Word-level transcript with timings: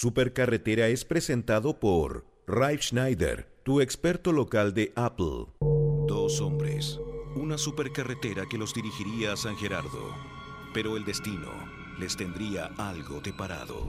Supercarretera 0.00 0.86
es 0.86 1.04
presentado 1.04 1.80
por 1.80 2.24
Ralph 2.46 2.82
Schneider, 2.82 3.48
tu 3.64 3.80
experto 3.80 4.30
local 4.30 4.72
de 4.72 4.92
Apple. 4.94 5.46
Dos 6.06 6.40
hombres, 6.40 7.00
una 7.34 7.58
supercarretera 7.58 8.46
que 8.48 8.58
los 8.58 8.72
dirigiría 8.74 9.32
a 9.32 9.36
San 9.36 9.56
Gerardo, 9.56 10.14
pero 10.72 10.96
el 10.96 11.04
destino 11.04 11.50
les 11.98 12.16
tendría 12.16 12.66
algo 12.78 13.20
deparado. 13.20 13.88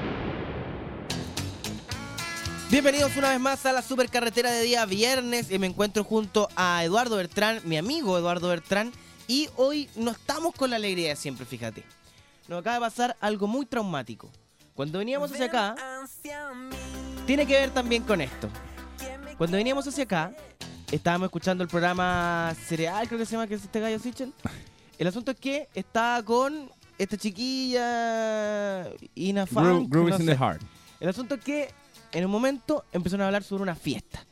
Bienvenidos 2.71 3.17
una 3.17 3.31
vez 3.31 3.39
más 3.41 3.65
a 3.65 3.73
la 3.73 3.81
supercarretera 3.81 4.49
de 4.49 4.61
día 4.61 4.85
viernes 4.85 5.51
y 5.51 5.59
me 5.59 5.67
encuentro 5.67 6.05
junto 6.05 6.47
a 6.55 6.81
Eduardo 6.85 7.17
Bertrán, 7.17 7.59
mi 7.65 7.75
amigo 7.75 8.17
Eduardo 8.17 8.47
Bertrán, 8.47 8.93
y 9.27 9.49
hoy 9.57 9.89
no 9.97 10.11
estamos 10.11 10.55
con 10.55 10.69
la 10.69 10.77
alegría 10.77 11.09
de 11.09 11.15
siempre, 11.17 11.45
fíjate. 11.45 11.83
Nos 12.47 12.61
acaba 12.61 12.75
de 12.75 12.79
pasar 12.79 13.17
algo 13.19 13.45
muy 13.45 13.65
traumático. 13.65 14.29
Cuando 14.73 14.99
veníamos 14.99 15.33
hacia 15.33 15.47
acá, 15.47 15.75
tiene 17.27 17.45
que 17.45 17.55
ver 17.55 17.71
también 17.71 18.03
con 18.03 18.21
esto. 18.21 18.47
Cuando 19.37 19.57
veníamos 19.57 19.85
hacia 19.85 20.05
acá, 20.05 20.33
estábamos 20.93 21.25
escuchando 21.25 21.65
el 21.65 21.69
programa 21.69 22.55
Cereal, 22.67 23.05
creo 23.05 23.19
que 23.19 23.25
se 23.25 23.33
llama, 23.33 23.47
que 23.47 23.55
es 23.55 23.63
este 23.63 23.81
gallo 23.81 23.99
Sichel. 23.99 24.33
El 24.97 25.07
asunto 25.07 25.31
es 25.31 25.37
que 25.37 25.67
estaba 25.75 26.23
con 26.23 26.69
esta 26.97 27.17
chiquilla, 27.17 28.85
Ina 29.13 29.45
Funk, 29.45 29.91
Groove 29.91 30.11
no 30.11 30.15
is 30.15 30.21
in 30.21 30.25
the 30.25 30.37
heart. 30.37 30.61
El 31.01 31.09
asunto 31.09 31.35
es 31.35 31.43
que 31.43 31.80
en 32.11 32.25
un 32.25 32.31
momento 32.31 32.85
empezaron 32.91 33.23
a 33.23 33.27
hablar 33.27 33.43
sobre 33.43 33.63
una 33.63 33.75
fiesta. 33.75 34.25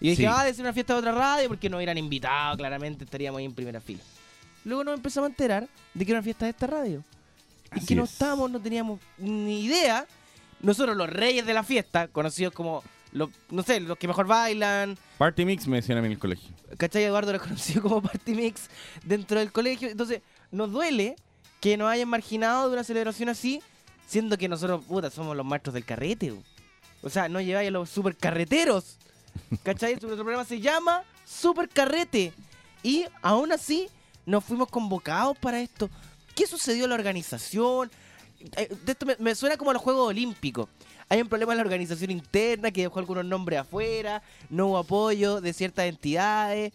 Y 0.00 0.06
yo 0.06 0.10
dije, 0.10 0.22
Sí. 0.22 0.26
ah, 0.30 0.44
de 0.44 0.54
ser 0.54 0.64
una 0.64 0.72
fiesta 0.72 0.92
de 0.94 1.00
otra 1.00 1.12
radio 1.12 1.48
porque 1.48 1.68
nos 1.68 1.78
hubieran 1.78 1.98
invitado, 1.98 2.56
claramente 2.56 3.04
estaríamos 3.04 3.38
ahí 3.40 3.44
en 3.44 3.54
primera 3.54 3.80
fila. 3.80 4.00
Luego 4.64 4.84
nos 4.84 4.94
empezamos 4.94 5.28
a 5.28 5.30
enterar 5.30 5.68
de 5.94 6.04
que 6.04 6.10
era 6.12 6.18
una 6.20 6.24
fiesta 6.24 6.44
de 6.44 6.50
esta 6.50 6.66
radio. 6.66 7.02
Y 7.74 7.78
Así 7.78 7.86
que 7.88 7.94
no 7.96 8.04
es. 8.04 8.12
estábamos, 8.12 8.50
no 8.50 8.60
teníamos 8.60 9.00
ni 9.18 9.64
idea. 9.64 10.06
Nosotros, 10.60 10.96
los 10.96 11.08
reyes 11.10 11.46
de 11.46 11.54
la 11.54 11.62
fiesta, 11.62 12.08
conocidos 12.08 12.52
como, 12.52 12.82
los, 13.12 13.30
no 13.50 13.62
sé, 13.62 13.80
los 13.80 13.96
que 13.98 14.08
mejor 14.08 14.26
bailan, 14.26 14.96
Party 15.18 15.44
Mix 15.44 15.66
me 15.66 15.76
decían 15.76 15.98
a 15.98 16.00
mí 16.00 16.06
en 16.06 16.12
el 16.12 16.18
colegio. 16.18 16.48
¿cachai? 16.76 17.04
Eduardo 17.04 17.30
era 17.30 17.38
conocido 17.44 17.82
como 17.82 18.00
Party 18.02 18.34
Mix 18.34 18.68
dentro 19.04 19.38
del 19.38 19.52
colegio. 19.52 19.88
Entonces, 19.88 20.22
nos 20.50 20.70
duele 20.70 21.16
que 21.60 21.76
nos 21.76 21.88
hayan 21.90 22.08
marginado 22.08 22.68
de 22.68 22.74
una 22.74 22.84
celebración 22.84 23.28
así, 23.28 23.60
siendo 24.06 24.36
que 24.38 24.48
nosotros, 24.48 24.84
puta, 24.84 25.10
somos 25.10 25.36
los 25.36 25.44
maestros 25.46 25.74
del 25.74 25.84
carrete. 25.84 26.30
bu. 26.32 26.42
O 27.02 27.10
sea, 27.10 27.28
no 27.28 27.40
lleváis 27.40 27.68
a 27.68 27.72
los 27.72 27.88
super 27.90 28.16
carreteros. 28.16 28.98
¿Cachai? 29.62 29.92
Nuestro 29.92 30.16
programa 30.16 30.44
se 30.44 30.60
llama 30.60 31.02
Super 31.24 31.68
Carrete. 31.68 32.32
Y 32.82 33.04
aún 33.22 33.52
así, 33.52 33.88
nos 34.26 34.44
fuimos 34.44 34.68
convocados 34.68 35.36
para 35.38 35.60
esto. 35.60 35.88
¿Qué 36.34 36.46
sucedió 36.46 36.84
en 36.84 36.90
la 36.90 36.96
organización? 36.96 37.90
Eh, 38.56 38.74
de 38.84 38.92
esto 38.92 39.06
me, 39.06 39.16
me 39.18 39.34
suena 39.34 39.56
como 39.56 39.70
a 39.70 39.74
los 39.74 39.82
Juegos 39.82 40.08
Olímpicos. 40.08 40.68
Hay 41.08 41.20
un 41.22 41.28
problema 41.28 41.52
en 41.52 41.58
la 41.58 41.64
organización 41.64 42.10
interna 42.10 42.70
que 42.70 42.82
dejó 42.82 42.98
algunos 42.98 43.24
nombres 43.24 43.60
afuera, 43.60 44.22
no 44.50 44.66
hubo 44.68 44.78
apoyo 44.78 45.40
de 45.40 45.52
ciertas 45.52 45.86
entidades. 45.86 46.72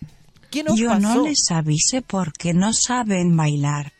¿Qué 0.49 0.63
nos 0.63 0.75
Yo 0.77 0.87
pasó? 0.89 0.99
no 1.01 1.23
les 1.27 1.51
avise 1.51 2.01
porque 2.01 2.53
no 2.53 2.73
saben 2.73 3.35
bailar. 3.37 3.93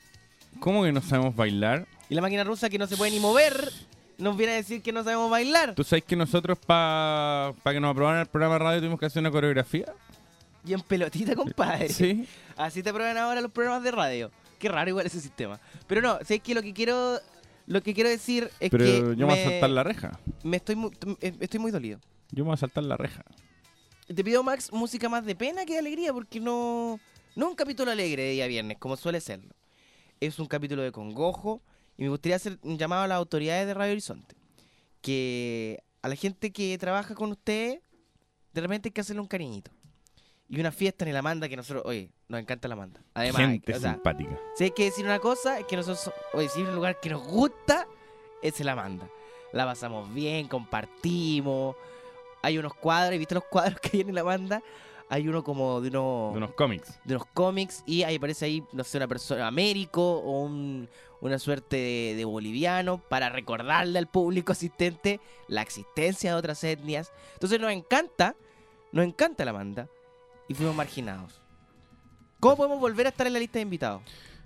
¿Cómo 0.60 0.84
que 0.84 0.92
no 0.92 1.02
sabemos 1.02 1.36
bailar? 1.36 1.88
Y 2.10 2.16
la 2.16 2.22
máquina 2.22 2.44
rusa 2.44 2.70
que 2.70 2.78
no 2.80 2.88
se 2.88 2.98
puede 2.98 3.12
ni 3.12 3.20
mover 3.20 3.72
nos 4.18 4.38
viene 4.38 4.54
a 4.54 4.56
decir 4.56 4.82
que 4.82 4.92
no 4.92 5.04
sabemos 5.04 5.30
bailar. 5.30 5.76
¿Tú 5.76 5.84
sabes 5.84 6.04
que 6.04 6.16
nosotros 6.16 6.58
para 6.66 7.54
que 7.64 7.80
nos 7.80 7.92
aprobaran 7.92 8.22
el 8.22 8.28
programa 8.28 8.56
de 8.56 8.60
radio 8.60 8.80
tuvimos 8.80 9.00
que 9.00 9.06
hacer 9.06 9.22
una 9.22 9.32
coreografía? 9.32 9.94
Y 10.66 10.74
en 10.74 10.82
pelotita, 10.82 11.36
compadre. 11.36 11.90
Sí. 11.90 12.28
Así 12.56 12.82
te 12.82 12.94
prueban 12.94 13.18
ahora 13.18 13.42
los 13.42 13.52
programas 13.52 13.84
de 13.84 13.92
radio. 13.92 14.32
Qué 14.60 14.70
raro 14.70 14.90
igual 14.90 15.06
ese 15.06 15.20
sistema. 15.20 15.60
Pero 15.88 16.02
no, 16.02 16.20
sé 16.24 16.40
que 16.40 16.54
lo 16.56 16.62
que 16.62 16.74
quiero 16.74 17.20
lo 17.66 17.82
que 17.82 17.94
quiero 17.94 18.10
decir 18.10 18.50
es 18.60 18.70
Pero 18.70 18.84
que 18.84 19.00
yo 19.16 19.26
me 19.28 19.34
voy 19.34 19.40
a 19.40 19.50
saltar 19.50 19.70
la 19.70 19.84
reja. 19.84 20.20
me 20.44 20.58
estoy 20.58 20.76
muy, 20.76 20.92
eh, 21.22 21.34
estoy 21.40 21.60
muy 21.60 21.72
dolido. 21.72 22.00
Yo 22.32 22.44
me 22.44 22.50
voy 22.50 22.54
a 22.56 22.58
saltar 22.58 22.84
la 22.84 22.98
reja. 22.98 23.24
Te 24.08 24.24
pido, 24.24 24.44
Max, 24.44 24.72
música 24.72 25.08
más 25.08 25.26
de 25.26 25.36
pena 25.36 25.66
que 25.66 25.74
de 25.74 25.80
alegría, 25.80 26.12
porque 26.12 26.40
no, 26.40 27.00
no 27.36 27.50
un 27.50 27.56
capítulo 27.56 27.92
alegre 27.92 28.24
de 28.24 28.32
día 28.32 28.48
viernes, 28.48 28.78
como 28.78 28.98
suele 28.98 29.22
serlo. 29.22 29.54
Es 30.20 30.40
un 30.40 30.48
capítulo 30.48 30.82
de 30.82 30.92
congojo, 30.92 31.62
y 31.98 32.04
me 32.04 32.10
gustaría 32.10 32.36
hacer 32.36 32.58
un 32.64 32.78
llamado 32.78 33.04
a 33.04 33.08
las 33.08 33.18
autoridades 33.18 33.68
de 33.68 33.74
Radio 33.74 33.92
Horizonte. 33.92 34.36
Que 35.02 35.84
a 36.02 36.08
la 36.08 36.16
gente 36.16 36.52
que 36.52 36.78
trabaja 36.78 37.16
con 37.16 37.32
ustedes, 37.32 37.80
de 38.54 38.62
repente 38.62 38.90
hay 38.90 38.94
que 38.94 39.02
hacerle 39.02 39.22
un 39.22 39.28
cariñito. 39.28 39.72
Y 40.50 40.60
una 40.60 40.72
fiesta 40.72 41.06
en 41.06 41.10
el 41.10 41.18
Amanda 41.18 41.48
que 41.50 41.56
nosotros, 41.56 41.84
oye, 41.86 42.12
nos 42.28 42.40
encanta 42.40 42.68
la 42.68 42.76
Amanda. 42.76 43.02
Además, 43.14 43.42
Gente 43.42 43.76
o 43.76 43.80
sea, 43.80 43.94
simpática. 43.94 44.40
si 44.56 44.66
hay 44.66 44.72
que 44.72 44.86
decir 44.86 45.06
una 45.06 45.20
cosa, 45.20 45.60
es 45.60 45.66
que 45.66 45.76
nosotros, 45.76 46.14
oye, 46.34 46.50
si 46.50 46.60
hay 46.62 46.68
un 46.68 46.76
lugar 46.76 47.00
que 47.00 47.10
nos 47.10 47.26
gusta, 47.26 47.88
es 48.42 48.60
el 48.60 48.70
Amanda. 48.70 49.10
La 49.52 49.66
pasamos 49.66 50.14
bien, 50.14 50.48
compartimos. 50.48 51.76
Hay 52.42 52.58
unos 52.58 52.74
cuadros, 52.74 53.18
¿viste 53.18 53.36
los 53.36 53.46
cuadros 53.46 53.80
que 53.82 53.98
hay 53.98 54.02
en 54.02 54.16
la 54.16 54.24
banda? 54.24 54.62
Hay 55.10 55.28
uno 55.28 55.44
como 55.44 55.80
de 55.82 55.90
unos, 55.90 56.32
De 56.34 56.38
unos 56.38 56.52
cómics. 56.54 57.00
de 57.04 57.16
unos 57.16 57.28
cómics 57.34 57.84
y 57.86 58.04
ahí 58.04 58.16
aparece 58.16 58.46
ahí, 58.46 58.64
no 58.74 58.84
sé, 58.84 58.98
una 58.98 59.08
persona, 59.08 59.48
Américo 59.48 60.02
o 60.20 60.42
un- 60.44 60.90
una 61.22 61.40
suerte 61.40 61.78
de, 61.78 62.16
de 62.18 62.26
boliviano 62.26 62.98
para 62.98 63.30
recordarle 63.30 63.98
al 64.00 64.08
público 64.08 64.52
asistente 64.52 65.20
la 65.48 65.62
existencia 65.62 66.32
de 66.32 66.38
otras 66.38 66.64
etnias. 66.64 67.12
Entonces 67.34 67.60
nos 67.62 67.72
encanta, 67.72 68.36
nos 68.92 69.06
encanta 69.06 69.46
la 69.46 69.52
banda 69.54 69.88
y 70.50 70.54
fuimos 70.54 70.76
marginados. 70.76 71.40
¿Cómo 72.40 72.58
podemos 72.58 72.80
volver 72.80 73.06
a 73.06 73.10
estar 73.10 73.26
en 73.28 73.34
la 73.34 73.40
lista 73.40 73.60
de 73.60 73.62
invitados? 73.64 74.02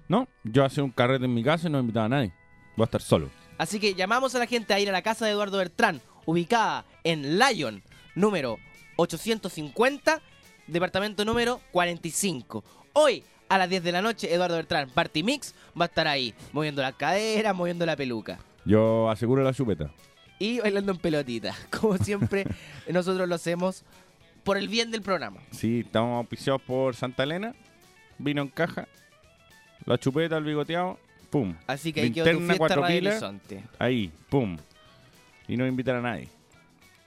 No, 0.07 0.27
yo 0.43 0.63
hacía 0.65 0.83
un 0.83 0.91
carrete 0.91 1.25
en 1.25 1.33
mi 1.33 1.43
casa 1.43 1.67
y 1.67 1.71
no 1.71 1.79
invitaba 1.79 2.05
a 2.05 2.09
nadie. 2.09 2.33
Voy 2.75 2.83
a 2.83 2.85
estar 2.85 3.01
solo. 3.01 3.29
Así 3.57 3.79
que 3.79 3.95
llamamos 3.95 4.35
a 4.35 4.39
la 4.39 4.45
gente 4.45 4.73
a 4.73 4.79
ir 4.79 4.87
a 4.89 4.91
la 4.91 5.01
casa 5.01 5.25
de 5.25 5.31
Eduardo 5.31 5.57
Bertrán, 5.57 5.99
ubicada 6.25 6.85
en 7.03 7.39
Lyon, 7.39 7.81
número 8.13 8.57
850, 8.97 10.21
departamento 10.67 11.25
número 11.25 11.61
45. 11.71 12.63
Hoy, 12.93 13.23
a 13.49 13.57
las 13.57 13.69
10 13.69 13.83
de 13.83 13.91
la 13.91 14.01
noche, 14.01 14.33
Eduardo 14.33 14.55
Bertrán, 14.55 14.89
Party 14.89 15.23
Mix, 15.23 15.53
va 15.79 15.85
a 15.85 15.87
estar 15.87 16.07
ahí, 16.07 16.33
moviendo 16.51 16.81
la 16.81 16.91
cadera, 16.91 17.53
moviendo 17.53 17.85
la 17.85 17.95
peluca. 17.95 18.39
Yo 18.65 19.09
aseguro 19.09 19.43
la 19.43 19.53
chupeta. 19.53 19.91
Y 20.39 20.59
bailando 20.59 20.91
en 20.91 20.97
pelotita. 20.97 21.55
Como 21.79 21.97
siempre, 21.97 22.45
nosotros 22.89 23.27
lo 23.27 23.35
hacemos 23.35 23.83
por 24.43 24.57
el 24.57 24.67
bien 24.67 24.91
del 24.91 25.01
programa. 25.01 25.39
Sí, 25.51 25.81
estamos 25.85 26.17
auspiciados 26.17 26.61
por 26.61 26.95
Santa 26.95 27.23
Elena. 27.23 27.53
Vino 28.17 28.41
en 28.41 28.49
caja. 28.49 28.87
La 29.85 29.97
chupeta, 29.97 30.37
el 30.37 30.43
bigoteado. 30.43 30.99
Pum. 31.29 31.55
Así 31.67 31.91
que 31.91 32.01
ahí 32.01 32.11
quedó 32.11 32.31
tu 32.31 32.39
fiesta 32.45 32.75
Radio 32.75 32.87
pilas. 32.87 33.13
Horizonte. 33.15 33.63
Ahí, 33.79 34.11
pum. 34.29 34.57
Y 35.47 35.57
no 35.57 35.65
invitar 35.67 35.95
a 35.95 36.01
nadie. 36.01 36.29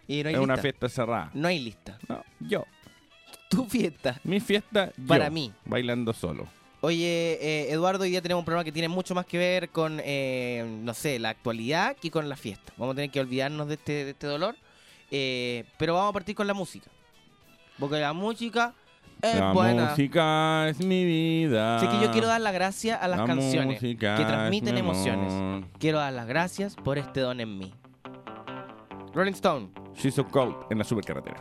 Y 0.07 0.23
no 0.23 0.29
hay 0.29 0.35
es 0.35 0.41
una 0.41 0.57
fiesta 0.57 0.89
cerrada. 0.89 1.31
No 1.35 1.49
hay 1.49 1.59
lista. 1.61 1.99
No, 2.09 2.25
yo. 2.41 2.65
Tu 3.51 3.65
fiesta. 3.67 4.19
Mi 4.23 4.39
fiesta, 4.41 4.93
yo. 4.97 5.07
Para 5.07 5.29
mí. 5.29 5.53
Bailando 5.65 6.13
solo. 6.13 6.47
Oye, 6.83 7.37
eh, 7.43 7.73
Eduardo, 7.73 8.05
hoy 8.05 8.11
día 8.11 8.23
tenemos 8.23 8.41
un 8.41 8.45
programa 8.47 8.65
que 8.65 8.73
tiene 8.73 8.89
mucho 8.89 9.15
más 9.15 9.27
que 9.27 9.37
ver 9.37 9.69
con, 9.71 10.01
eh, 10.03 10.65
no 10.83 10.95
sé, 10.95 11.19
la 11.19 11.31
actualidad 11.31 11.97
que 11.97 12.11
con 12.11 12.29
la 12.29 12.37
fiesta. 12.37 12.73
Vamos 12.79 12.93
a 12.95 12.97
tener 12.97 13.11
que 13.11 13.21
olvidarnos 13.21 13.67
de 13.69 13.75
este, 13.75 14.05
de 14.05 14.11
este 14.13 14.27
dolor. 14.29 14.55
eh, 15.11 15.65
pero 15.77 15.95
vamos 15.95 16.11
a 16.11 16.13
partir 16.13 16.35
con 16.37 16.47
la 16.47 16.55
música. 16.55 16.89
Porque 17.79 17.99
la 17.99 18.13
música 18.13 18.73
es 19.21 19.35
la 19.35 19.53
buena. 19.53 19.91
música 19.91 20.69
es 20.69 20.79
mi 20.79 21.05
vida. 21.05 21.77
Así 21.79 21.89
que 21.89 22.01
yo 22.01 22.13
quiero 22.13 22.29
dar 22.29 22.41
las 22.41 22.53
gracias 22.55 23.03
a 23.03 23.09
las 23.09 23.19
La 23.21 23.27
canciones 23.27 23.81
que 23.81 23.97
transmiten 23.97 24.75
mi 24.75 24.81
emociones. 24.81 25.65
Quiero 25.79 25.99
dar 25.99 26.13
las 26.13 26.27
gracias 26.29 26.77
por 26.77 26.99
este 26.99 27.21
don 27.21 27.41
en 27.41 27.59
mí. 27.59 27.75
Rolling 29.13 29.33
Stone. 29.33 29.71
She's 29.97 30.15
so 30.15 30.25
cold 30.27 30.55
en 30.71 30.79
la 30.79 30.85
supercarretera. 30.85 31.41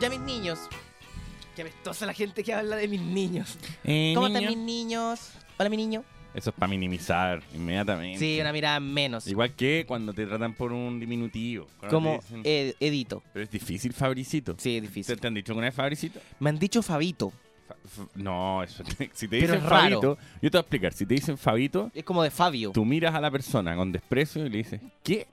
Ya 0.00 0.10
mis 0.10 0.20
niños. 0.20 0.58
Qué 1.54 1.62
apestosa 1.62 2.04
la 2.06 2.12
gente 2.12 2.44
que 2.44 2.52
habla 2.52 2.76
de 2.76 2.86
mis 2.88 3.00
niños. 3.00 3.58
Eh, 3.84 4.12
¿Cómo 4.14 4.28
niño. 4.28 4.40
están 4.40 4.54
mis 4.54 4.64
niños? 4.64 5.30
Hola, 5.58 5.70
mi 5.70 5.76
niño. 5.78 6.04
Eso 6.34 6.50
es 6.50 6.56
para 6.56 6.68
minimizar 6.68 7.42
inmediatamente. 7.54 8.18
Sí, 8.18 8.38
una 8.38 8.52
mirada 8.52 8.78
menos. 8.78 9.26
Igual 9.26 9.54
que 9.54 9.84
cuando 9.88 10.12
te 10.12 10.26
tratan 10.26 10.52
por 10.52 10.70
un 10.72 11.00
diminutivo. 11.00 11.66
Como 11.88 12.18
te 12.18 12.26
dicen- 12.26 12.42
Ed- 12.44 12.74
Edito. 12.78 13.22
Pero 13.32 13.44
es 13.44 13.50
difícil, 13.50 13.94
Fabricito. 13.94 14.54
Sí, 14.58 14.76
es 14.76 14.82
¿Te, 14.82 14.86
difícil. 14.88 15.18
te 15.18 15.26
han 15.28 15.32
dicho 15.34 15.52
alguna 15.52 15.68
vez 15.68 15.74
Fabricito? 15.74 16.20
Me 16.40 16.50
han 16.50 16.58
dicho 16.58 16.82
Fabito. 16.82 17.32
Fa- 17.88 18.06
no, 18.16 18.62
eso 18.62 18.84
si 19.14 19.26
te 19.28 19.40
Pero 19.40 19.54
dicen 19.54 19.68
raro. 19.70 20.00
Fabito, 20.02 20.18
yo 20.42 20.50
te 20.50 20.58
voy 20.58 20.58
a 20.58 20.60
explicar. 20.60 20.92
Si 20.92 21.06
te 21.06 21.14
dicen 21.14 21.38
Fabito, 21.38 21.90
Es 21.94 22.04
como 22.04 22.22
de 22.22 22.30
Fabio. 22.30 22.70
tú 22.72 22.84
miras 22.84 23.14
a 23.14 23.20
la 23.20 23.30
persona 23.30 23.74
con 23.74 23.90
desprecio 23.90 24.44
y 24.44 24.50
le 24.50 24.58
dices, 24.58 24.80
¿qué? 25.02 25.26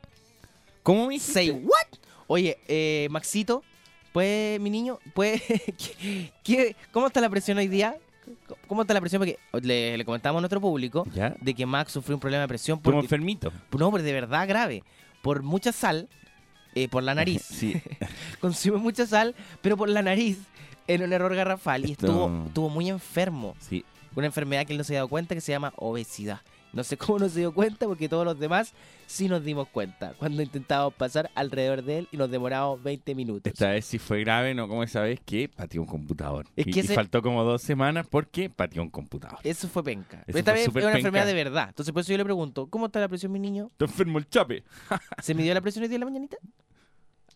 ¿Cómo 0.84 1.08
me 1.08 1.16
dijiste? 1.16 1.34
Say 1.34 1.50
what? 1.52 2.00
Oye, 2.28 2.58
eh, 2.70 3.10
Maxito, 3.12 3.62
pues, 4.14 4.60
mi 4.62 4.70
niño, 4.70 5.00
pues, 5.14 5.42
¿qué, 6.02 6.32
qué- 6.44 6.76
cómo 6.92 7.08
está 7.08 7.20
la 7.20 7.30
presión 7.30 7.58
hoy 7.58 7.68
día? 7.68 7.96
¿Cómo 8.68 8.84
está 8.84 8.94
la 8.94 9.02
presión? 9.02 9.20
Porque 9.20 9.38
le, 9.68 9.98
le 9.98 10.06
comentamos 10.06 10.40
a 10.40 10.42
nuestro 10.42 10.62
público 10.62 11.06
¿Ya? 11.14 11.36
de 11.42 11.54
que 11.54 11.66
Max 11.66 11.92
sufrió 11.92 12.16
un 12.16 12.22
problema 12.22 12.44
de 12.44 12.48
presión 12.48 12.80
Como 12.80 12.96
por, 12.98 13.04
enfermito. 13.04 13.52
no, 13.78 13.92
pero 13.92 14.02
de 14.04 14.14
verdad 14.14 14.48
grave. 14.48 14.82
Por 15.22 15.44
mucha 15.44 15.74
sal, 15.74 16.08
eh, 16.76 16.88
por 16.88 17.04
la 17.04 17.16
nariz. 17.16 17.42
Sí. 17.50 17.82
Consume 18.40 18.78
mucha 18.78 19.06
sal, 19.06 19.36
pero 19.62 19.76
por 19.76 19.90
la 19.90 20.02
nariz, 20.02 20.38
en 20.88 21.04
un 21.04 21.12
error 21.12 21.36
garrafal. 21.36 21.86
Y 21.86 21.92
Esto- 21.94 22.06
estuvo, 22.08 22.46
estuvo 22.48 22.70
muy 22.70 22.90
enfermo. 22.90 23.56
Sí. 23.60 23.84
Una 24.16 24.28
enfermedad 24.28 24.66
que 24.66 24.72
él 24.74 24.78
no 24.78 24.84
se 24.86 24.94
había 24.94 25.00
dado 25.00 25.10
cuenta 25.10 25.36
que 25.36 25.42
se 25.42 25.52
llama 25.52 25.74
obesidad. 25.76 26.40
No 26.74 26.84
sé 26.84 26.98
cómo 26.98 27.20
no 27.20 27.30
se 27.30 27.40
dio 27.40 27.54
cuenta 27.54 27.86
porque 27.88 28.10
todos 28.10 28.26
los 28.26 28.40
demás 28.40 28.74
sí 29.06 29.28
nos 29.30 29.44
dimos 29.44 29.68
cuenta 29.68 30.14
cuando 30.18 30.42
intentábamos 30.42 30.96
pasar 30.96 31.30
alrededor 31.36 31.84
de 31.84 32.00
él 32.00 32.08
y 32.12 32.18
nos 32.18 32.32
demoramos 32.32 32.82
20 32.82 33.14
minutos. 33.14 33.54
Esta 33.54 33.70
vez 33.70 33.86
sí 33.86 34.00
fue 34.00 34.22
grave, 34.22 34.56
no 34.56 34.68
como 34.68 34.82
esa 34.84 35.02
vez 35.02 35.20
que 35.24 35.48
pateó 35.50 35.82
un 35.82 35.88
computador. 35.88 36.48
Es 36.56 36.66
y, 36.68 36.72
que 36.72 36.80
y 36.80 36.84
ese- 36.84 36.96
faltó 36.96 37.22
como 37.22 37.44
dos 37.44 37.62
semanas 37.62 38.08
porque 38.10 38.50
pateó 38.50 38.82
un 38.82 38.90
computador. 38.90 39.38
Eso 39.44 39.68
fue 39.68 39.84
penca. 39.84 40.18
Eso 40.18 40.26
Pero 40.28 40.40
esta 40.40 40.52
fue 40.52 40.60
vez 40.60 40.68
es 40.68 40.74
una 40.74 40.82
penca. 40.86 40.98
enfermedad 40.98 41.26
de 41.28 41.34
verdad. 41.36 41.66
Entonces 41.70 41.94
por 41.94 42.02
eso 42.02 42.12
yo 42.12 42.18
le 42.18 42.24
pregunto, 42.26 42.66
¿cómo 42.68 42.88
está 42.88 43.00
la 43.00 43.08
presión, 43.08 43.32
mi 43.32 43.40
niño? 43.40 43.68
Está 43.72 43.86
enfermo 43.86 44.18
el 44.18 44.28
chape. 44.28 44.64
¿Se 45.22 45.36
midió 45.36 45.54
la 45.54 45.62
presión 45.62 45.84
hoy 45.84 45.90
día 45.90 45.98
en 45.98 46.00
la 46.02 46.06
mañanita? 46.08 46.38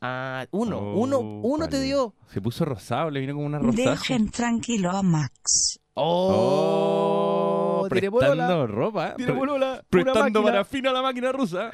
Ah, 0.01 0.45
uno, 0.51 0.77
Oh, 0.79 0.99
uno, 0.99 1.19
uno 1.19 1.67
te 1.69 1.79
dio. 1.81 2.13
Se 2.31 2.39
puso 2.41 2.65
rosado, 2.65 3.09
le 3.11 3.19
vino 3.19 3.33
como 3.33 3.45
una 3.45 3.59
rosaza. 3.59 3.89
Dejen 3.91 4.29
tranquilo 4.29 4.91
a 4.91 5.01
Max. 5.03 5.79
Oh, 5.95 7.46
tiene 7.89 8.11
prestando 8.11 8.45
polola. 8.45 8.65
ropa. 8.67 9.15
Polola, 9.17 9.65
una 9.73 9.81
prestando 9.89 10.43
parafina 10.43 10.89
a 10.89 10.93
la 10.93 11.01
máquina 11.01 11.31
rusa. 11.31 11.71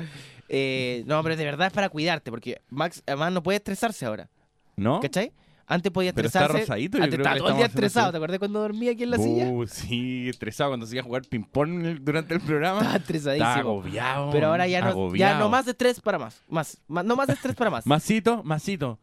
Eh, 0.50 1.04
no, 1.08 1.22
pero 1.24 1.36
de 1.36 1.46
verdad 1.46 1.68
es 1.68 1.74
para 1.74 1.90
cuidarte, 1.90 2.30
porque 2.32 2.62
Max 2.70 3.02
además 3.08 3.32
no 3.32 3.44
puede 3.44 3.58
estresarse 3.58 4.06
ahora, 4.06 4.30
¿No? 4.76 5.00
¿cachai? 5.00 5.32
Antes 5.66 5.94
podía 5.94 6.12
Pero 6.14 6.28
está 6.28 6.42
estresarse. 6.42 6.66
rosadito, 6.68 6.98
yo 6.98 7.04
antes 7.06 7.16
creo 7.18 7.24
estaba 7.26 7.38
todo 7.38 7.50
el 7.50 7.56
día 7.56 7.66
estresado. 7.68 8.12
¿Te 8.12 8.18
acuerdas 8.18 8.38
cuando 8.40 8.60
dormía 8.60 8.92
aquí 8.92 9.04
en 9.04 9.12
la 9.12 9.18
silla? 9.18 9.48
Uh, 9.48 9.66
sí, 9.66 10.28
estresado 10.28 10.72
cuando 10.72 10.86
se 10.86 10.96
iba 10.96 11.02
a 11.02 11.06
jugar 11.06 11.22
ping-pong 11.28 12.00
durante 12.02 12.34
el 12.34 12.42
programa. 12.42 12.80
Estaba 12.80 12.98
Estaba 12.98 13.16
estresadísimo. 13.18 13.60
agobiado. 13.72 14.32
Pero 14.32 14.48
ahora 14.48 14.68
ya 14.68 14.82
no, 14.82 15.16
ya 15.16 15.40
no 15.40 15.48
más 15.48 15.66
estrés 15.66 16.02
para 16.02 16.20
más. 16.20 16.42
Más, 16.50 16.78
más- 16.88 17.06
no 17.06 17.16
más 17.16 17.30
estrés 17.30 17.56
para 17.56 17.70
más. 17.70 17.88
Masito, 17.88 18.44
masito. 18.44 19.00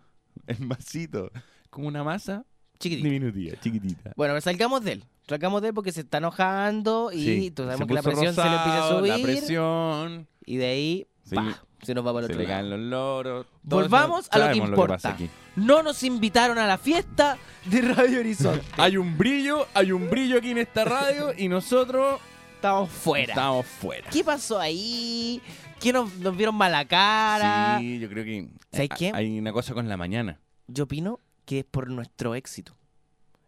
El 0.46 0.60
masito. 0.66 1.30
Como 1.70 1.88
una 1.88 2.04
masa 2.04 2.44
Chiquitito. 2.80 3.08
diminutida, 3.08 3.60
chiquitita. 3.60 4.12
Bueno, 4.16 4.40
salgamos 4.40 4.82
de 4.82 4.92
él. 4.92 5.04
Salgamos 5.28 5.62
de 5.62 5.68
él 5.68 5.74
porque 5.74 5.92
se 5.92 6.00
está 6.00 6.18
enojando 6.18 7.10
y 7.12 7.24
Sí, 7.24 7.50
tú 7.52 7.62
sabemos 7.64 7.86
que 7.86 7.94
la 7.94 8.02
presión 8.02 8.34
se 8.34 8.42
le 8.42 8.56
empieza 8.56 8.86
a 8.86 8.88
subir. 8.88 9.12
La 9.16 9.22
presión. 9.22 10.26
Y 10.46 10.56
de 10.56 10.66
ahí, 10.66 11.06
Sí. 11.24 11.36
pa, 11.36 11.62
se 11.82 11.94
nos 11.94 12.04
va 12.04 12.12
para 12.12 12.26
el 12.26 12.32
Se 12.34 12.38
otro 12.38 12.48
lado. 12.48 12.68
los 12.68 12.80
loros. 12.80 13.46
Volvamos 13.62 14.28
a 14.32 14.38
lo 14.38 14.50
que 14.52 14.58
importa. 14.58 15.16
No 15.56 15.82
nos 15.82 16.02
invitaron 16.02 16.58
a 16.58 16.66
la 16.66 16.78
fiesta 16.78 17.36
de 17.66 17.82
Radio 17.82 18.20
Horizonte. 18.20 18.64
Hay 18.78 18.96
un 18.96 19.16
brillo, 19.18 19.66
hay 19.74 19.92
un 19.92 20.08
brillo 20.10 20.38
aquí 20.38 20.50
en 20.50 20.58
esta 20.58 20.84
radio 20.84 21.32
y 21.36 21.48
nosotros 21.48 22.18
Estamos 22.56 22.90
fuera. 22.90 23.32
estamos 23.32 23.66
fuera. 23.66 24.08
¿Qué 24.10 24.24
pasó 24.24 24.58
ahí? 24.58 25.40
¿Qué 25.80 25.92
nos, 25.92 26.14
nos 26.16 26.36
vieron 26.36 26.54
mala 26.54 26.84
cara? 26.86 27.78
Sí, 27.78 27.98
yo 27.98 28.08
creo 28.08 28.24
que 28.24 28.48
¿Sabes 28.72 28.90
qué? 28.98 29.12
hay 29.14 29.38
una 29.38 29.52
cosa 29.52 29.74
con 29.74 29.88
la 29.88 29.96
mañana. 29.96 30.40
Yo 30.66 30.84
opino 30.84 31.20
que 31.50 31.58
es 31.58 31.64
por 31.64 31.90
nuestro 31.90 32.36
éxito. 32.36 32.76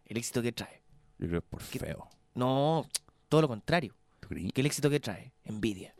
El 0.05 0.17
éxito 0.17 0.41
que 0.41 0.51
trae. 0.51 0.81
Yo 1.19 1.27
creo 1.29 1.29
que 1.29 1.37
es 1.37 1.49
por 1.49 1.61
feo. 1.61 2.09
No, 2.35 2.85
todo 3.29 3.43
lo 3.43 3.47
contrario. 3.47 3.95
Que 4.53 4.59
el 4.59 4.65
éxito 4.65 4.89
que 4.89 4.99
trae? 4.99 5.31
Envidia. 5.45 5.95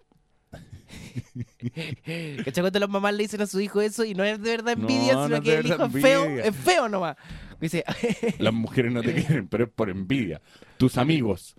¿Cachai 2.43 2.61
cuando 2.61 2.79
las 2.79 2.89
mamás 2.89 3.13
le 3.13 3.23
dicen 3.23 3.39
a 3.41 3.47
su 3.47 3.61
hijo 3.61 3.79
eso 3.79 4.03
y 4.03 4.15
no 4.15 4.25
es 4.25 4.37
de 4.41 4.49
verdad 4.51 4.73
envidia, 4.73 5.13
No, 5.13 5.23
sino 5.27 5.37
no 5.37 5.43
que 5.43 5.55
el 5.55 5.65
hijo 5.65 5.85
es 5.85 5.91
feo? 5.93 6.25
Es 6.25 6.53
feo 6.57 6.89
nomás. 6.89 7.15
Dice, 7.61 7.85
Las 8.39 8.53
mujeres 8.53 8.91
no 8.91 9.01
te 9.01 9.13
quieren, 9.25 9.47
pero 9.47 9.63
es 9.63 9.69
por 9.71 9.89
envidia. 9.89 10.41
Tus 10.77 10.97
amigos. 10.97 11.55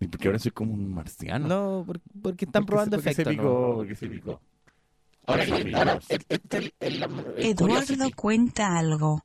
Y 0.00 0.08
porque 0.08 0.26
ahora 0.26 0.40
soy 0.40 0.50
como 0.50 0.74
un 0.74 0.92
marciano. 0.92 1.46
no, 1.46 1.84
por- 1.86 2.00
porque 2.20 2.46
están 2.46 2.64
Porque 2.66 2.70
probando 2.72 2.96
se- 2.96 3.02
porque 3.02 3.10
efectos. 3.12 3.32
Se 3.32 3.38
picó, 3.38 3.74
porque 3.76 3.94
se 3.94 4.08
picó. 4.08 4.40
Ahora. 5.26 5.44
Eduardo 7.36 8.10
cuenta 8.16 8.76
algo. 8.76 9.22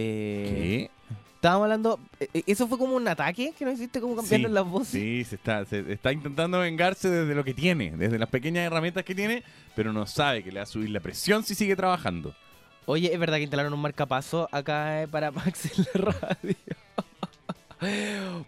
Eh, 0.00 0.88
¿Qué? 1.10 1.16
estábamos 1.34 1.64
hablando. 1.64 1.98
eh, 2.20 2.28
eh, 2.34 2.42
¿Eso 2.46 2.68
fue 2.68 2.78
como 2.78 2.94
un 2.94 3.06
ataque 3.08 3.52
que 3.58 3.64
nos 3.64 3.74
hiciste 3.74 4.00
como 4.00 4.14
cambiando 4.16 4.48
Sí, 4.48 4.54
las 4.54 4.64
voces? 4.64 4.88
Sí, 4.90 5.24
se 5.24 5.34
está, 5.36 5.64
se 5.64 5.92
está 5.92 6.12
intentando 6.12 6.60
vengarse 6.60 7.08
desde 7.10 7.34
lo 7.34 7.42
que 7.44 7.54
tiene, 7.54 7.92
desde 7.96 8.18
las 8.18 8.28
pequeñas 8.28 8.64
herramientas 8.66 9.04
que 9.04 9.14
tiene, 9.14 9.42
pero 9.74 9.92
no 9.92 10.06
sabe 10.06 10.42
que 10.44 10.52
le 10.52 10.60
va 10.60 10.64
a 10.64 10.66
subir 10.66 10.90
la 10.90 11.00
presión 11.00 11.42
si 11.44 11.54
sigue 11.54 11.74
trabajando. 11.76 12.34
Oye, 12.86 13.12
es 13.12 13.18
verdad 13.20 13.36
que 13.36 13.42
instalaron 13.42 13.72
un 13.74 13.80
marcapaso 13.82 14.48
acá 14.52 15.02
eh, 15.02 15.08
para 15.08 15.30
Max 15.32 15.66
en 15.76 15.84
la 15.94 16.10
radio. 16.12 16.56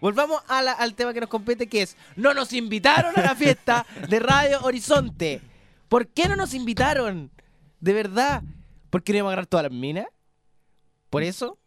Volvamos 0.01 0.41
a 0.47 0.61
la- 0.61 0.73
al 0.73 0.93
tema 0.93 1.13
que 1.13 1.21
nos 1.21 1.29
compete, 1.29 1.67
que 1.67 1.83
es, 1.83 1.95
no 2.17 2.33
nos 2.33 2.51
invitaron 2.53 3.13
a 3.17 3.21
la 3.21 3.35
fiesta 3.35 3.85
de 4.09 4.19
Radio 4.19 4.59
Horizonte. 4.63 5.41
¿Por 5.87 6.07
qué 6.07 6.27
no 6.27 6.35
nos 6.35 6.53
invitaron? 6.53 7.29
De 7.79 7.93
verdad. 7.93 8.43
¿Por 8.89 9.03
qué 9.03 9.13
no 9.13 9.19
íbamos 9.19 9.29
a 9.29 9.33
agarrar 9.33 9.45
todas 9.47 9.63
las 9.63 9.71
minas? 9.71 10.05
¿Por 11.11 11.21
eso? 11.23 11.59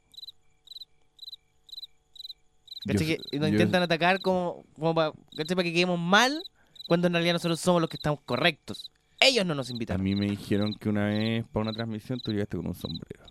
¿Cachai? 2.86 3.06
Yo- 3.06 3.22
que 3.30 3.38
nos 3.38 3.48
yo- 3.48 3.54
intentan 3.54 3.82
atacar 3.82 4.20
como, 4.20 4.64
como 4.74 4.94
para, 4.94 5.12
¿cachai? 5.36 5.54
para 5.56 5.64
que 5.64 5.72
quedemos 5.72 5.98
mal, 5.98 6.42
cuando 6.86 7.06
en 7.06 7.12
realidad 7.14 7.34
nosotros 7.34 7.60
somos 7.60 7.80
los 7.80 7.88
que 7.88 7.96
estamos 7.96 8.20
correctos. 8.24 8.90
Ellos 9.20 9.46
no 9.46 9.54
nos 9.54 9.68
A 9.70 9.72
invitaron. 9.72 10.02
mí 10.02 10.14
me 10.14 10.26
dijeron 10.26 10.74
que 10.74 10.88
una 10.88 11.06
vez 11.06 11.44
para 11.52 11.62
una 11.62 11.72
transmisión 11.72 12.18
tú 12.20 12.32
llegaste 12.32 12.56
con 12.56 12.66
un 12.66 12.74
sombrero. 12.74 13.24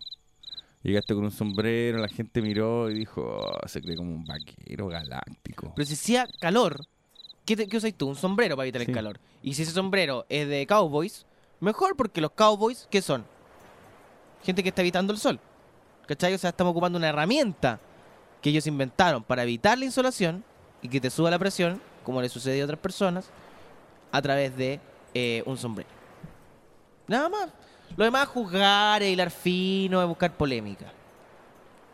Llegaste 0.82 1.14
con 1.14 1.24
un 1.24 1.30
sombrero, 1.30 1.98
la 1.98 2.08
gente 2.08 2.42
miró 2.42 2.90
y 2.90 2.94
dijo, 2.94 3.22
"Oh, 3.22 3.68
se 3.68 3.80
cree 3.80 3.96
como 3.96 4.10
un 4.12 4.24
vaquero 4.24 4.88
galáctico. 4.88 5.72
Pero 5.76 5.86
si 5.86 5.94
hacía 5.94 6.26
calor, 6.40 6.86
¿qué, 7.46 7.56
te, 7.56 7.68
qué 7.68 7.76
usas 7.76 7.94
tú? 7.94 8.08
Un 8.08 8.16
sombrero 8.16 8.56
para 8.56 8.66
evitar 8.66 8.82
Sí. 8.82 8.90
el 8.90 8.94
calor. 8.94 9.18
Y 9.42 9.54
si 9.54 9.62
ese 9.62 9.72
sombrero 9.72 10.26
es 10.28 10.46
de 10.48 10.66
cowboys, 10.66 11.26
mejor 11.60 11.96
porque 11.96 12.20
los 12.20 12.32
cowboys, 12.32 12.86
¿qué 12.90 13.00
son? 13.02 13.24
Gente 14.42 14.62
que 14.62 14.68
está 14.70 14.82
evitando 14.82 15.12
el 15.12 15.18
sol. 15.18 15.40
¿Cachai? 16.06 16.34
O 16.34 16.38
sea, 16.38 16.50
estamos 16.50 16.72
ocupando 16.72 16.98
una 16.98 17.08
herramienta 17.08 17.80
que 18.40 18.50
ellos 18.50 18.66
inventaron 18.66 19.22
para 19.22 19.42
evitar 19.42 19.78
la 19.78 19.86
insolación 19.86 20.44
y 20.82 20.88
que 20.88 21.00
te 21.00 21.10
suba 21.10 21.30
la 21.30 21.38
presión, 21.38 21.80
como 22.04 22.20
le 22.20 22.28
sucede 22.28 22.60
a 22.60 22.64
otras 22.64 22.78
personas, 22.78 23.26
a 24.12 24.20
través 24.20 24.56
de 24.56 24.80
eh, 25.14 25.42
un 25.46 25.56
sombrero. 25.56 25.88
Nada 27.06 27.28
más. 27.28 27.48
Lo 27.96 28.04
demás 28.04 28.24
es 28.24 28.28
juzgar, 28.28 29.02
es 29.02 29.12
hilar 29.12 29.30
fino, 29.30 30.02
es 30.02 30.08
buscar 30.08 30.32
polémica. 30.36 30.86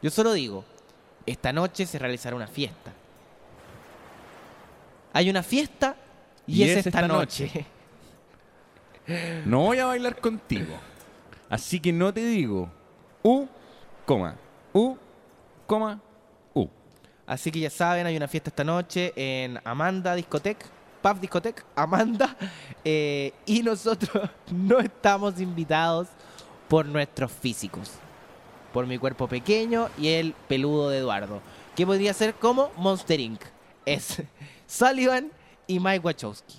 Yo 0.03 0.11
solo 0.11 0.33
digo, 0.33 0.65
esta 1.27 1.53
noche 1.53 1.87
se 1.87 1.99
realizará 1.99 2.35
una 2.35 2.47
fiesta. 2.47 2.93
Hay 5.13 5.29
una 5.29 5.43
fiesta 5.43 5.97
y, 6.47 6.63
es, 6.63 6.87
esta, 6.87 7.07
noche. 7.07 7.67
No 9.45 9.61
voy 9.61 9.79
a 9.79 9.87
bailar 9.87 10.21
contigo. 10.21 10.77
Así 11.49 11.81
que 11.81 11.93
no 11.93 12.15
te 12.15 12.25
digo 12.25 12.71
U, 13.23 13.47
coma, 14.11 14.35
U, 14.73 14.97
coma, 15.69 16.01
U. 16.53 16.67
Así 17.29 17.53
que 17.53 17.61
ya 17.61 17.71
saben, 17.71 18.05
hay 18.09 18.17
una 18.17 18.27
fiesta 18.27 18.51
esta 18.51 18.65
noche 18.65 19.13
en 19.15 19.61
Amanda 19.63 20.17
Discotec, 20.17 20.67
Pub 21.01 21.21
Discotec, 21.21 21.65
Amanda. 21.77 22.37
eh, 22.85 23.33
y 23.47 23.63
nosotros 23.63 24.29
no 24.51 24.81
estamos 24.81 25.41
invitados 25.41 26.09
por 26.69 26.87
nuestros 26.87 27.31
físicos. 27.31 27.93
Por 28.73 28.89
mi 28.89 28.99
cuerpo 28.99 29.29
pequeño 29.29 29.89
y 29.97 30.09
el 30.09 30.35
peludo 30.49 30.91
de 30.91 30.99
Eduardo. 30.99 31.41
Que 31.77 31.87
podría 31.87 32.13
ser 32.13 32.35
como 32.35 32.73
Monster 32.77 33.21
Inc. 33.21 33.41
Es 33.87 34.21
Sullivan 34.67 35.31
y 35.69 35.79
Mike 35.79 36.01
Wachowski. 36.01 36.57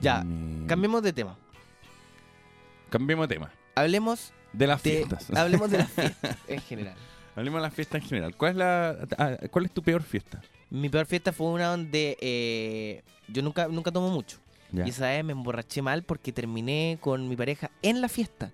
Ya, 0.00 0.24
Me- 0.24 0.66
cambiemos 0.66 1.02
de 1.04 1.12
tema. 1.12 1.36
Cambiemos 2.90 3.28
de 3.28 3.34
tema. 3.36 3.52
Hablemos 3.76 4.32
De 4.52 4.66
las 4.66 4.82
de, 4.82 4.90
fiestas. 4.90 5.30
hablemos 5.36 5.70
de 5.70 5.78
las 5.78 5.90
fiestas 5.90 6.36
en 6.46 6.60
general. 6.60 6.94
Hablemos 7.36 7.60
de 7.60 7.62
las 7.62 7.74
fiestas 7.74 8.02
en 8.02 8.08
general. 8.08 8.36
¿Cuál 8.36 8.52
es, 8.52 8.56
la, 8.56 9.08
ah, 9.18 9.36
¿Cuál 9.50 9.66
es 9.66 9.72
tu 9.72 9.82
peor 9.82 10.02
fiesta? 10.02 10.40
Mi 10.70 10.88
peor 10.88 11.06
fiesta 11.06 11.32
fue 11.32 11.48
una 11.48 11.68
donde 11.68 12.16
eh, 12.20 13.02
yo 13.28 13.42
nunca, 13.42 13.68
nunca 13.68 13.92
tomo 13.92 14.10
mucho. 14.10 14.38
Ya. 14.72 14.86
Y 14.86 14.90
esa 14.90 15.06
vez 15.06 15.24
me 15.24 15.32
emborraché 15.32 15.80
mal 15.80 16.02
porque 16.02 16.32
terminé 16.32 16.98
con 17.00 17.28
mi 17.28 17.36
pareja 17.36 17.70
en 17.82 18.00
la 18.00 18.08
fiesta. 18.08 18.50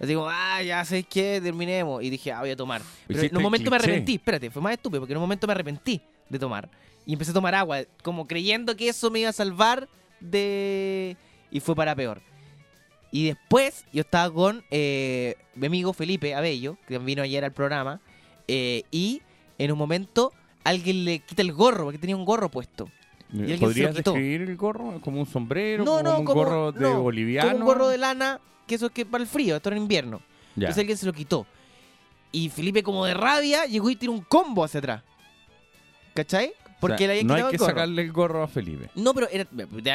Así 0.00 0.14
como, 0.14 0.28
ah, 0.28 0.62
ya 0.62 0.84
sabes 0.84 1.06
qué, 1.08 1.40
terminemos. 1.42 2.02
Y 2.02 2.10
dije, 2.10 2.30
ah, 2.32 2.40
voy 2.40 2.50
a 2.50 2.56
tomar. 2.56 2.82
Pero 3.06 3.22
en 3.22 3.36
un 3.36 3.42
momento 3.42 3.70
me 3.70 3.76
arrepentí, 3.76 4.14
espérate, 4.14 4.50
fue 4.50 4.62
más 4.62 4.72
estúpido, 4.72 5.00
porque 5.00 5.12
en 5.12 5.18
un 5.18 5.22
momento 5.22 5.46
me 5.46 5.52
arrepentí 5.52 6.00
de 6.28 6.38
tomar. 6.38 6.70
Y 7.04 7.14
empecé 7.14 7.32
a 7.32 7.34
tomar 7.34 7.54
agua, 7.54 7.80
como 8.02 8.26
creyendo 8.26 8.76
que 8.76 8.88
eso 8.88 9.10
me 9.10 9.20
iba 9.20 9.30
a 9.30 9.32
salvar 9.32 9.88
de... 10.20 11.16
Y 11.50 11.60
fue 11.60 11.74
para 11.74 11.96
peor. 11.96 12.20
Y 13.10 13.26
después 13.26 13.84
yo 13.92 14.02
estaba 14.02 14.32
con 14.32 14.64
eh, 14.70 15.36
mi 15.54 15.66
amigo 15.66 15.92
Felipe 15.92 16.34
Abello, 16.34 16.76
que 16.86 16.98
vino 16.98 17.22
ayer 17.22 17.44
al 17.44 17.52
programa, 17.52 18.00
eh, 18.46 18.82
y 18.90 19.22
en 19.58 19.72
un 19.72 19.78
momento 19.78 20.32
alguien 20.64 21.04
le 21.04 21.20
quita 21.20 21.42
el 21.42 21.52
gorro, 21.52 21.84
porque 21.84 21.98
tenía 21.98 22.16
un 22.16 22.24
gorro 22.24 22.50
puesto. 22.50 22.88
lo 23.32 23.58
¿Podrías 23.58 23.94
describir 23.94 24.42
el 24.42 24.56
gorro 24.56 25.00
como 25.00 25.20
un 25.20 25.26
sombrero? 25.26 25.84
No, 25.84 25.98
como 25.98 26.02
no, 26.02 26.18
un 26.18 26.24
como, 26.24 26.44
gorro 26.44 26.72
de 26.72 26.80
no, 26.80 27.02
boliviano. 27.02 27.50
como 27.50 27.60
un 27.60 27.66
gorro 27.66 27.88
de 27.88 27.98
lana, 27.98 28.40
que 28.66 28.74
eso 28.74 28.86
es 28.86 28.92
que 28.92 29.06
para 29.06 29.22
el 29.22 29.28
frío, 29.28 29.56
esto 29.56 29.70
era 29.70 29.78
invierno. 29.78 30.20
Ya. 30.54 30.66
Entonces 30.66 30.78
alguien 30.78 30.98
se 30.98 31.06
lo 31.06 31.12
quitó. 31.12 31.46
Y 32.30 32.50
Felipe, 32.50 32.82
como 32.82 33.06
de 33.06 33.14
rabia, 33.14 33.64
llegó 33.64 33.88
y 33.88 33.96
tiró 33.96 34.12
un 34.12 34.20
combo 34.20 34.64
hacia 34.64 34.78
atrás. 34.78 35.02
¿Cachai? 36.14 36.52
O 36.78 36.80
Porque 36.80 36.98
sea, 36.98 37.06
le 37.08 37.12
habían 37.14 37.26
no 37.26 37.34
hay 37.34 37.42
que 37.42 37.50
el 37.50 37.58
gorro. 37.58 37.70
sacarle 37.70 38.02
el 38.02 38.12
gorro 38.12 38.42
a 38.44 38.48
Felipe. 38.48 38.88
No, 38.94 39.12
pero 39.12 39.28
era, 39.30 39.44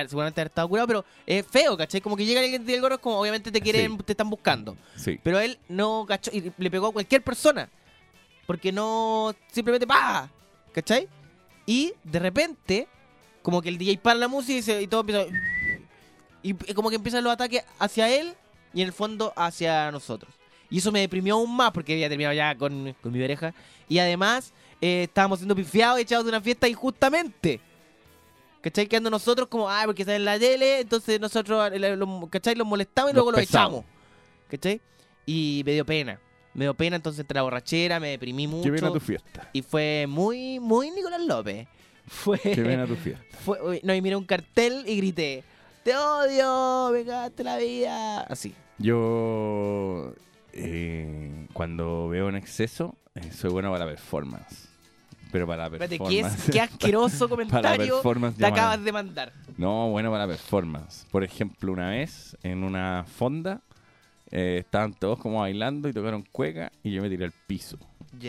seguramente 0.08 0.42
haber 0.42 0.48
estado 0.50 0.68
curado, 0.68 0.88
pero 0.88 1.06
es 1.26 1.46
feo, 1.48 1.78
¿cachai? 1.78 2.02
Como 2.02 2.18
que 2.18 2.26
llega 2.26 2.42
alguien 2.42 2.62
tiene 2.64 2.76
el 2.76 2.82
gorro, 2.82 2.96
es 2.96 3.02
como 3.02 3.20
obviamente 3.22 3.52
te 3.52 3.62
quieren, 3.62 3.94
Sí. 3.98 4.04
te 4.04 4.12
están 4.14 4.30
buscando. 4.30 4.76
Sí. 4.98 5.18
Pero 5.24 5.40
él 5.40 5.58
no 5.70 6.06
cachó 6.08 6.30
y 6.34 6.52
le 6.58 6.70
pegó 6.72 6.88
a 6.88 6.92
cualquier 6.94 7.22
persona. 7.24 7.70
Porque 8.46 8.72
no. 8.74 9.34
Simplemente 9.52 9.88
¡pa! 9.88 10.30
¿Cachai? 10.74 11.08
Y 11.66 11.94
de 12.04 12.20
repente, 12.20 12.88
como 13.42 13.62
que 13.62 13.70
el 13.70 13.78
DJ 13.78 13.98
para 14.00 14.20
la 14.20 14.28
música 14.28 14.60
y, 14.60 14.62
se- 14.62 14.82
y 14.82 14.88
todo 14.88 15.02
empieza. 15.02 15.24
Y 16.42 16.50
y 16.70 16.74
como 16.74 16.90
que 16.90 16.98
empiezan 16.98 17.24
los 17.24 17.32
ataques 17.32 17.64
hacia 17.80 18.10
él 18.14 18.34
y 18.74 18.82
en 18.82 18.88
el 18.88 18.94
fondo 18.94 19.32
hacia 19.38 19.90
nosotros. 19.92 20.34
Y 20.70 20.80
eso 20.80 20.92
me 20.92 21.00
deprimió 21.00 21.36
aún 21.36 21.56
más 21.56 21.72
porque 21.72 21.94
había 21.94 22.10
terminado 22.10 22.34
ya 22.34 22.56
con, 22.58 22.94
con 23.02 23.12
mi 23.14 23.22
pareja. 23.22 23.54
Y 23.88 24.00
además, 24.00 24.52
eh, 24.86 25.04
estábamos 25.04 25.40
siendo 25.40 25.56
pifiados 25.56 25.98
y 25.98 26.02
echados 26.02 26.26
de 26.26 26.30
una 26.30 26.42
fiesta 26.42 26.68
injustamente. 26.68 27.62
¿Cachai? 28.60 28.86
Quedando 28.86 29.10
nosotros 29.10 29.48
como, 29.48 29.70
ah, 29.70 29.84
porque 29.86 30.02
está 30.02 30.14
en 30.14 30.26
la 30.26 30.38
tele, 30.38 30.82
entonces 30.82 31.22
nosotros, 31.22 31.72
eh, 31.74 32.00
¿cachai? 32.30 32.54
Los 32.56 32.68
molestamos 32.68 33.12
y 33.12 33.14
Los 33.14 33.24
luego 33.24 33.32
los 33.32 33.40
pesamos. 33.40 33.80
echamos. 33.86 34.50
¿Cachai? 34.50 34.82
Y 35.26 35.64
me 35.66 35.72
dio 35.72 35.86
pena. 35.86 36.20
Me 36.54 36.66
dio 36.66 36.74
pena 36.74 36.98
entonces 36.98 37.22
entre 37.22 37.36
la 37.36 37.44
borrachera, 37.44 37.98
me 38.02 38.10
deprimí 38.10 38.46
mucho. 38.46 38.70
Qué 38.70 38.76
pena 38.76 38.92
tu 38.92 39.00
fiesta. 39.00 39.50
Y 39.54 39.62
fue 39.62 40.06
muy, 40.06 40.60
muy 40.60 40.92
Nicolás 40.92 41.22
López. 41.22 41.66
Fue. 42.06 42.38
Qué 42.38 42.62
pena 42.62 42.86
tu 42.86 42.98
fiesta. 42.98 43.24
fue 43.46 43.80
no, 43.84 43.96
y 43.96 44.02
miré 44.02 44.18
un 44.18 44.26
cartel 44.26 44.84
y 44.86 44.98
grité: 44.98 45.46
¡Te 45.86 45.96
odio! 45.96 46.90
¡Me 46.92 47.06
cagaste 47.06 47.46
la 47.46 47.56
vida! 47.56 48.20
Así. 48.24 48.54
Yo, 48.78 50.14
eh, 50.52 51.48
cuando 51.54 52.10
veo 52.10 52.28
en 52.28 52.36
exceso, 52.36 52.98
soy 53.32 53.50
bueno 53.52 53.72
para 53.72 53.86
la 53.86 53.92
performance. 53.92 54.73
Pero 55.34 55.48
para 55.48 55.68
la 55.68 55.76
Espérate, 55.76 55.98
¿qué, 55.98 56.22
performance. 56.22 56.52
qué 56.52 56.62
asqueroso 56.62 57.28
comentario 57.30 57.96
performance 57.96 58.38
te 58.38 58.46
acabas 58.46 58.84
de 58.84 58.92
mandar. 58.92 59.34
No, 59.58 59.90
bueno 59.90 60.12
para 60.12 60.28
la 60.28 60.32
performance. 60.32 61.08
Por 61.10 61.24
ejemplo, 61.24 61.74
una 61.74 61.90
vez 61.90 62.38
en 62.44 62.64
una 62.64 63.04
fonda 63.18 63.60
eh, 64.30 64.58
estaban 64.60 64.94
todos 64.94 65.18
como 65.18 65.40
bailando 65.40 65.90
y 65.90 65.94
tocaron 65.94 66.24
cueca 66.32 66.72
y 66.84 66.92
yo 66.92 67.02
me 67.02 67.10
tiré 67.10 67.26
al 67.26 67.34
piso, 67.48 67.80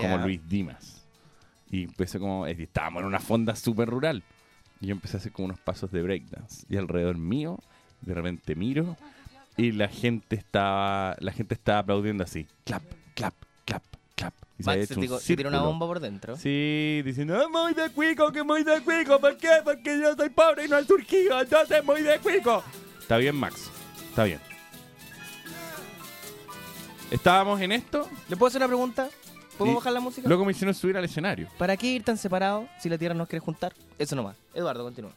como 0.00 0.16
Luis 0.16 0.40
Dimas. 0.48 1.04
Y 1.70 1.82
empecé 1.84 2.18
como, 2.18 2.46
estábamos 2.46 3.02
en 3.02 3.06
una 3.06 3.20
fonda 3.20 3.54
súper 3.54 3.90
rural. 3.90 4.22
Y 4.80 4.86
yo 4.86 4.92
empecé 4.92 5.18
a 5.18 5.20
hacer 5.20 5.32
como 5.32 5.44
unos 5.46 5.60
pasos 5.60 5.92
de 5.92 6.00
breakdance. 6.00 6.64
Y 6.70 6.78
alrededor 6.78 7.18
mío, 7.18 7.58
de 8.00 8.14
repente 8.14 8.54
miro 8.54 8.96
y 9.58 9.72
la 9.72 9.88
gente 9.88 10.36
estaba, 10.36 11.16
la 11.20 11.32
gente 11.32 11.52
estaba 11.52 11.80
aplaudiendo 11.80 12.24
así. 12.24 12.46
Clap, 12.64 12.82
clap, 13.14 13.34
clap. 13.66 13.82
Y 14.58 14.62
se 14.62 14.66
Max 14.70 14.76
se, 14.86 14.94
hecho 14.94 15.00
un 15.14 15.20
se 15.20 15.46
una 15.48 15.60
bomba 15.62 15.86
por 15.86 16.00
dentro. 16.00 16.36
Sí, 16.36 17.02
diciendo, 17.04 17.36
"Ah, 17.36 17.48
muy 17.48 17.74
de 17.74 17.90
cuico, 17.90 18.30
que 18.30 18.42
muy 18.42 18.62
de 18.62 18.80
cuico. 18.82 19.18
¿Por 19.18 19.36
qué? 19.36 19.48
Porque 19.64 19.98
yo 20.00 20.14
soy 20.14 20.30
pobre 20.30 20.66
y 20.66 20.68
no 20.68 20.78
he 20.78 20.84
surgido, 20.84 21.40
entonces 21.40 21.84
muy 21.84 22.02
de 22.02 22.18
cuico. 22.20 22.62
Está 23.00 23.16
bien, 23.16 23.34
Max. 23.34 23.70
Está 24.10 24.24
bien. 24.24 24.40
Estábamos 27.10 27.60
en 27.60 27.72
esto. 27.72 28.08
¿Le 28.28 28.36
puedo 28.36 28.48
hacer 28.48 28.60
una 28.60 28.68
pregunta? 28.68 29.08
¿Podemos 29.58 29.74
Y 29.74 29.76
bajar 29.76 29.92
la 29.92 30.00
música? 30.00 30.28
Luego 30.28 30.44
me 30.44 30.52
hicieron 30.52 30.74
subir 30.74 30.96
al 30.96 31.04
escenario. 31.04 31.48
¿Para 31.58 31.76
qué 31.76 31.86
ir 31.88 32.02
tan 32.02 32.16
separados 32.16 32.66
si 32.80 32.88
la 32.88 32.98
tierra 32.98 33.14
nos 33.14 33.28
quiere 33.28 33.40
juntar? 33.44 33.72
Eso 33.98 34.16
nomás. 34.16 34.36
Eduardo, 34.52 34.82
continúa. 34.82 35.12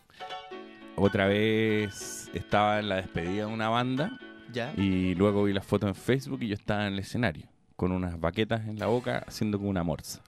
Otra 0.96 1.28
vez 1.28 2.30
estaba 2.34 2.80
en 2.80 2.90
la 2.90 2.96
despedida 2.98 3.46
de 3.48 3.54
una 3.54 3.70
banda 3.70 4.20
Ya. 4.52 4.74
y 4.78 5.16
luego 5.16 5.44
vi 5.44 5.54
las 5.54 5.66
fotos 5.66 5.88
en 5.90 5.96
Facebook 5.96 6.42
y 6.42 6.48
yo 6.50 6.56
estaba 6.56 6.88
en 6.88 6.94
el 6.94 7.00
escenario 7.00 7.48
con 7.78 7.94
unas 7.94 8.20
baquetas 8.20 8.68
en 8.68 8.78
la 8.80 8.88
boca 8.88 9.24
haciendo 9.26 9.58
como 9.58 9.70
una 9.70 9.84
morsa. 9.84 10.20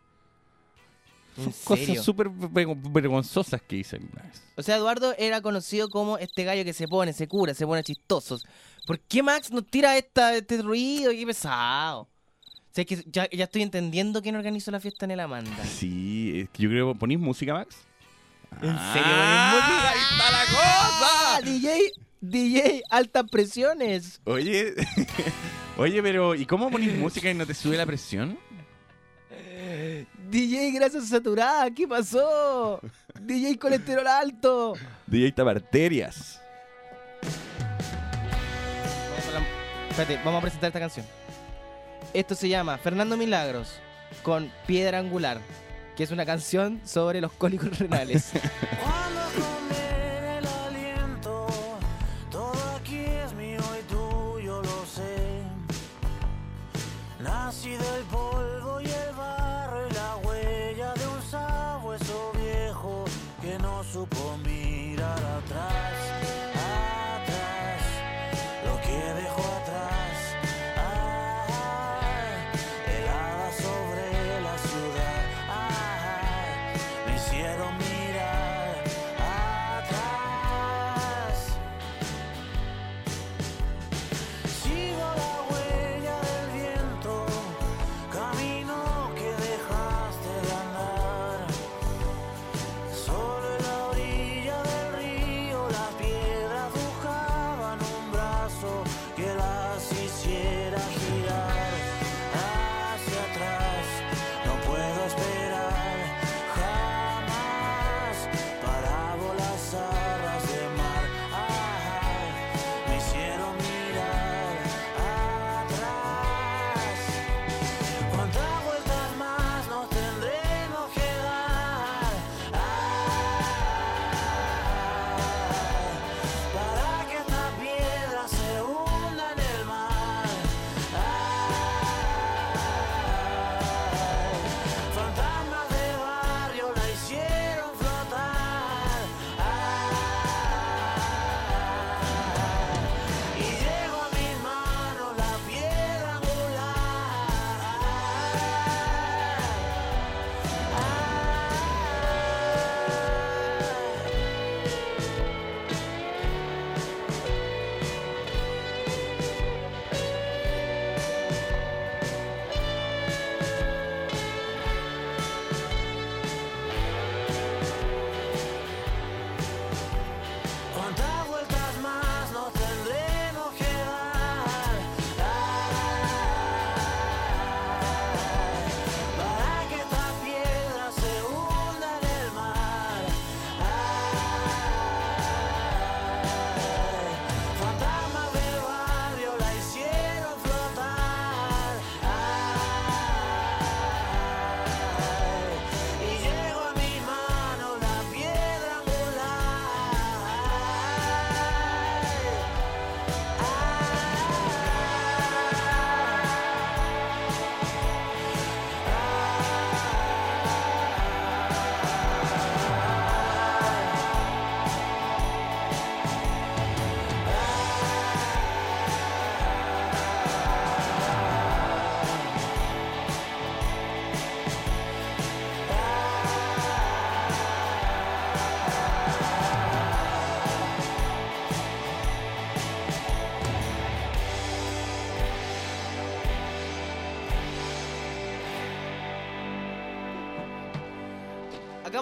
¿En 1.38 1.44
Son 1.46 1.54
cosas 1.64 2.04
súper 2.04 2.30
vergon- 2.30 2.92
vergonzosas 2.94 3.62
que 3.62 3.78
hice 3.78 3.96
alguna 3.98 4.24
vez. 4.24 4.42
O 4.56 4.64
sea, 4.64 4.76
Eduardo 4.78 5.14
era 5.18 5.42
conocido 5.42 5.90
como 5.90 6.18
este 6.18 6.44
gallo 6.44 6.64
que 6.64 6.74
se 6.74 6.88
pone, 6.88 7.12
se 7.14 7.28
cura, 7.28 7.54
se 7.54 7.66
pone 7.66 7.84
chistosos. 7.84 8.46
¿Por 8.86 9.00
qué 9.00 9.22
Max 9.24 9.52
nos 9.52 9.66
tira 9.68 9.98
esta, 9.98 10.36
este 10.36 10.62
ruido? 10.62 11.12
Qué 11.12 11.26
pesado. 11.26 12.02
O 12.02 12.08
sea, 12.72 12.84
es 12.84 12.88
que 12.88 13.04
ya, 13.10 13.28
ya 13.32 13.46
estoy 13.46 13.62
entendiendo 13.64 14.22
quién 14.22 14.36
organizó 14.36 14.70
la 14.72 14.80
fiesta 14.80 15.06
en 15.06 15.12
el 15.12 15.20
Amanda. 15.22 15.64
Sí, 15.66 16.42
es 16.42 16.50
que 16.50 16.64
yo 16.64 16.70
creo. 16.70 16.94
¿Ponís 16.96 17.20
música, 17.20 17.54
Max? 17.54 17.78
¿En 18.62 18.70
Ah, 18.70 18.94
serio? 18.94 19.08
música? 19.56 19.90
¡Ahí 19.92 20.00
está 20.12 20.32
la 20.32 20.42
¡Ah! 20.62 21.40
cosa! 21.40 21.50
DJ, 21.50 21.92
DJ, 22.22 22.84
altas 22.90 23.24
presiones. 23.32 24.20
Oye, 24.26 24.74
oye, 25.80 26.02
pero 26.04 26.36
¿y 26.36 26.46
cómo 26.46 26.70
ponís 26.70 26.94
música 26.98 27.30
y 27.30 27.34
no 27.34 27.46
te 27.46 27.54
sube 27.54 27.78
la 27.78 27.86
presión? 27.86 28.38
DJ, 30.30 30.72
grasa 30.72 31.02
saturada, 31.02 31.70
¿qué 31.72 31.88
pasó? 31.88 32.80
DJ, 33.20 33.58
colesterol 33.58 34.06
alto. 34.08 34.74
DJ 35.08 35.32
Tabarterias. 35.32 36.40
Vamos 39.10 39.28
a 39.28 39.32
la- 39.40 39.90
Espérate, 39.90 40.18
vamos 40.24 40.40
a 40.40 40.42
presentar 40.42 40.68
esta 40.70 40.80
canción. 40.80 41.06
Esto 42.14 42.36
se 42.36 42.48
llama 42.50 42.78
Fernando 42.78 43.18
Milagros 43.18 43.80
con 44.24 44.52
Piedra 44.68 45.00
Angular, 45.00 45.40
que 45.96 46.04
es 46.04 46.12
una 46.12 46.26
canción 46.26 46.80
sobre 46.86 47.22
los 47.22 47.32
cólicos 47.34 47.78
renales. 47.80 48.32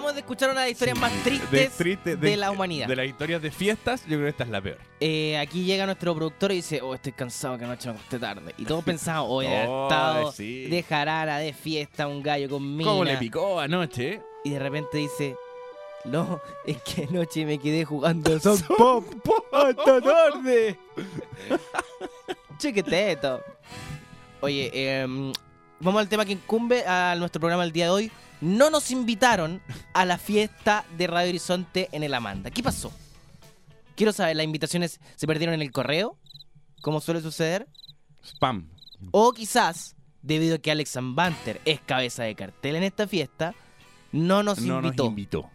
Acabamos 0.08 0.14
de 0.14 0.20
escuchar 0.20 0.50
una 0.50 0.60
de 0.62 0.66
las 0.68 0.72
historias 0.72 0.98
más 0.98 1.12
De, 1.12 1.20
tristes 1.22 1.76
triste- 1.76 2.16
de, 2.16 2.36
la 2.38 2.50
humanidad. 2.50 2.88
De 2.88 2.96
las 2.96 3.06
historias 3.06 3.42
de 3.42 3.50
fiestas, 3.50 4.02
yo 4.02 4.16
creo 4.16 4.22
que 4.22 4.28
esta 4.30 4.44
es 4.44 4.48
la 4.50 4.62
peor. 4.62 4.78
Eh, 5.00 5.36
aquí 5.36 5.64
llega 5.64 5.84
nuestro 5.84 6.14
productor 6.14 6.50
y 6.52 6.56
dice, 6.56 6.80
oh, 6.80 6.94
estoy 6.94 7.12
cansado 7.12 7.58
que 7.58 7.64
anoche 7.66 7.88
me 7.90 7.94
acosté 7.96 8.18
tarde. 8.18 8.54
Y 8.56 8.64
todos 8.64 8.82
pensamos, 8.84 9.26
oh, 9.28 9.36
Oh, 9.36 9.42
estado 9.42 10.32
sí. 10.32 10.64
de 10.64 10.82
jarana, 10.82 11.38
de 11.38 11.52
fiesta, 11.52 12.06
un 12.08 12.22
gallo 12.22 12.48
con 12.48 12.74
mina. 12.76 12.88
¿Cómo 12.90 13.04
le 13.04 13.18
picó 13.18 13.60
anoche? 13.60 14.14
eh? 14.14 14.22
Y 14.44 14.50
de 14.50 14.58
repente 14.58 14.96
dice, 14.96 15.36
no, 16.06 16.40
es 16.64 16.78
que 16.82 17.04
anoche 17.04 17.44
me 17.44 17.58
quedé 17.58 17.84
jugando 17.84 18.40
Son 18.40 18.58
Pop 18.62 19.04
hasta 19.52 20.00
tarde. 20.00 20.78
Chiquiteto. 22.58 23.42
Oye, 24.40 24.70
em, 24.72 25.32
vamos 25.80 26.00
al 26.00 26.08
tema 26.08 26.24
que 26.24 26.32
incumbe 26.32 26.86
a 26.86 27.14
nuestro 27.16 27.40
programa 27.40 27.64
el 27.64 27.72
día 27.72 27.84
de 27.86 27.90
hoy. 27.90 28.12
No 28.40 28.70
nos 28.70 28.90
invitaron 28.90 29.60
a 29.94 30.04
la 30.04 30.16
fiesta 30.18 30.84
de 30.96 31.06
Radio 31.06 31.30
Horizonte 31.30 31.88
en 31.92 32.02
el 32.04 32.14
Amanda. 32.14 32.50
¿Qué 32.50 32.62
pasó? 32.62 32.92
Quiero 33.96 34.12
saber, 34.12 34.36
¿las 34.36 34.44
invitaciones 34.44 35.00
se 35.16 35.26
perdieron 35.26 35.54
en 35.54 35.62
el 35.62 35.72
correo? 35.72 36.16
Como 36.82 37.00
suele 37.00 37.20
suceder. 37.20 37.66
Spam. 38.24 38.68
O 39.10 39.32
quizás, 39.32 39.96
debido 40.22 40.56
a 40.56 40.58
que 40.58 40.70
Alex 40.70 40.96
Banter 41.02 41.60
es 41.64 41.80
cabeza 41.80 42.22
de 42.22 42.34
cartel 42.36 42.76
en 42.76 42.84
esta 42.84 43.08
fiesta, 43.08 43.54
no 44.12 44.42
nos 44.44 44.60
No 44.60 44.76
invitó. 44.76 45.02
nos 45.04 45.10
invitó. 45.10 45.50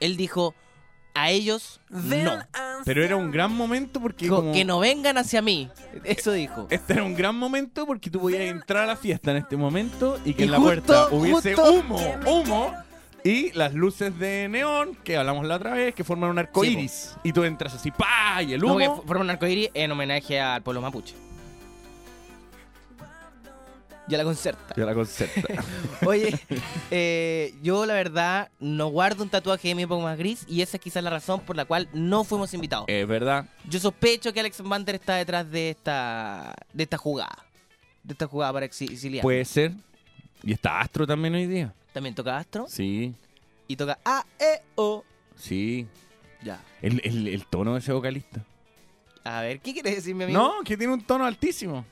Él 0.00 0.16
dijo, 0.16 0.54
a 1.22 1.30
ellos 1.30 1.80
no. 1.90 2.38
Pero 2.84 3.04
era 3.04 3.16
un 3.16 3.30
gran 3.30 3.52
momento 3.52 4.00
porque 4.00 4.26
Dijo, 4.26 4.36
como- 4.36 4.52
Que 4.52 4.64
no 4.64 4.78
vengan 4.78 5.18
hacia 5.18 5.42
mí. 5.42 5.68
Eso 6.04 6.32
dijo. 6.32 6.66
Este 6.70 6.92
era 6.94 7.02
un 7.04 7.14
gran 7.14 7.34
momento 7.36 7.86
porque 7.86 8.10
tú 8.10 8.20
podías 8.20 8.42
entrar 8.42 8.84
a 8.84 8.86
la 8.86 8.96
fiesta 8.96 9.30
en 9.32 9.38
este 9.38 9.56
momento 9.56 10.18
y 10.24 10.34
que 10.34 10.42
Y 10.42 10.44
en 10.46 10.50
la 10.52 10.58
justo- 10.58 10.82
puerta 10.84 11.08
hubiese 11.14 11.54
justo- 11.54 11.72
humo, 11.72 12.00
humo 12.26 12.74
y 13.24 13.50
las 13.52 13.74
luces 13.74 14.16
de 14.18 14.48
neón 14.48 14.96
que 15.02 15.16
hablamos 15.16 15.44
la 15.46 15.56
otra 15.56 15.72
vez 15.72 15.94
que 15.94 16.04
forman 16.04 16.30
un 16.30 16.38
arco 16.38 16.62
Sí, 16.62 16.72
iris. 16.72 17.16
y 17.24 17.32
tú 17.32 17.42
entras 17.44 17.74
así, 17.74 17.90
¡pa! 17.90 18.42
Y 18.42 18.52
el 18.54 18.60
Como 18.60 18.74
humo. 18.76 18.78
que 18.96 19.00
fu- 19.02 19.06
forma 19.08 19.24
un 19.24 19.30
arcoíris 19.30 19.70
en 19.74 19.90
homenaje 19.90 20.40
al 20.40 20.62
pueblo 20.62 20.80
mapuche. 20.80 21.14
Ya 24.08 24.16
la 24.18 24.24
concerta. 24.24 24.74
Ya 24.76 24.84
la 24.86 24.94
concerta. 24.94 25.42
Oye, 26.06 26.38
eh, 26.90 27.54
yo 27.62 27.84
la 27.86 27.94
verdad 27.94 28.50
no 28.58 28.88
guardo 28.88 29.22
un 29.22 29.28
tatuaje 29.28 29.68
de 29.68 29.74
mi 29.74 29.82
época 29.82 30.02
más 30.02 30.16
gris 30.16 30.44
y 30.48 30.62
esa 30.62 30.78
es 30.78 30.82
quizás 30.82 31.02
la 31.04 31.10
razón 31.10 31.40
por 31.40 31.56
la 31.56 31.64
cual 31.66 31.88
no 31.92 32.24
fuimos 32.24 32.54
invitados. 32.54 32.86
es 32.88 33.06
verdad. 33.06 33.46
Yo 33.68 33.78
sospecho 33.80 34.32
que 34.32 34.40
Alex 34.40 34.62
Banter 34.62 34.94
está 34.94 35.16
detrás 35.16 35.50
de 35.50 35.70
esta 35.70 36.54
de 36.72 36.82
esta 36.84 36.96
jugada. 36.96 37.44
De 38.02 38.12
esta 38.14 38.26
jugada 38.26 38.52
para 38.52 38.66
exi- 38.66 38.90
exiliar. 38.90 39.22
Puede 39.22 39.44
ser. 39.44 39.72
Y 40.42 40.52
está 40.52 40.80
Astro 40.80 41.06
también 41.06 41.34
hoy 41.34 41.46
día. 41.46 41.74
También 41.92 42.14
toca 42.14 42.36
Astro 42.38 42.66
Sí, 42.68 43.14
y 43.66 43.76
toca 43.76 43.98
A, 44.04 44.24
E, 44.38 44.62
O. 44.76 45.04
sí. 45.36 45.86
Ya. 46.42 46.62
El, 46.80 47.00
el- 47.04 47.26
el 47.28 47.44
tono 47.46 47.74
de 47.74 47.80
ese 47.80 47.92
vocalista. 47.92 48.42
A 49.24 49.42
ver, 49.42 49.60
¿qué 49.60 49.74
quiere 49.74 49.90
decir 49.94 50.14
mi 50.14 50.24
amigo? 50.24 50.38
No, 50.40 50.62
que 50.64 50.76
tiene 50.76 50.92
un 50.94 51.02
tono 51.02 51.26
altísimo. 51.26 51.84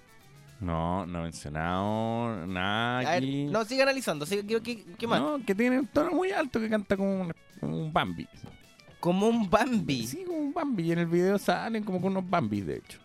No, 0.61 1.05
no 1.07 1.21
he 1.21 1.23
mencionado 1.25 2.47
nada 2.47 2.99
A 3.01 3.03
ver, 3.03 3.23
aquí. 3.23 3.45
no, 3.45 3.65
sigue 3.65 3.83
analizando. 3.83 4.25
sigue- 4.25 4.47
¿qué, 4.47 4.63
qué, 4.63 4.85
qué 4.99 5.07
más? 5.07 5.21
No, 5.21 5.39
que 5.45 5.55
tiene 5.55 5.79
un 5.81 5.87
tono 5.87 6.13
muy 6.13 6.31
alto 6.33 6.59
que 6.61 6.69
canta 6.71 6.97
como 6.97 7.21
un, 7.23 7.33
como 7.61 7.77
un 7.79 7.93
Bambi. 7.93 8.27
Como 9.01 9.29
un 9.29 9.51
Bambi. 9.51 10.07
Sí, 10.07 10.25
como 10.27 10.39
un 10.39 10.55
Bambi. 10.55 10.85
Y 10.85 10.93
en 10.93 10.99
el 11.01 11.07
video 11.07 11.39
salen 11.39 11.85
como 11.85 12.01
con 12.01 12.13
unos 12.13 12.29
Bambis, 12.29 12.67
de 12.67 12.77
hecho. 12.79 12.99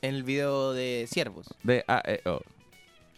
En 0.00 0.14
el 0.14 0.22
video 0.22 0.72
de 0.72 1.06
Siervos. 1.10 1.48
De 1.62 1.84
A, 1.88 2.02
E, 2.04 2.20
O. 2.28 2.40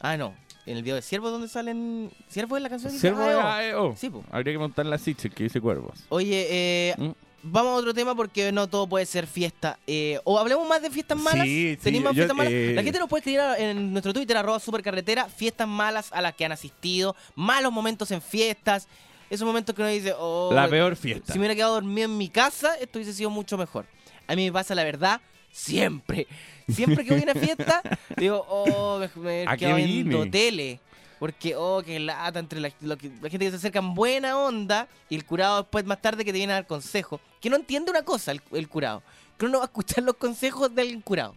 Ah, 0.00 0.16
no. 0.16 0.34
En 0.66 0.76
el 0.78 0.82
video 0.82 0.96
de 0.96 1.02
Siervos 1.02 1.30
donde 1.30 1.48
salen... 1.48 2.10
¿Siervos 2.28 2.56
es 2.58 2.62
la 2.62 2.70
canción 2.70 2.90
dice 2.92 3.12
de 3.12 3.22
A, 3.40 3.62
E. 3.68 3.96
Sí, 3.96 4.08
po. 4.08 4.24
Habría 4.30 4.54
que 4.54 4.58
montar 4.58 4.86
la 4.86 4.96
Sitcher 4.98 5.30
que 5.30 5.44
dice 5.44 5.60
cuervos. 5.60 6.04
Oye, 6.08 6.46
eh, 6.50 6.94
Mm. 6.96 7.10
Vamos 7.44 7.72
a 7.72 7.76
otro 7.76 7.94
tema 7.94 8.14
porque 8.14 8.50
no 8.52 8.68
todo 8.68 8.86
puede 8.88 9.06
ser 9.06 9.26
fiesta. 9.26 9.78
Eh, 9.86 10.18
o 10.24 10.38
hablemos 10.38 10.66
más 10.68 10.82
de 10.82 10.90
fiestas 10.90 11.18
malas. 11.18 11.46
Sí, 11.46 11.74
sí, 11.74 11.80
¿Tenéis 11.84 12.02
más 12.04 12.12
yo- 12.12 12.16
fiestas 12.22 12.36
malas? 12.36 12.52
eh, 12.52 12.72
La 12.74 12.82
gente 12.82 12.98
nos 12.98 13.08
puede 13.08 13.20
escribir 13.20 13.40
en 13.58 13.92
nuestro 13.92 14.12
Twitter, 14.12 14.36
arroba 14.36 14.58
supercarretera, 14.58 15.28
fiestas 15.28 15.68
malas 15.68 16.10
a 16.12 16.20
las 16.20 16.34
que 16.34 16.44
han 16.44 16.52
asistido, 16.52 17.14
malos 17.34 17.72
momentos 17.72 18.10
en 18.10 18.20
fiestas, 18.22 18.88
esos 19.30 19.46
momentos 19.46 19.74
que 19.74 19.82
uno 19.82 19.90
dice, 19.90 20.14
oh, 20.18 20.50
la 20.52 20.68
peor 20.68 20.96
fiesta. 20.96 21.32
si 21.32 21.38
me 21.38 21.42
hubiera 21.44 21.54
quedado 21.54 21.74
dormido 21.74 22.06
en 22.06 22.16
mi 22.18 22.28
casa, 22.28 22.74
esto 22.76 22.98
hubiese 22.98 23.12
sido 23.14 23.30
mucho 23.30 23.56
mejor. 23.58 23.86
A 24.26 24.34
mí 24.36 24.44
me 24.46 24.52
pasa 24.52 24.74
la 24.74 24.84
verdad 24.84 25.20
siempre. 25.52 26.26
Siempre 26.68 27.04
que 27.04 27.10
voy 27.12 27.20
a 27.20 27.32
una 27.32 27.34
fiesta, 27.34 27.82
digo, 28.16 28.44
oh, 28.48 28.98
me, 28.98 29.10
me 29.22 29.46
¿A 29.46 29.54
he 29.54 29.56
quedado 29.58 29.76
qué 29.76 29.82
viendo 29.84 30.26
tele. 30.30 30.80
Porque, 31.18 31.54
oh, 31.56 31.82
qué 31.84 31.98
lata 32.00 32.38
entre 32.38 32.60
la, 32.60 32.70
que- 32.70 33.10
la 33.22 33.30
gente 33.30 33.38
que 33.46 33.50
se 33.50 33.56
acerca 33.56 33.78
en 33.78 33.94
buena 33.94 34.36
onda 34.38 34.88
y 35.08 35.14
el 35.14 35.24
curado 35.24 35.62
después 35.62 35.84
más 35.86 36.02
tarde 36.02 36.24
que 36.24 36.32
te 36.32 36.38
viene 36.38 36.52
a 36.52 36.56
dar 36.56 36.66
consejo. 36.66 37.20
Que 37.44 37.50
no 37.50 37.56
entiende 37.56 37.90
una 37.90 38.02
cosa 38.04 38.32
el, 38.32 38.40
el 38.52 38.68
curado. 38.70 39.02
Que 39.36 39.44
uno 39.44 39.58
va 39.58 39.64
a 39.64 39.66
escuchar 39.66 40.02
los 40.02 40.14
consejos 40.16 40.74
del 40.74 41.02
curado. 41.02 41.34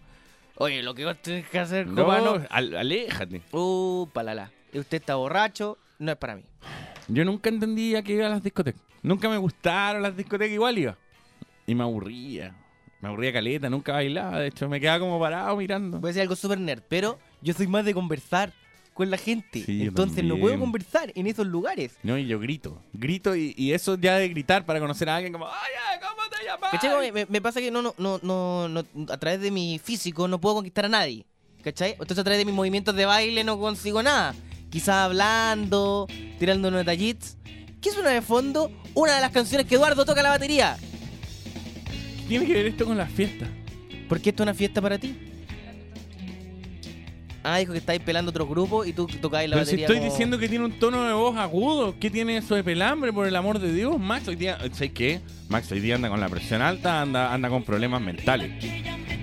Oye, 0.56 0.82
lo 0.82 0.96
que 0.96 1.04
vos 1.04 1.22
tenés 1.22 1.50
que 1.50 1.60
hacer, 1.60 1.86
No, 1.86 2.06
cubano. 2.06 2.42
al- 2.50 2.78
aléjate. 2.78 3.42
Uh, 3.52 4.08
palala. 4.14 4.50
Usted 4.74 5.00
está 5.00 5.16
borracho, 5.16 5.78
no 6.00 6.14
es 6.14 6.18
para 6.18 6.38
mí. 6.38 6.44
Yo 7.10 7.26
nunca 7.26 7.50
entendía 7.50 8.02
que 8.04 8.14
iba 8.14 8.26
a 8.26 8.30
las 8.30 8.42
discotecas. 8.42 8.82
Nunca 9.04 9.28
me 9.28 9.36
gustaron 9.36 10.02
las 10.02 10.16
discotecas, 10.16 10.54
igual 10.54 10.78
iba. 10.78 10.98
Y 11.66 11.76
me 11.76 11.84
aburría. 11.84 12.56
Me 13.02 13.10
aburría 13.10 13.34
caleta, 13.34 13.70
nunca 13.70 13.92
bailaba. 13.92 14.40
De 14.40 14.48
hecho, 14.48 14.70
me 14.70 14.80
quedaba 14.80 15.00
como 15.00 15.20
parado 15.20 15.58
mirando. 15.58 16.00
Puede 16.00 16.14
ser 16.14 16.22
algo 16.22 16.38
súper 16.38 16.58
nerd, 16.62 16.84
pero 16.88 17.20
yo 17.42 17.54
soy 17.54 17.68
más 17.68 17.84
de 17.84 17.94
conversar 17.94 18.54
con 18.98 19.10
la 19.12 19.18
gente. 19.18 19.64
Sí, 19.64 19.84
Entonces 19.84 20.24
no 20.24 20.38
puedo 20.38 20.60
conversar 20.60 21.12
en 21.16 21.28
esos 21.28 21.46
lugares. 21.48 21.94
No, 22.04 22.18
y 22.18 22.26
yo 22.26 22.40
grito. 22.40 22.82
Grito 22.94 23.36
y, 23.36 23.54
y 23.56 23.72
eso 23.74 23.96
ya 23.98 24.18
de 24.18 24.28
gritar 24.28 24.66
para 24.66 24.80
conocer 24.80 25.08
a 25.10 25.16
alguien 25.18 25.32
como, 25.32 25.46
oye, 25.46 26.02
¿cómo 26.02 26.24
te 26.30 26.44
llamas? 26.44 27.14
Me, 27.14 27.26
me 27.28 27.42
pasa 27.42 27.60
que 27.62 27.70
no, 27.72 27.82
no, 27.84 27.94
no, 27.98 28.20
no, 28.24 28.68
no- 28.68 28.86
a 29.14 29.18
través 29.18 29.40
de 29.40 29.52
mi 29.52 29.80
físico 29.80 30.28
no 30.28 30.42
puedo 30.42 30.56
conquistar 30.56 30.86
a 30.86 30.90
nadie. 30.90 31.26
¿Cachai? 31.64 31.92
Entonces 31.92 32.18
a 32.20 32.24
través 32.24 32.40
de 32.40 32.46
mis 32.46 32.54
movimientos 32.56 32.96
de 32.96 33.06
baile 33.06 33.44
no 33.44 33.60
consigo 33.60 34.02
nada. 34.02 34.34
Quizás 34.72 34.96
hablando, 34.96 36.08
tirando 36.40 36.68
unos 36.70 36.80
detallitos. 36.82 37.38
¿Qué 37.82 37.92
suena 37.92 38.10
de 38.10 38.22
fondo? 38.22 38.72
Una 38.96 39.16
de 39.16 39.22
las 39.22 39.32
canciones 39.32 39.68
que 39.68 39.76
Eduardo 39.76 40.04
toca 40.06 40.24
la 40.24 40.30
batería. 40.30 40.76
Tiene 42.28 42.46
que 42.46 42.54
ver 42.54 42.66
esto 42.68 42.86
con 42.86 42.98
las 42.98 43.12
fiestas. 43.12 43.48
¿Por 44.10 44.20
qué 44.20 44.32
esto 44.32 44.44
es 44.44 44.46
una 44.46 44.54
fiesta 44.54 44.82
para 44.82 44.98
ti? 44.98 45.16
Ah, 47.50 47.58
dijo 47.60 47.72
que 47.72 47.80
estáis 47.80 48.02
pelando 48.02 48.30
otros 48.32 48.48
grupos 48.50 48.86
y 48.88 48.94
tú 48.94 49.08
tocáis 49.08 49.50
la 49.50 49.56
Pero 49.56 49.66
si 49.66 49.72
batería. 49.72 49.86
estoy 49.86 49.98
como- 50.00 50.12
diciendo 50.12 50.38
que 50.38 50.50
tiene 50.50 50.66
un 50.66 50.80
tono 50.80 51.04
de 51.06 51.14
voz 51.14 51.38
agudo, 51.38 51.96
¿qué 52.00 52.10
tiene 52.10 52.38
eso 52.38 52.56
de 52.56 52.64
pelambre, 52.64 53.14
por 53.14 53.26
el 53.28 53.36
amor 53.36 53.60
de 53.60 53.72
Dios? 53.74 53.98
Max 54.00 54.28
hoy 54.28 54.36
día, 54.36 54.58
¿sabes 54.74 54.92
qué? 54.92 55.22
Max 55.50 55.72
hoy 55.72 55.80
día 55.80 55.96
anda 55.96 56.10
con 56.10 56.20
la 56.20 56.28
presión 56.30 56.62
alta, 56.62 57.02
anda, 57.02 57.34
anda 57.34 57.50
con 57.50 57.64
problemas 57.64 58.02
mentales. 58.02 58.52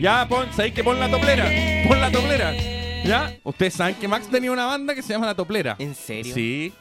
Ya, 0.01 0.27
pon, 0.29 0.47
¿sabéis 0.57 0.75
que 0.75 0.83
pon 0.83 0.99
la 0.99 1.11
toplera? 1.11 1.45
Pon 1.87 2.01
la 2.01 2.11
toplera. 2.11 2.53
¿Ya? 3.05 3.35
Ustedes 3.45 3.75
saben 3.75 3.95
que 3.97 4.09
Max 4.09 4.27
tenía 4.29 4.51
una 4.51 4.65
banda 4.65 4.95
que 4.95 5.03
se 5.03 5.13
llama 5.13 5.27
La 5.27 5.35
Toplera. 5.35 5.77
¿En 5.79 5.95
serio? 5.95 6.35
Sí. 6.35 6.73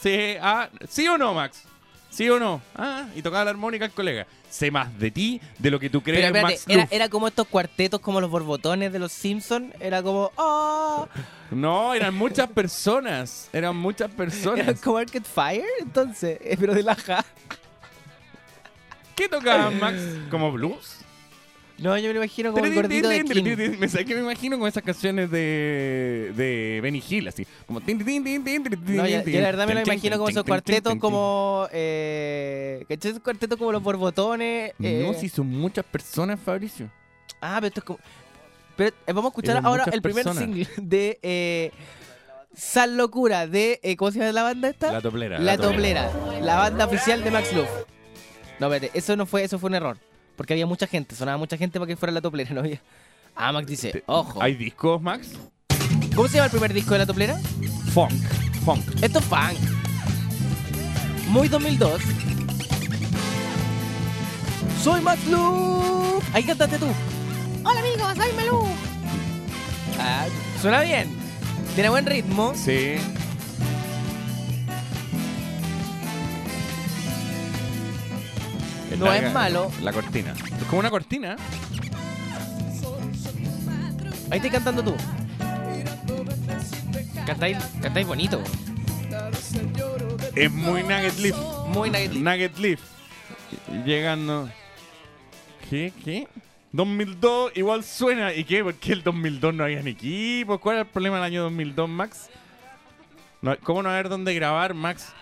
Sí, 0.00 0.34
ah, 0.42 0.68
¿sí 0.88 1.06
o 1.06 1.16
no, 1.16 1.34
Max? 1.34 1.62
¿Sí 2.18 2.28
o 2.28 2.40
no? 2.40 2.60
Ah, 2.74 3.06
y 3.14 3.22
tocaba 3.22 3.44
la 3.44 3.50
armónica 3.52 3.84
el 3.84 3.92
colega. 3.92 4.26
Sé 4.50 4.72
más 4.72 4.98
de 4.98 5.12
ti 5.12 5.40
de 5.56 5.70
lo 5.70 5.78
que 5.78 5.88
tú 5.88 6.02
crees, 6.02 6.18
Pero 6.18 6.26
espérate, 6.34 6.52
Max 6.54 6.64
era, 6.66 6.82
Luff. 6.82 6.92
era 6.92 7.08
como 7.08 7.28
estos 7.28 7.46
cuartetos 7.46 8.00
como 8.00 8.20
los 8.20 8.28
borbotones 8.28 8.92
de 8.92 8.98
los 8.98 9.12
Simpsons. 9.12 9.72
Era 9.78 10.02
como. 10.02 10.32
¡Ah! 10.36 11.06
No, 11.52 11.94
eran 11.94 12.12
muchas 12.14 12.48
personas. 12.48 13.48
Eran 13.52 13.76
muchas 13.76 14.08
Era 14.08 14.16
personas. 14.16 14.80
como 14.82 14.96
Arcade 14.98 15.24
Fire, 15.24 15.64
entonces. 15.80 16.38
eh, 16.42 16.56
Pero 16.58 16.74
de 16.74 16.82
la 16.82 16.96
ja. 16.96 17.24
¿Qué 19.14 19.28
tocaba 19.28 19.70
Max? 19.70 19.96
¿Como 20.28 20.50
blues? 20.50 20.98
No, 21.78 21.96
yo 21.96 22.08
me 22.08 22.14
lo 22.14 22.20
imagino 22.20 22.52
como 22.52 22.64
el 22.64 22.74
gordito 22.74 23.08
de 23.08 23.22
King. 23.22 23.76
Me 23.78 23.88
sabes 23.88 24.04
que 24.06 24.14
me 24.14 24.20
imagino 24.20 24.58
con 24.58 24.66
esas 24.66 24.82
canciones 24.82 25.30
de, 25.30 26.32
de 26.34 26.80
Benny 26.82 27.02
Hill, 27.08 27.28
así. 27.28 27.46
Como 27.66 27.80
tin, 27.80 28.04
tin, 28.04 28.24
tin, 28.24 28.42
tin, 28.44 28.62
tin, 28.64 28.96
No, 28.96 29.06
yo, 29.06 29.22
yo 29.22 29.40
la 29.40 29.46
verdad 29.46 29.66
me 29.68 29.74
lo 29.74 29.82
imagino 29.82 30.16
como 30.16 30.28
esos 30.28 30.42
cuartetos 30.44 30.96
como. 30.96 31.68
Eh, 31.72 32.84
¿Cachai? 32.88 33.12
Esos 33.12 33.22
cuartetos 33.22 33.56
como 33.58 33.70
los 33.70 33.82
borbotones. 33.82 34.72
eh, 34.82 35.04
No, 35.06 35.14
si 35.14 35.28
son 35.28 35.46
muchas 35.46 35.84
personas, 35.84 36.40
Fabricio. 36.40 36.90
Ah, 37.40 37.58
pero 37.60 37.68
esto 37.68 37.80
es 37.80 37.84
como. 37.84 37.98
Pero 38.76 38.90
eh, 39.06 39.12
vamos 39.12 39.26
a 39.26 39.28
escuchar 39.28 39.50
Eran 39.52 39.66
ahora 39.66 39.84
el 39.92 40.02
primer 40.02 40.24
personas. 40.24 40.42
single 40.44 40.66
de 40.78 41.18
eh, 41.22 41.70
Sal 42.54 42.96
Locura 42.96 43.46
de. 43.46 43.78
eh, 43.84 43.96
¿Cómo 43.96 44.10
se 44.10 44.18
llama 44.18 44.32
la 44.32 44.42
banda 44.42 44.68
esta? 44.68 44.90
La 44.92 45.00
toplera. 45.00 45.38
La 45.38 45.56
Toplera, 45.56 46.10
la 46.42 46.56
banda 46.56 46.86
oficial 46.86 47.22
de 47.22 47.30
Max 47.30 47.52
Luff. 47.52 47.68
No, 48.58 48.66
espérate, 48.72 48.98
eso 48.98 49.14
no 49.14 49.26
fue, 49.26 49.44
eso 49.44 49.60
fue 49.60 49.68
un 49.68 49.74
error. 49.76 49.96
Porque 50.38 50.54
había 50.54 50.66
mucha 50.66 50.86
gente, 50.86 51.16
sonaba 51.16 51.36
mucha 51.36 51.56
gente 51.58 51.80
para 51.80 51.88
que 51.88 51.96
fuera 51.96 52.12
la 52.12 52.20
Toplera, 52.22 52.54
¿no 52.54 52.60
había? 52.64 52.80
Ah, 53.34 53.52
Max 53.52 53.66
dice, 53.66 54.04
ojo. 54.06 54.40
¿Hay 54.40 54.54
discos, 54.54 55.02
Max? 55.02 55.32
¿Cómo 56.14 56.28
se 56.28 56.34
llama 56.34 56.46
el 56.46 56.50
primer 56.52 56.72
disco 56.72 56.92
de 56.92 56.98
la 57.00 57.06
Toplera? 57.06 57.36
Funk. 57.92 58.12
Funk. 58.64 58.84
Esto 59.02 59.18
es 59.18 59.24
funk. 59.24 59.58
Muy 61.28 61.48
2002. 61.48 62.00
Soy 64.82 65.00
Max 65.00 65.26
Luff. 65.26 66.24
Ahí 66.32 66.44
cantaste 66.44 66.78
tú. 66.78 66.86
Hola 67.64 67.80
amigos, 67.80 68.16
soy 68.16 68.32
Melú. 68.36 68.64
Ah, 69.98 70.26
suena 70.62 70.80
bien. 70.82 71.08
Tiene 71.74 71.90
buen 71.90 72.06
ritmo. 72.06 72.54
Sí. 72.54 72.94
No 78.96 79.12
es 79.12 79.32
malo. 79.32 79.70
La 79.82 79.92
cortina. 79.92 80.32
Es 80.32 80.64
como 80.64 80.80
una 80.80 80.90
cortina. 80.90 81.36
Ahí 84.30 84.36
estoy 84.36 84.50
cantando 84.50 84.82
tú. 84.82 84.94
Cantáis, 87.26 87.58
cantáis 87.82 88.06
bonito. 88.06 88.42
Es 90.34 90.50
muy 90.50 90.82
Nugget 90.82 91.18
Leaf. 91.18 91.36
Muy 91.68 91.90
Nugget 91.90 92.12
Leaf. 92.12 92.22
Nugget 92.24 92.58
Leaf. 92.58 92.80
Llegando. 93.84 94.48
¿Qué? 95.68 95.92
¿Qué? 96.04 96.28
2002 96.72 97.52
igual 97.56 97.84
suena. 97.84 98.32
¿Y 98.34 98.44
qué? 98.44 98.62
¿Por 98.62 98.74
qué 98.74 98.92
el 98.92 99.02
2002 99.02 99.54
no 99.54 99.64
había 99.64 99.82
ni 99.82 99.90
equipos? 99.90 100.60
¿Cuál 100.60 100.76
era 100.76 100.82
el 100.82 100.88
problema 100.88 101.16
del 101.16 101.24
año 101.24 101.42
2002, 101.44 101.88
Max? 101.88 102.28
No- 103.42 103.56
¿Cómo 103.62 103.82
no 103.82 103.90
haber 103.90 104.08
dónde 104.08 104.34
grabar, 104.34 104.74
Max? 104.74 105.12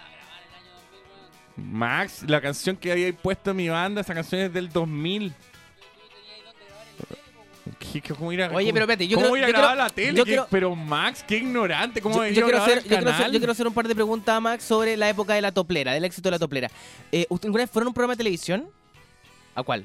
Max, 1.56 2.22
la 2.26 2.40
canción 2.40 2.76
que 2.76 2.92
había 2.92 3.12
puesto 3.14 3.50
en 3.50 3.56
mi 3.56 3.68
banda, 3.68 4.00
esa 4.02 4.14
canción 4.14 4.42
es 4.42 4.52
del 4.52 4.68
2000. 4.68 5.32
¿Qué- 7.80 8.00
qué- 8.00 8.14
¿Cómo 8.14 8.32
ir 8.32 8.42
a, 8.42 8.46
Oye, 8.48 8.66
cómo- 8.66 8.72
pero 8.74 8.84
espérate, 8.84 9.08
yo 9.08 9.16
¿cómo 9.16 9.30
quiero- 9.30 9.38
ir 9.38 9.44
a 9.44 9.46
yo 9.48 9.52
grabar 9.52 9.70
quiero- 9.70 9.84
la 9.84 9.90
tele? 9.90 10.18
yo 10.18 10.24
¿Qué- 10.24 10.30
quiero- 10.30 10.46
pero 10.50 10.76
Max, 10.76 11.24
qué 11.26 11.36
ignorante. 11.38 12.00
¿Cómo 12.00 12.16
Yo, 12.16 12.24
yo 12.26 12.32
quiero 12.32 12.48
grabar 12.48 12.64
hacer, 12.68 12.78
el 12.78 12.84
yo, 12.84 12.88
quiero 12.96 13.10
hacer, 13.10 13.26
yo 13.32 13.38
quiero 13.38 13.52
hacer 13.52 13.66
un 13.66 13.74
par 13.74 13.88
de 13.88 13.94
preguntas 13.94 14.34
a 14.36 14.40
Max 14.40 14.64
sobre 14.64 14.96
la 14.96 15.08
época 15.08 15.34
de 15.34 15.40
la 15.42 15.50
toplera, 15.52 15.92
del 15.92 16.04
éxito 16.04 16.28
de 16.28 16.30
la 16.32 16.38
toplera. 16.38 16.70
Eh, 17.10 17.26
¿Usted 17.28 17.48
alguna 17.48 17.64
vez 17.64 17.70
fueron 17.70 17.86
a 17.86 17.90
un 17.90 17.94
programa 17.94 18.12
de 18.14 18.18
televisión? 18.18 18.68
¿A 19.54 19.62
cuál? 19.62 19.84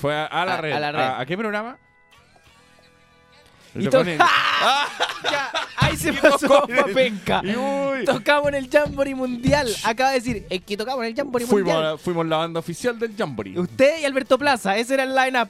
Fue 0.00 0.14
a, 0.14 0.24
a 0.26 0.46
la 0.46 0.54
A- 0.54 0.60
red. 0.60 0.72
a 0.72 0.80
la 0.80 0.92
red. 0.92 1.00
¿A, 1.00 1.20
a 1.20 1.26
qué 1.26 1.36
programa? 1.36 1.76
Y 3.74 3.84
to- 3.88 4.00
ponen- 4.02 4.18
Ya, 5.30 5.50
ahí 5.76 5.96
se 5.96 6.12
pasó 6.12 6.46
tocones. 6.48 6.80
pa' 6.82 6.88
penca. 6.88 7.40
Y 7.44 7.54
uy, 7.56 8.04
Tocamos 8.04 8.48
en 8.48 8.54
el 8.54 8.70
Jamboree 8.70 9.14
Mundial. 9.14 9.68
Acaba 9.84 10.10
de 10.10 10.16
decir, 10.16 10.46
es 10.50 10.62
que 10.62 10.76
tocamos 10.76 11.04
en 11.04 11.10
el 11.10 11.14
Jamboree 11.16 11.46
fuimos, 11.46 11.72
Mundial. 11.74 11.98
fuimos 11.98 12.26
la 12.26 12.36
banda 12.38 12.60
oficial 12.60 12.98
del 12.98 13.14
Jamboree. 13.16 13.58
Usted 13.58 14.00
y 14.00 14.04
Alberto 14.04 14.38
Plaza, 14.38 14.76
ese 14.76 14.94
era 14.94 15.04
el 15.04 15.14
line-up. 15.14 15.48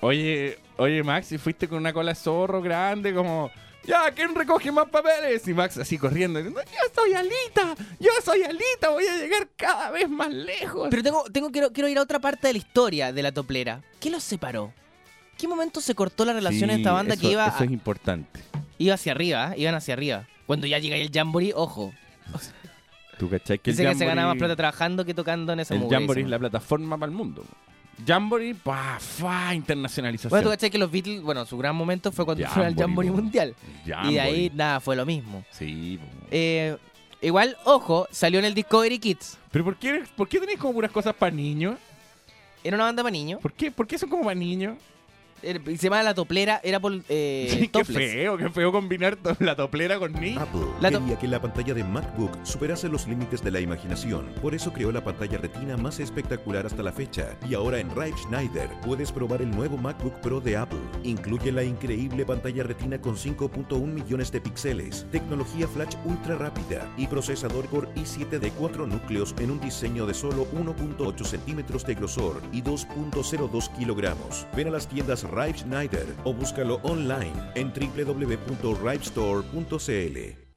Oye, 0.00 0.58
oye, 0.76 1.02
Max, 1.02 1.32
y 1.32 1.38
fuiste 1.38 1.68
con 1.68 1.78
una 1.78 1.92
cola 1.92 2.10
de 2.12 2.14
zorro 2.16 2.62
grande, 2.62 3.12
como. 3.14 3.50
Ya, 3.84 4.10
¿quién 4.12 4.34
recoge 4.34 4.70
más 4.70 4.88
papeles? 4.90 5.46
Y 5.48 5.54
Max 5.54 5.78
así 5.78 5.96
corriendo, 5.96 6.38
diciendo, 6.38 6.60
yo 6.62 6.78
soy 6.94 7.14
Alita, 7.14 7.74
yo 7.98 8.10
soy 8.22 8.42
Alita, 8.42 8.90
voy 8.90 9.06
a 9.06 9.16
llegar 9.16 9.48
cada 9.56 9.90
vez 9.90 10.08
más 10.08 10.30
lejos. 10.30 10.88
Pero 10.90 11.02
tengo, 11.02 11.24
tengo 11.32 11.50
quiero, 11.50 11.72
quiero 11.72 11.88
ir 11.88 11.96
a 11.98 12.02
otra 12.02 12.18
parte 12.18 12.46
de 12.48 12.52
la 12.54 12.58
historia 12.58 13.10
de 13.12 13.22
la 13.22 13.32
toplera. 13.32 13.80
¿Qué 13.98 14.10
los 14.10 14.22
separó? 14.22 14.72
¿Qué 15.40 15.48
momento 15.48 15.80
se 15.80 15.94
cortó 15.94 16.24
la 16.24 16.32
relación 16.32 16.70
en 16.70 16.76
Sí, 16.76 16.82
esta 16.82 16.92
banda 16.92 17.14
eso- 17.14 17.20
que 17.22 17.30
iba, 17.32 17.46
Eso 17.46 17.64
es 17.64 17.70
importante. 17.70 18.40
iba 18.78 18.94
hacia 18.94 19.12
arriba? 19.12 19.52
¿eh? 19.54 19.60
Iban 19.62 19.74
hacia 19.74 19.94
arriba. 19.94 20.26
Cuando 20.46 20.66
ya 20.66 20.78
llega 20.78 20.96
el 20.96 21.10
Jamboree, 21.12 21.52
ojo. 21.54 21.92
¿Tú 23.18 23.28
cachai 23.28 23.58
que 23.58 23.70
el 23.70 23.76
Dice 23.76 23.88
que 23.88 23.94
se 23.94 24.04
Jamboree- 24.04 24.06
ganaba 24.08 24.28
más 24.34 24.38
plata 24.38 24.56
trabajando 24.56 25.04
que 25.04 25.14
tocando 25.14 25.52
en 25.52 25.60
esa 25.60 25.74
El 25.74 25.88
Jamboree 25.88 26.24
es 26.24 26.28
la 26.30 26.38
plataforma 26.38 26.96
para 26.98 27.10
el 27.10 27.16
mundo. 27.16 27.44
Jamboree, 28.06 28.54
pa, 28.54 28.96
fa, 28.98 29.54
internacionalización. 29.54 30.30
Bueno, 30.30 30.44
tú 30.44 30.50
cachai 30.50 30.70
que 30.70 30.78
los 30.78 30.90
Beatles, 30.90 31.20
bueno, 31.20 31.44
su 31.44 31.58
gran 31.58 31.76
momento 31.76 32.10
fue 32.12 32.24
cuando 32.24 32.46
fueron 32.46 32.66
al 32.68 32.74
Jamboree, 32.74 33.08
Jamboree. 33.08 33.10
Mundial. 33.10 33.54
Y 33.84 33.90
Jamboree. 33.90 34.12
de 34.14 34.20
ahí, 34.20 34.50
nada, 34.54 34.80
fue 34.80 34.96
lo 34.96 35.04
mismo. 35.04 35.44
Sí. 35.50 35.98
Eh, 36.30 36.76
igual, 37.20 37.56
ojo, 37.64 38.08
salió 38.10 38.38
en 38.38 38.46
el 38.46 38.54
Discovery 38.54 38.98
Kids. 38.98 39.38
Pero 39.52 39.64
¿por 39.64 39.76
qué, 39.76 40.02
¿por 40.16 40.28
qué 40.28 40.38
tenéis 40.40 40.58
como 40.58 40.72
puras 40.72 40.90
cosas 40.90 41.14
para 41.14 41.30
niños? 41.34 41.76
Era 42.64 42.76
una 42.76 42.84
banda 42.84 43.02
para 43.02 43.10
niños. 43.12 43.40
¿Por 43.42 43.52
qué? 43.52 43.70
¿Por 43.70 43.86
qué 43.86 43.98
son 43.98 44.08
como 44.08 44.22
para 44.24 44.34
niños? 44.34 44.78
Se 45.40 45.76
llamaba 45.76 46.02
La 46.02 46.14
Toplera, 46.14 46.60
era 46.62 46.80
por 46.80 46.92
eh, 47.08 47.48
Sí, 47.50 47.58
qué 47.60 47.68
topless. 47.68 48.12
feo, 48.12 48.36
qué 48.36 48.50
feo 48.50 48.72
combinar 48.72 49.16
to- 49.16 49.36
la 49.40 49.56
toplera 49.56 49.98
con 49.98 50.12
niños. 50.12 50.42
Apple 50.42 50.60
La 50.80 50.90
quería 50.90 51.18
que 51.18 51.28
la 51.28 51.40
pantalla 51.40 51.74
de 51.74 51.84
MacBook 51.84 52.30
superase 52.44 52.88
los 52.88 53.06
límites 53.06 53.42
de 53.42 53.50
la 53.50 53.60
imaginación. 53.60 54.26
Por 54.42 54.54
eso 54.54 54.72
creó 54.72 54.92
la 54.92 55.02
pantalla 55.04 55.38
retina 55.38 55.76
más 55.76 56.00
espectacular 56.00 56.66
hasta 56.66 56.82
la 56.82 56.92
fecha. 56.92 57.36
Y 57.48 57.54
ahora 57.54 57.78
en 57.78 57.90
Rive 57.90 58.14
Schneider 58.18 58.68
puedes 58.84 59.12
probar 59.12 59.42
el 59.42 59.50
nuevo 59.50 59.76
MacBook 59.76 60.14
Pro 60.20 60.40
de 60.40 60.56
Apple. 60.56 60.78
Incluye 61.04 61.52
la 61.52 61.64
increíble 61.64 62.24
pantalla 62.24 62.62
retina 62.64 63.00
con 63.00 63.16
5.1 63.16 63.86
millones 63.86 64.30
de 64.32 64.40
píxeles, 64.40 65.06
tecnología 65.10 65.66
flash 65.68 65.94
ultra 66.04 66.36
rápida 66.36 66.88
y 66.96 67.06
procesador 67.06 67.66
Core 67.68 67.88
i7 67.94 68.38
de 68.38 68.50
4 68.50 68.86
núcleos 68.86 69.34
en 69.38 69.50
un 69.50 69.60
diseño 69.60 70.06
de 70.06 70.14
solo 70.14 70.46
1.8 70.52 71.24
centímetros 71.24 71.84
de 71.86 71.94
grosor 71.94 72.40
y 72.52 72.62
2.02 72.62 73.68
kilogramos. 73.78 74.46
Ven 74.56 74.68
a 74.68 74.70
las 74.70 74.88
tiendas 74.88 75.22
Rive 75.30 75.58
Schneider 75.58 76.06
o 76.24 76.34
búscalo 76.34 76.80
online 76.82 77.52
en 77.54 77.72
www.rivestore.cl. 77.72 80.49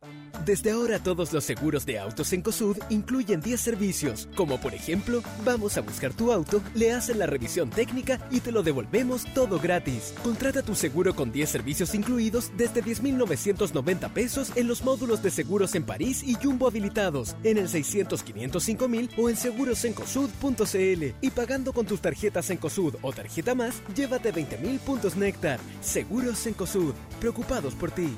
Desde 0.45 0.71
ahora 0.71 0.99
todos 0.99 1.31
los 1.31 1.43
seguros 1.45 1.85
de 1.85 1.99
autos 1.99 2.33
en 2.33 2.41
COSUD 2.41 2.77
incluyen 2.89 3.39
10 3.39 3.61
servicios, 3.61 4.27
como 4.35 4.59
por 4.59 4.73
ejemplo, 4.73 5.21
vamos 5.45 5.77
a 5.77 5.81
buscar 5.81 6.13
tu 6.13 6.33
auto, 6.33 6.61
le 6.75 6.91
hacen 6.91 7.19
la 7.19 7.27
revisión 7.27 7.69
técnica 7.69 8.19
y 8.29 8.41
te 8.41 8.51
lo 8.51 8.61
devolvemos 8.61 9.25
todo 9.33 9.59
gratis. 9.59 10.13
Contrata 10.21 10.61
tu 10.61 10.75
seguro 10.75 11.15
con 11.15 11.31
10 11.31 11.49
servicios 11.49 11.95
incluidos 11.95 12.51
desde 12.57 12.83
10.990 12.83 14.09
pesos 14.11 14.51
en 14.55 14.67
los 14.67 14.83
módulos 14.83 15.23
de 15.23 15.31
seguros 15.31 15.75
en 15.75 15.85
París 15.85 16.23
y 16.23 16.35
Jumbo 16.35 16.67
habilitados, 16.67 17.35
en 17.43 17.57
el 17.57 17.69
600 17.69 18.21
505 18.23 18.87
mil 18.89 19.09
o 19.17 19.29
en 19.29 19.37
segurosencosud.cl 19.37 21.03
y 21.21 21.29
pagando 21.29 21.71
con 21.71 21.85
tus 21.85 22.01
tarjetas 22.01 22.49
en 22.49 22.57
COSUD 22.57 22.95
o 23.01 23.13
tarjeta 23.13 23.55
más, 23.55 23.81
llévate 23.95 24.33
20.000 24.33 24.79
puntos 24.79 25.15
Néctar. 25.15 25.59
Seguros 25.81 26.45
en 26.47 26.53
COSUD, 26.53 26.93
preocupados 27.19 27.75
por 27.75 27.91
ti. 27.91 28.09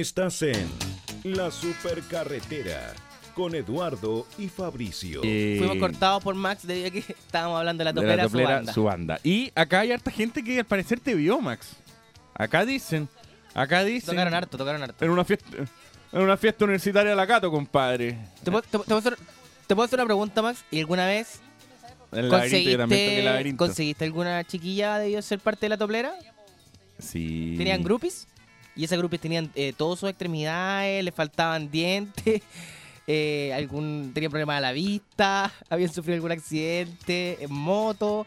Estás 0.00 0.42
en 0.42 0.68
La 1.22 1.50
Supercarretera 1.52 2.92
con 3.34 3.54
Eduardo 3.54 4.26
y 4.38 4.48
Fabricio. 4.48 5.20
Eh, 5.22 5.56
Fuimos 5.58 5.76
cortados 5.78 6.22
por 6.22 6.34
Max 6.34 6.66
debido 6.66 6.88
a 6.88 6.90
que 6.90 6.98
estábamos 7.08 7.58
hablando 7.58 7.80
de 7.82 7.84
la 7.84 7.92
de 7.92 8.00
toplera, 8.00 8.16
la 8.16 8.22
toplera, 8.24 8.48
su 8.48 8.54
banda. 8.56 8.72
su 8.72 8.82
banda. 8.84 9.20
Y 9.22 9.52
acá 9.54 9.80
hay 9.80 9.92
harta 9.92 10.10
gente 10.10 10.42
que 10.42 10.58
al 10.58 10.64
parecer 10.64 10.98
te 10.98 11.14
vio, 11.14 11.40
Max. 11.40 11.68
Acá 12.34 12.64
dicen, 12.64 13.08
acá 13.54 13.84
dicen. 13.84 14.10
Tocaron 14.10 14.34
harto, 14.34 14.58
tocaron 14.58 14.82
harto. 14.82 15.04
En 15.04 15.10
una 15.12 15.24
fiesta, 15.24 15.46
en 16.12 16.20
una 16.20 16.36
fiesta 16.36 16.64
universitaria 16.64 17.10
de 17.10 17.16
la 17.16 17.26
Cato, 17.26 17.50
compadre. 17.50 18.18
¿Te, 18.42 18.50
puedo- 18.50 18.62
te- 18.62 18.70
te 18.70 18.78
puedo 18.78 18.98
hacer, 18.98 19.16
te 19.66 19.74
puedo 19.76 19.84
hacer 19.86 19.98
una 20.00 20.06
pregunta, 20.06 20.42
Max? 20.42 20.64
¿Y 20.72 20.80
alguna 20.80 21.06
vez 21.06 21.38
En 22.10 22.24
el 22.24 22.30
toqué 22.30 22.66
el 22.72 22.78
conseguiste, 22.78 23.56
conseguiste 23.56 24.04
alguna 24.04 24.42
chiquilla 24.44 24.98
debido 24.98 25.20
a 25.20 25.22
ser 25.22 25.38
parte 25.38 25.66
de 25.66 25.68
la 25.70 25.78
toplera? 25.78 26.12
Sí. 26.98 27.54
¿Tenían 27.56 27.82
groupies? 27.84 28.26
Y 28.76 28.84
esas 28.84 28.98
groupies 28.98 29.20
tenían 29.20 29.50
eh, 29.54 29.72
todas 29.76 29.98
sus 30.00 30.08
extremidades, 30.08 31.04
les 31.04 31.14
faltaban 31.14 31.70
dientes, 31.70 32.42
eh, 33.06 33.52
algún 33.54 34.10
tenían 34.14 34.30
problemas 34.30 34.58
a 34.58 34.60
la 34.60 34.72
vista, 34.72 35.52
habían 35.70 35.92
sufrido 35.92 36.16
algún 36.16 36.32
accidente 36.32 37.38
en 37.40 37.52
moto. 37.52 38.26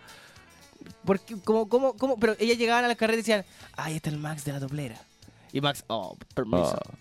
Porque, 1.03 1.35
como, 1.43 1.67
como, 1.67 1.93
como, 1.93 2.17
pero 2.17 2.35
ellas 2.39 2.57
llegaban 2.57 2.85
a 2.85 2.87
la 2.87 2.95
carrera 2.95 3.15
y 3.15 3.21
decían, 3.21 3.45
ahí 3.75 3.95
está 3.95 4.09
el 4.09 4.17
Max 4.17 4.45
de 4.45 4.53
la 4.53 4.59
doblera. 4.59 4.95
Y 5.51 5.59
Max, 5.61 5.83
oh, 5.87 6.17
permiso. 6.33 6.77
Ah, 6.81 6.95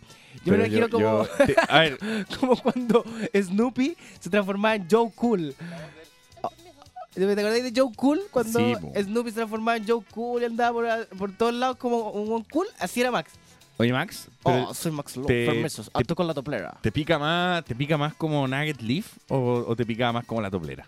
yo 0.44 0.52
me 0.52 0.58
imagino 0.66 0.88
como, 0.88 1.24
yo- 1.24 1.28
te- 1.46 1.54
a 1.68 1.80
ver, 1.80 1.98
como 2.40 2.56
cuando 2.56 3.04
Snoopy 3.34 3.96
se 4.20 4.30
transformaba 4.30 4.74
en 4.76 4.86
Joe 4.90 5.10
Cool. 5.14 5.54
¿Te 7.16 7.24
acordáis 7.32 7.64
de 7.64 7.72
Joe 7.80 7.90
Cool? 7.96 8.20
Cuando 8.30 8.58
Sí. 8.58 8.74
Snoopy 9.02 9.30
se 9.30 9.36
transformaba 9.36 9.76
en 9.78 9.88
Joe 9.88 10.02
Cool 10.12 10.42
y 10.42 10.44
andaba 10.44 10.72
por, 10.72 11.06
por 11.18 11.32
todos 11.32 11.54
lados 11.54 11.76
como 11.78 12.10
un 12.10 12.28
buen 12.28 12.44
cool, 12.44 12.66
así 12.78 13.00
era 13.00 13.10
Max. 13.10 13.32
oye, 13.78 13.92
Max, 13.92 14.28
oh, 14.42 14.72
soy 14.74 14.92
Max 14.92 15.16
Lowe, 15.16 15.26
permisos, 15.26 15.90
acto 15.94 16.14
con 16.14 16.26
la 16.26 16.34
toplera. 16.34 16.76
¿te 16.82 16.92
pica 16.92 17.18
más, 17.18 17.64
te 17.64 17.74
pica 17.74 17.96
más 17.96 18.14
como 18.14 18.46
Nugget 18.46 18.80
Leaf 18.82 19.16
o, 19.28 19.64
o 19.66 19.74
te 19.74 19.84
pica 19.86 20.12
más 20.12 20.24
como 20.26 20.40
la 20.42 20.50
toplera? 20.50 20.86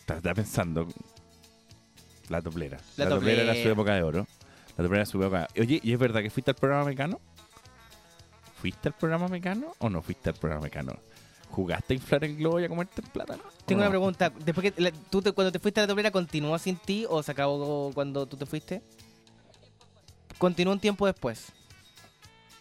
Estás 0.00 0.16
estás 0.16 0.34
pensando. 0.34 0.88
La 2.28 2.40
toplera. 2.42 2.78
La 2.96 3.04
La, 3.04 3.10
toplera 3.10 3.42
era 3.42 3.52
toplera. 3.52 3.62
su 3.68 3.72
época 3.72 3.94
de 3.94 4.02
oro. 4.02 4.26
La 4.76 4.84
toplera 4.84 4.96
era 5.02 5.06
su 5.06 5.22
época. 5.22 5.48
Oye, 5.58 5.80
¿y 5.82 5.92
es 5.92 5.98
verdad 5.98 6.22
que 6.22 6.30
fuiste 6.30 6.50
al 6.50 6.54
programa 6.56 6.84
mecano? 6.86 7.20
¿Fuiste 8.60 8.88
al 8.88 8.94
programa 8.94 9.28
mecano 9.28 9.74
o 9.78 9.90
no 9.90 10.02
fuiste 10.02 10.30
al 10.30 10.36
programa 10.36 10.62
mecano? 10.64 10.94
¿Jugaste 11.52 11.92
a 11.92 11.96
inflar 11.96 12.24
el 12.24 12.36
globo 12.36 12.58
y 12.60 12.64
a 12.64 12.68
comerte 12.68 13.00
el 13.02 13.08
plátano? 13.08 13.42
Tengo 13.66 13.80
¿O 13.80 13.84
una 13.84 13.90
pregunta. 13.90 14.30
Después 14.44 14.72
que 14.72 14.80
la- 14.82 14.90
tú 14.90 15.20
te- 15.22 15.32
cuando 15.32 15.52
te 15.52 15.58
fuiste 15.58 15.80
a 15.80 15.84
la 15.84 15.86
toplera, 15.86 16.10
¿continuó 16.10 16.58
sin 16.58 16.76
ti 16.76 17.04
o 17.08 17.22
se 17.22 17.30
acabó 17.30 17.90
cuando 17.94 18.26
tú 18.26 18.36
te 18.36 18.46
fuiste? 18.46 18.82
Continuó 20.38 20.72
un 20.72 20.80
tiempo 20.80 21.06
después. 21.06 21.52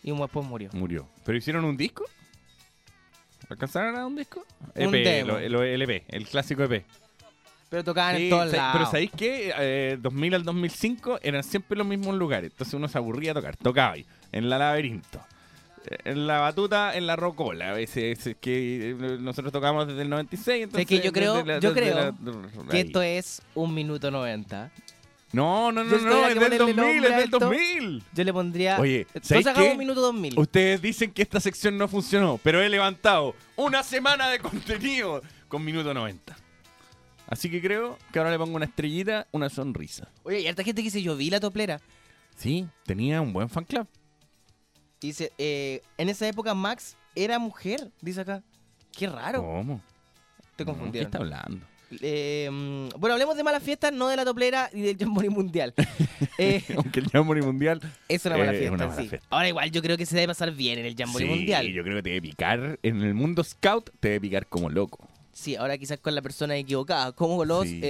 Y 0.03 0.11
un 0.11 0.19
después 0.19 0.45
murió. 0.45 0.69
Murió. 0.73 1.07
¿Pero 1.25 1.37
hicieron 1.37 1.63
un 1.65 1.77
disco? 1.77 2.05
¿Alcanzaron 3.49 3.95
a 3.97 4.05
un 4.05 4.15
disco? 4.15 4.45
Un 4.75 4.95
EP, 4.95 5.03
demo. 5.03 5.33
lo- 5.33 5.49
lo 5.49 5.63
LP, 5.63 6.03
el 6.09 6.27
clásico 6.27 6.63
EP. 6.63 6.85
Pero 7.69 7.83
tocaban 7.83 8.17
Sí, 8.17 8.23
en 8.25 8.29
todos 8.29 8.51
lados. 8.51 8.73
Pero 8.73 8.85
¿sabéis 8.85 9.11
qué? 9.15 9.53
Eh, 9.57 9.97
2000 10.01 10.35
al 10.35 10.43
2005 10.43 11.19
eran 11.21 11.43
siempre 11.43 11.77
los 11.77 11.87
mismos 11.87 12.15
lugares. 12.15 12.51
Entonces 12.51 12.73
uno 12.73 12.87
se 12.87 12.97
aburría 12.97 13.31
a 13.31 13.35
tocar. 13.35 13.55
Tocaba 13.57 13.93
ahí, 13.93 14.05
en 14.33 14.49
la 14.49 14.57
laberinto. 14.57 15.21
Eh, 15.85 15.97
En 16.05 16.27
la 16.27 16.39
batuta, 16.39 16.95
en 16.95 17.07
la 17.07 17.15
rocola. 17.15 17.71
A 17.71 17.73
veces 17.73 18.25
es 18.27 18.35
que 18.39 18.91
eh, 18.91 18.93
nosotros 19.19 19.51
tocábamos 19.51 19.87
desde 19.87 20.01
el 20.03 20.09
96. 20.09 20.63
Entonces, 20.63 20.87
que 20.87 20.99
yo 21.01 21.11
creo- 21.11 21.43
la- 21.45 21.59
yo 21.59 21.73
creo 21.73 21.95
la- 21.95 22.69
que 22.69 22.81
esto 22.81 23.01
es 23.01 23.41
un 23.55 23.73
minuto 23.73 24.11
90. 24.11 24.71
No, 25.33 25.71
no, 25.71 25.85
no, 25.85 25.97
no, 25.97 26.27
es 26.27 26.35
del 26.35 26.35
ponerle 26.35 26.57
2000, 26.57 26.75
nombre 26.75 26.97
es 26.97 27.03
del 27.03 27.13
alto. 27.13 27.39
2000. 27.39 28.03
Yo 28.13 28.23
le 28.25 28.33
pondría. 28.33 28.79
Oye, 28.79 29.07
¿sabéis 29.21 29.47
hagamos 29.47 29.69
qué? 29.71 29.77
minuto 29.77 30.01
2000. 30.01 30.37
Ustedes 30.37 30.81
dicen 30.81 31.11
que 31.11 31.21
esta 31.21 31.39
sección 31.39 31.77
no 31.77 31.87
funcionó, 31.87 32.37
pero 32.43 32.61
he 32.61 32.67
levantado 32.67 33.33
una 33.55 33.81
semana 33.81 34.27
de 34.29 34.39
contenido 34.39 35.21
con 35.47 35.63
minuto 35.63 35.93
90. 35.93 36.35
Así 37.27 37.49
que 37.49 37.61
creo 37.61 37.97
que 38.11 38.19
ahora 38.19 38.29
le 38.31 38.37
pongo 38.37 38.57
una 38.57 38.65
estrellita, 38.65 39.25
una 39.31 39.49
sonrisa. 39.49 40.09
Oye, 40.23 40.41
y 40.41 40.47
harta 40.47 40.65
gente 40.65 40.81
que 40.81 40.87
dice: 40.87 41.01
Yo 41.01 41.15
vi 41.15 41.29
la 41.29 41.39
toplera. 41.39 41.79
Sí, 42.35 42.67
tenía 42.85 43.21
un 43.21 43.31
buen 43.31 43.47
fan 43.47 43.63
club. 43.63 43.87
Dice: 45.01 45.31
eh, 45.37 45.81
En 45.97 46.09
esa 46.09 46.27
época 46.27 46.53
Max 46.53 46.95
era 47.15 47.39
mujer. 47.39 47.89
Dice 48.01 48.21
acá. 48.21 48.43
Qué 48.95 49.07
raro. 49.07 49.41
¿Cómo? 49.41 49.81
Te 50.55 50.63
No, 50.63 50.65
¿Qué 50.65 50.65
confundieron. 50.65 51.07
está 51.07 51.17
hablando? 51.17 51.65
Eh, 52.01 52.47
mm, 52.49 52.99
bueno, 52.99 53.13
hablemos 53.15 53.35
de 53.35 53.43
malas 53.43 53.61
fiestas, 53.63 53.91
no 53.91 54.07
de 54.07 54.15
la 54.15 54.23
toplera 54.23 54.69
y 54.73 54.81
del 54.81 54.97
Jamboree 54.97 55.29
Mundial. 55.29 55.73
Eh, 56.37 56.63
Aunque 56.77 56.99
el 57.01 57.09
Jamboree 57.09 57.41
Mundial. 57.43 57.81
es 58.07 58.25
una 58.25 58.37
mala 58.37 58.51
Eh, 58.51 58.55
es 58.55 58.59
fiesta, 58.59 58.75
una 58.75 58.87
mala 58.87 59.01
sí. 59.01 59.09
fiesta. 59.09 59.27
Ahora 59.31 59.47
igual 59.49 59.71
yo 59.71 59.81
creo 59.81 59.97
que 59.97 60.05
se 60.05 60.15
debe 60.15 60.27
pasar 60.27 60.51
bien 60.51 60.79
en 60.79 60.85
el 60.85 60.95
Jamboree 60.95 61.27
sí, 61.27 61.33
Mundial. 61.33 61.67
yo 61.67 61.83
creo 61.83 61.95
que 61.97 62.03
te 62.03 62.09
debe 62.09 62.21
picar. 62.21 62.79
En 62.83 63.01
el 63.01 63.13
mundo 63.13 63.43
scout 63.43 63.89
te 63.99 64.09
debe 64.09 64.21
picar 64.21 64.45
como 64.47 64.69
loco. 64.69 65.07
Sí, 65.33 65.55
ahora 65.55 65.77
quizás 65.77 65.99
con 65.99 66.13
la 66.15 66.21
persona 66.21 66.55
equivocada, 66.57 67.11
como 67.13 67.43
los 67.43 67.65
Sí. 67.67 67.81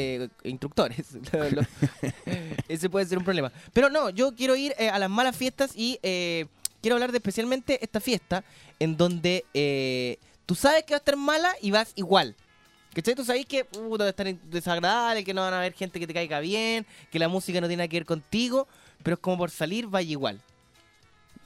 instructores. 0.44 1.06
Ese 2.68 2.90
puede 2.90 3.06
ser 3.06 3.18
un 3.18 3.24
problema. 3.24 3.52
Pero 3.74 3.90
no, 3.90 4.10
yo 4.10 4.34
quiero 4.36 4.56
ir 4.56 4.74
a 4.80 4.98
las 5.00 5.10
malas 5.10 5.36
fiestas 5.36 5.72
y 5.76 6.00
quiero 6.82 6.96
hablar 6.96 7.12
de 7.12 7.18
especialmente 7.20 7.84
esta 7.84 8.00
fiesta 8.00 8.44
en 8.80 8.98
donde 8.98 9.46
eh, 9.54 10.18
tú 10.46 10.56
sabes 10.56 10.84
que 10.84 10.94
va 10.94 10.98
a 10.98 11.00
estar 11.00 11.16
mala 11.18 11.54
y 11.62 11.72
vas 11.72 11.94
igual. 11.96 12.36
¿Cachai? 12.94 13.16
Tú 13.16 13.24
sabes 13.24 13.46
que 13.46 13.66
uh, 13.78 13.98
va 13.98 14.06
a 14.06 14.10
estar 14.10 14.28
desagradable, 14.36 15.24
que 15.24 15.34
no 15.34 15.42
van 15.42 15.54
a 15.54 15.60
haber 15.60 15.74
gente 15.74 15.98
que 16.00 16.08
te 16.08 16.14
caiga 16.14 16.42
bien, 16.42 16.86
que 17.10 17.20
la 17.20 17.30
música 17.30 17.62
no 17.62 17.68
tiene 17.68 17.82
nada 17.84 17.88
que 17.88 17.98
ver 17.98 18.06
contigo, 18.06 18.68
pero 19.02 19.14
es 19.14 19.20
como 19.22 19.38
por 19.38 19.50
salir, 19.50 19.88
vaya 19.88 20.12
igual. 20.12 20.42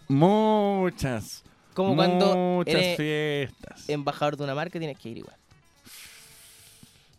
Muchas. 0.07 1.43
Como 1.73 1.95
cuando 1.95 2.35
Muchas 2.35 2.73
eres 2.73 2.97
fiestas. 2.97 3.89
embajador 3.89 4.37
de 4.37 4.43
una 4.45 4.55
marca 4.55 4.79
tienes 4.79 4.97
que 4.97 5.09
ir 5.09 5.17
igual. 5.19 5.35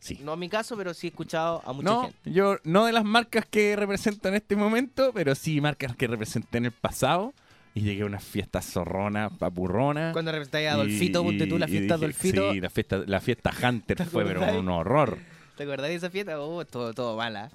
Sí. 0.01 0.19
No 0.23 0.35
en 0.35 0.39
mi 0.39 0.49
caso, 0.49 0.77
pero 0.77 0.95
sí 0.95 1.09
he 1.09 1.11
escuchado 1.11 1.63
a 1.67 1.73
mucha 1.73 1.85
No, 1.89 2.03
gente. 2.05 2.31
yo 2.33 2.57
no 2.65 2.85
de 2.87 2.93
las 2.93 3.05
marcas 3.05 3.45
que 3.51 3.75
representan 3.77 4.33
en 4.33 4.37
este 4.37 4.55
momento, 4.57 5.13
pero 5.13 5.35
sí 5.35 5.61
marcas 5.61 5.95
que 5.97 6.07
representé 6.07 6.59
en 6.59 6.67
el 6.67 6.73
pasado. 6.73 7.35
Y 7.77 7.83
llegué 7.83 8.03
a 8.05 8.07
unas 8.07 8.25
fiestas 8.25 8.65
zorronas, 8.65 9.31
papurronas. 9.39 10.15
Cuando 10.15 10.33
representáis 10.33 10.69
a 10.69 10.73
Adolfito, 10.73 11.23
ponte 11.23 11.47
tú 11.47 11.59
la 11.59 11.69
fiesta 11.69 11.93
Adolfito. 11.95 12.53
Sí, 12.53 12.61
la 12.61 12.71
fiesta, 12.71 13.03
la 13.07 13.21
fiesta 13.21 13.51
Hunter 13.63 13.97
¿Te 13.99 14.05
fue 14.07 14.25
pero 14.25 14.41
un 14.59 14.69
horror. 14.71 15.19
¿Te 15.59 15.65
acordás 15.65 15.89
de 15.89 15.95
esa 15.97 16.09
fiesta? 16.09 16.41
Oh, 16.41 16.65
todo, 16.65 16.95
todo 16.95 17.19
mala. 17.19 17.51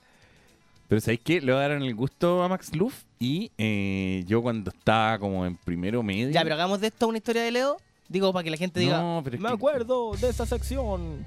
Pero 0.87 1.01
¿sabéis 1.01 1.21
qué? 1.23 1.41
Le 1.41 1.51
daron 1.53 1.81
el 1.81 1.95
gusto 1.95 2.43
a 2.43 2.47
Max 2.49 2.75
Luff 2.75 3.01
y 3.17 3.51
eh, 3.57 4.23
yo 4.27 4.43
cuando 4.43 4.69
estaba 4.69 5.17
como 5.17 5.43
en 5.43 5.55
primero 5.55 6.03
medio... 6.03 6.29
Ya, 6.29 6.43
pero 6.43 6.53
hagamos 6.53 6.79
de 6.81 6.87
esto 6.87 7.07
una 7.07 7.17
historia 7.17 7.41
de 7.41 7.49
Leo. 7.49 7.77
Digo, 8.07 8.31
para 8.31 8.43
que 8.43 8.51
la 8.51 8.57
gente 8.57 8.79
diga, 8.79 8.99
No, 8.99 9.21
pero 9.23 9.39
me 9.39 9.47
que- 9.49 9.55
acuerdo 9.55 10.11
de 10.19 10.29
esa 10.29 10.45
sección. 10.45 11.25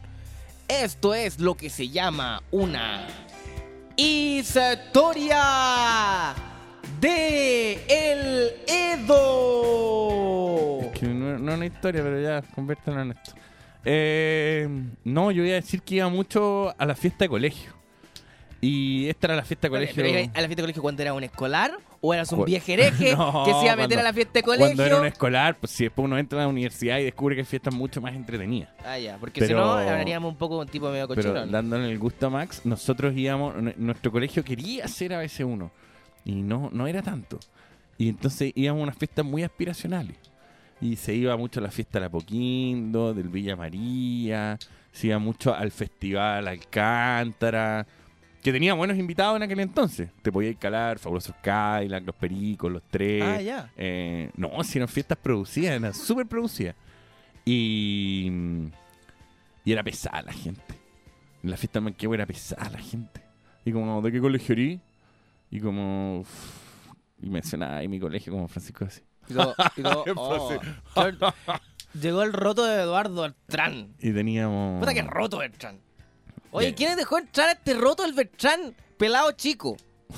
Esto 0.69 1.15
es 1.15 1.41
lo 1.41 1.57
que 1.57 1.69
se 1.69 1.89
llama 1.89 2.43
una 2.53 3.09
historia 3.97 5.35
de 7.09 7.73
el 7.89 8.53
Edo. 9.55 10.91
Que 10.95 11.07
no, 11.07 11.39
no 11.39 11.51
es 11.53 11.57
una 11.59 11.67
historia, 11.67 12.03
pero 12.03 12.21
ya, 12.21 12.41
conviértelo 12.55 13.03
en 13.03 13.11
esto. 13.11 13.33
Eh, 13.85 14.67
no, 15.05 15.31
yo 15.31 15.45
iba 15.45 15.53
a 15.53 15.57
decir 15.61 15.83
que 15.83 15.97
iba 15.97 16.09
mucho 16.09 16.75
a 16.79 16.87
la 16.87 16.95
fiesta 16.95 17.25
de 17.27 17.29
colegio. 17.29 17.73
Y 18.63 19.09
esta 19.11 19.27
era 19.27 19.37
la 19.37 19.45
fiesta 19.45 19.67
de 19.67 19.71
colegio. 19.73 19.95
Pero, 19.97 20.09
¿ibas 20.09 20.29
¿A 20.35 20.41
la 20.41 20.47
fiesta 20.47 20.55
de 20.57 20.63
colegio 20.63 20.81
cuando 20.83 21.03
eras 21.03 21.15
un 21.15 21.25
escolar? 21.25 21.73
¿O 22.01 22.15
eras 22.15 22.33
un 22.33 22.39
Cu- 22.41 22.45
viejo 22.47 22.73
hereje 22.73 23.15
No, 23.17 23.45
que 23.45 23.53
se 23.53 23.63
iba 23.65 23.73
a 23.73 23.77
meter 23.77 23.89
cuando- 23.97 24.01
a 24.01 24.03
la 24.05 24.13
fiesta 24.15 24.33
de 24.33 24.43
Cuando 24.43 24.65
era 24.65 24.75
colegio? 24.77 25.01
un 25.01 25.07
escolar, 25.07 25.57
pues 25.61 25.73
si 25.73 25.85
después 25.85 26.05
uno 26.07 26.17
entra 26.19 26.39
a 26.39 26.43
la 26.45 26.49
universidad 26.49 26.99
y 26.99 27.05
descubre 27.05 27.35
que 27.35 27.43
hay 27.43 27.47
fiestas 27.47 27.75
mucho 27.75 28.01
más 28.01 28.15
entretenidas. 28.15 28.71
Ah, 28.83 28.99
ya, 28.99 29.19
porque 29.19 29.41
Pero- 29.41 29.49
si 29.49 29.55
no, 29.55 29.73
hablaríamos 29.75 30.33
un 30.33 30.39
poco 30.39 30.59
un 30.59 30.67
tipo 30.69 30.89
medio 30.91 31.07
Pero 31.09 31.21
cochino. 31.35 31.47
dándole 31.47 31.91
el 31.91 31.99
gusto 31.99 32.29
a 32.29 32.31
Max, 32.31 32.63
nosotros 32.65 33.13
íbamos, 33.15 33.55
nuestro 33.77 34.11
colegio 34.11 34.43
quería 34.43 34.89
ser 34.89 35.13
ABC1 35.13 35.71
y 36.25 36.43
no, 36.43 36.71
no 36.73 36.87
era 36.87 37.03
tanto. 37.03 37.39
Y 37.99 38.09
entonces 38.09 38.53
íbamos 38.55 38.81
a 38.81 38.85
unas 38.85 38.99
fiestas 38.99 39.25
muy 39.25 39.43
aspiracionales. 39.43 40.17
Y 40.81 40.97
se 40.97 41.15
iba 41.15 41.37
mucho 41.37 41.61
a 41.61 41.63
la 41.63 41.71
fiesta 41.71 41.99
de 41.99 42.07
la 42.07 42.11
Poquindo, 42.11 43.15
del 43.15 43.29
Villa 43.29 43.57
María, 43.57 44.59
se 44.93 45.09
iba 45.09 45.19
mucho 45.19 45.55
al 45.55 45.71
Festival 45.71 46.47
Alcántara, 46.47 47.87
que 48.43 48.53
tenía 48.53 48.75
buenos 48.75 48.99
invitados 48.99 49.37
en 49.37 49.43
aquel 49.45 49.61
entonces. 49.61 50.11
Te 50.23 50.31
podía 50.31 50.51
ir 50.51 50.57
calar, 50.57 50.99
Fabulosos 50.99 51.35
Cadillac, 51.43 52.05
Los 52.05 52.15
Pericos, 52.17 52.71
Los 52.71 52.83
Tres. 52.91 53.23
Ah, 53.23 53.41
ya. 53.41 53.71
Eh, 53.77 54.31
no, 54.37 54.63
si 54.63 54.79
eran 54.79 54.89
fiestas 54.89 55.17
producidas, 55.19 55.77
eran 55.77 55.95
súper 55.95 56.27
producidas. 56.27 56.75
Y, 57.45 58.31
y 59.65 59.73
era 59.73 59.83
pesada 59.83 60.23
la 60.23 60.33
gente. 60.33 60.75
En 61.43 61.51
la 61.51 61.57
fiesta 61.57 61.79
de 61.79 61.85
Manquehue 61.85 62.15
era 62.15 62.27
pesada 62.27 62.69
la 62.71 62.79
gente. 62.79 63.23
Y 63.65 63.73
como, 63.73 64.03
¿de 64.03 64.13
qué 64.13 64.21
colegio 64.21 64.53
erí? 64.53 64.81
Y 65.55 65.61
como... 65.61 66.25
y 67.23 67.31
mencionaba 67.31 67.77
ahí 67.77 67.87
mi 67.89 68.01
colegio 68.01 68.33
como 68.33 68.49
Francisco 68.49 68.85
así. 68.85 69.03
Y 69.29 69.35
todo- 69.35 69.55
y 69.77 69.83
todo, 69.83 70.05
oh. 70.17 70.59
Llegó 72.01 72.23
el 72.25 72.33
roto 72.33 72.65
de 72.65 72.83
Eduardo 72.83 73.23
Beltrán. 73.23 73.95
Y 74.01 74.13
teníamos... 74.13 74.81
Puta 74.81 74.93
que 74.93 75.03
roto 75.03 75.39
Beltrán. 75.39 75.79
Oye, 76.51 76.67
Bien. 76.67 76.77
¿quiénes 76.77 76.97
dejó 76.97 77.19
entrar 77.19 77.49
a 77.49 77.53
este 77.53 77.75
roto 77.75 78.03
del 78.03 78.13
Beltrán? 78.15 78.75
Pelado 78.99 79.31
chico. 79.33 79.77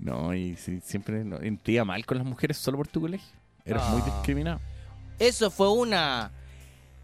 No, 0.00 0.32
y 0.32 0.54
sí, 0.54 0.80
siempre 0.80 1.24
no, 1.24 1.44
y 1.44 1.56
te 1.56 1.72
iba 1.72 1.84
mal 1.84 2.06
con 2.06 2.18
las 2.18 2.24
mujeres 2.26 2.56
solo 2.56 2.76
por 2.78 2.86
tu 2.86 3.00
colegio. 3.00 3.28
Eras 3.64 3.90
muy 3.90 4.00
Ah. 4.00 4.04
discriminado. 4.04 4.60
Eso 5.18 5.50
fue 5.50 5.68
una 5.72 6.30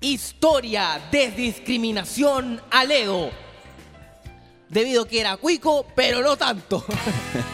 historia 0.01 1.01
de 1.11 1.33
discriminación 1.33 2.61
a 2.71 2.85
Leo. 2.85 3.31
Debido 4.75 5.07
que 5.07 5.21
era 5.21 5.37
cuico, 5.37 5.87
pero 5.95 6.21
no 6.21 6.37
tanto. 6.37 6.85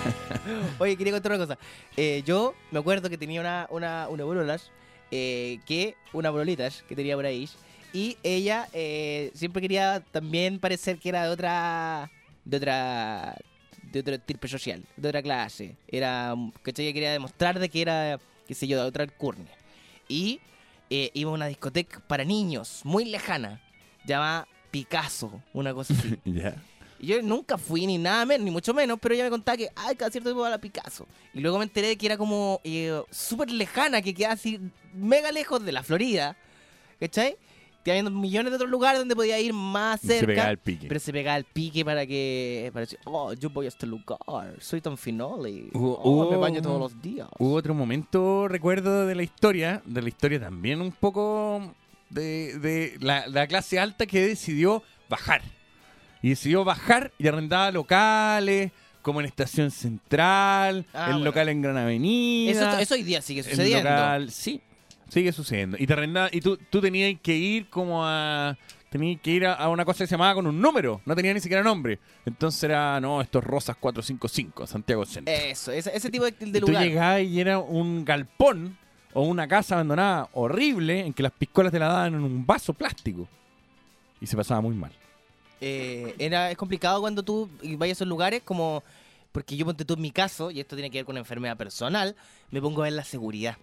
Oye, 0.78 0.96
quería 0.96 1.12
contar 1.12 1.32
una 1.32 1.46
cosa. 1.46 1.58
Eh, 1.94 2.22
yo 2.24 2.54
me 2.70 2.78
acuerdo 2.78 3.10
que 3.10 3.18
tenía 3.18 3.42
una, 3.42 3.66
una, 3.68 4.08
una 4.08 4.24
bololas, 4.24 4.70
eh, 5.10 5.58
que, 5.66 5.96
una 6.14 6.30
bololitas 6.30 6.82
que 6.88 6.96
tenía 6.96 7.16
por 7.16 7.26
ahí. 7.26 7.46
Y 7.92 8.16
ella 8.22 8.68
eh, 8.72 9.32
siempre 9.34 9.60
quería 9.60 10.02
también 10.12 10.58
parecer 10.58 10.96
que 10.96 11.10
era 11.10 11.24
de 11.24 11.28
otra. 11.28 12.10
de 12.46 12.56
otra. 12.56 13.36
de 13.82 14.00
otro 14.00 14.18
tipo 14.18 14.48
social, 14.48 14.82
de 14.96 15.08
otra 15.10 15.20
clase. 15.20 15.76
Era. 15.88 16.34
¿cachai? 16.62 16.86
Ella 16.86 16.94
quería 16.94 17.12
demostrar 17.12 17.58
de 17.58 17.68
que 17.68 17.82
era, 17.82 18.18
qué 18.48 18.54
sé 18.54 18.66
yo, 18.66 18.80
de 18.80 18.88
otra 18.88 19.04
alcurnia. 19.04 19.52
Y 20.08 20.40
eh, 20.88 21.10
iba 21.12 21.30
a 21.30 21.34
una 21.34 21.48
discoteca 21.48 22.00
para 22.00 22.24
niños, 22.24 22.80
muy 22.82 23.04
lejana, 23.04 23.60
llamada 24.06 24.48
Picasso, 24.70 25.42
una 25.52 25.74
cosa 25.74 25.92
así. 25.92 26.18
Ya. 26.24 26.56
Y 27.02 27.06
yo 27.06 27.22
nunca 27.22 27.56
fui 27.56 27.86
ni 27.86 27.96
nada 27.96 28.26
menos, 28.26 28.44
ni 28.44 28.50
mucho 28.50 28.74
menos, 28.74 28.98
pero 29.00 29.14
ella 29.14 29.24
me 29.24 29.30
contaba 29.30 29.56
que, 29.56 29.70
ay, 29.74 29.96
cada 29.96 30.10
cierto 30.10 30.28
tiempo 30.28 30.42
va 30.42 30.48
a 30.48 30.50
la 30.50 30.58
Picasso. 30.60 31.06
Y 31.32 31.40
luego 31.40 31.56
me 31.58 31.64
enteré 31.64 31.88
de 31.88 31.96
que 31.96 32.04
era 32.06 32.18
como 32.18 32.60
eh, 32.62 33.00
súper 33.10 33.50
lejana, 33.50 34.02
que 34.02 34.12
quedaba 34.12 34.34
así 34.34 34.60
mega 34.92 35.32
lejos 35.32 35.64
de 35.64 35.72
la 35.72 35.82
Florida, 35.82 36.36
¿cachai? 36.98 37.36
Que 37.82 37.92
habiendo 37.92 38.10
millones 38.10 38.50
de 38.50 38.56
otros 38.56 38.70
lugares 38.70 38.98
donde 38.98 39.16
podía 39.16 39.40
ir 39.40 39.54
más 39.54 40.04
Y 40.04 40.08
se 40.08 40.12
cerca. 40.18 40.26
pegaba 40.26 40.50
el 40.50 40.58
pique. 40.58 40.86
Pero 40.88 41.00
se 41.00 41.12
pegaba 41.12 41.38
el 41.38 41.44
pique 41.44 41.82
para 41.82 42.04
que, 42.06 42.68
para 42.74 42.82
decir, 42.84 42.98
oh, 43.06 43.32
yo 43.32 43.48
voy 43.48 43.64
a 43.64 43.68
este 43.70 43.86
lugar, 43.86 44.18
soy 44.60 44.82
tan 44.82 44.98
finoli, 44.98 45.70
Hubo- 45.72 45.98
oh, 46.02 46.30
me 46.30 46.36
baño 46.36 46.60
todos 46.60 46.78
los 46.78 47.00
días. 47.00 47.28
Hubo 47.38 47.54
otro 47.54 47.72
momento, 47.72 48.46
recuerdo, 48.48 49.06
de 49.06 49.14
la 49.14 49.22
historia, 49.22 49.80
de 49.86 50.02
la 50.02 50.08
historia 50.10 50.38
también 50.38 50.82
un 50.82 50.92
poco 50.92 51.72
de, 52.10 52.58
de 52.58 52.98
la, 53.00 53.26
la 53.28 53.46
clase 53.46 53.78
alta 53.78 54.04
que 54.04 54.20
decidió 54.26 54.82
bajar. 55.08 55.40
Y 56.22 56.30
decidió 56.30 56.64
bajar 56.64 57.12
y 57.18 57.26
arrendaba 57.28 57.70
locales, 57.70 58.72
como 59.02 59.20
en 59.20 59.26
Estación 59.26 59.70
Central, 59.70 60.84
Ah, 60.92 61.06
el 61.06 61.12
bueno. 61.14 61.24
local 61.26 61.48
en 61.48 61.62
Gran 61.62 61.76
Avenida. 61.78 62.50
Eso, 62.50 62.78
eso 62.78 62.94
hoy 62.94 63.02
día 63.02 63.22
sigue 63.22 63.40
el 63.40 63.46
sucediendo. 63.46 63.88
local, 63.90 64.30
sí, 64.30 64.60
sigue 65.08 65.32
sucediendo. 65.32 65.76
Y 65.80 65.86
te 65.86 65.92
arrendaba, 65.94 66.28
y 66.32 66.40
tú, 66.40 66.58
tú 66.68 66.80
tenías 66.80 67.18
que 67.22 67.34
ir 67.36 67.68
como 67.68 68.06
a... 68.06 68.56
Tenías 68.90 69.20
que 69.20 69.30
ir 69.30 69.46
a, 69.46 69.54
a 69.54 69.68
una 69.68 69.84
cosa 69.84 69.98
que 70.02 70.08
se 70.08 70.10
llamaba 70.16 70.34
con 70.34 70.48
un 70.48 70.60
número, 70.60 71.00
no 71.06 71.14
tenía 71.14 71.32
ni 71.32 71.38
siquiera 71.38 71.62
nombre. 71.62 72.00
Entonces 72.26 72.60
era, 72.64 73.00
no, 73.00 73.20
estos 73.20 73.44
Rosas 73.44 73.76
455, 73.76 74.66
Santiago 74.66 75.06
Centro. 75.06 75.32
Eso, 75.32 75.70
ese, 75.70 75.96
ese 75.96 76.10
tipo 76.10 76.24
de, 76.24 76.32
de 76.32 76.58
Y 76.58 76.60
tú 76.60 76.66
lugar. 76.66 76.82
llegabas 76.82 77.22
y 77.22 77.40
era 77.40 77.60
un 77.60 78.04
galpón 78.04 78.76
o 79.12 79.22
una 79.22 79.46
casa 79.46 79.76
abandonada 79.76 80.28
horrible 80.32 81.06
en 81.06 81.12
que 81.12 81.22
las 81.22 81.30
piscolas 81.30 81.70
te 81.70 81.78
la 81.78 81.86
daban 81.86 82.14
en 82.14 82.20
un 82.24 82.44
vaso 82.44 82.74
plástico. 82.74 83.28
Y 84.20 84.26
se 84.26 84.36
pasaba 84.36 84.60
muy 84.60 84.74
mal. 84.74 84.90
Eh, 85.60 86.14
era, 86.18 86.50
es 86.50 86.56
complicado 86.56 87.00
cuando 87.00 87.22
tú 87.22 87.48
vayas 87.76 87.96
a 87.96 87.98
esos 87.98 88.08
lugares 88.08 88.42
como... 88.44 88.82
Porque 89.32 89.56
yo 89.56 89.64
ponte 89.64 89.84
tú 89.84 89.94
en 89.94 90.00
mi 90.00 90.10
caso, 90.10 90.50
y 90.50 90.58
esto 90.58 90.74
tiene 90.74 90.90
que 90.90 90.98
ver 90.98 91.04
con 91.04 91.12
una 91.12 91.20
enfermedad 91.20 91.56
personal, 91.56 92.16
me 92.50 92.60
pongo 92.60 92.80
a 92.82 92.84
ver 92.84 92.94
la 92.94 93.04
seguridad. 93.04 93.56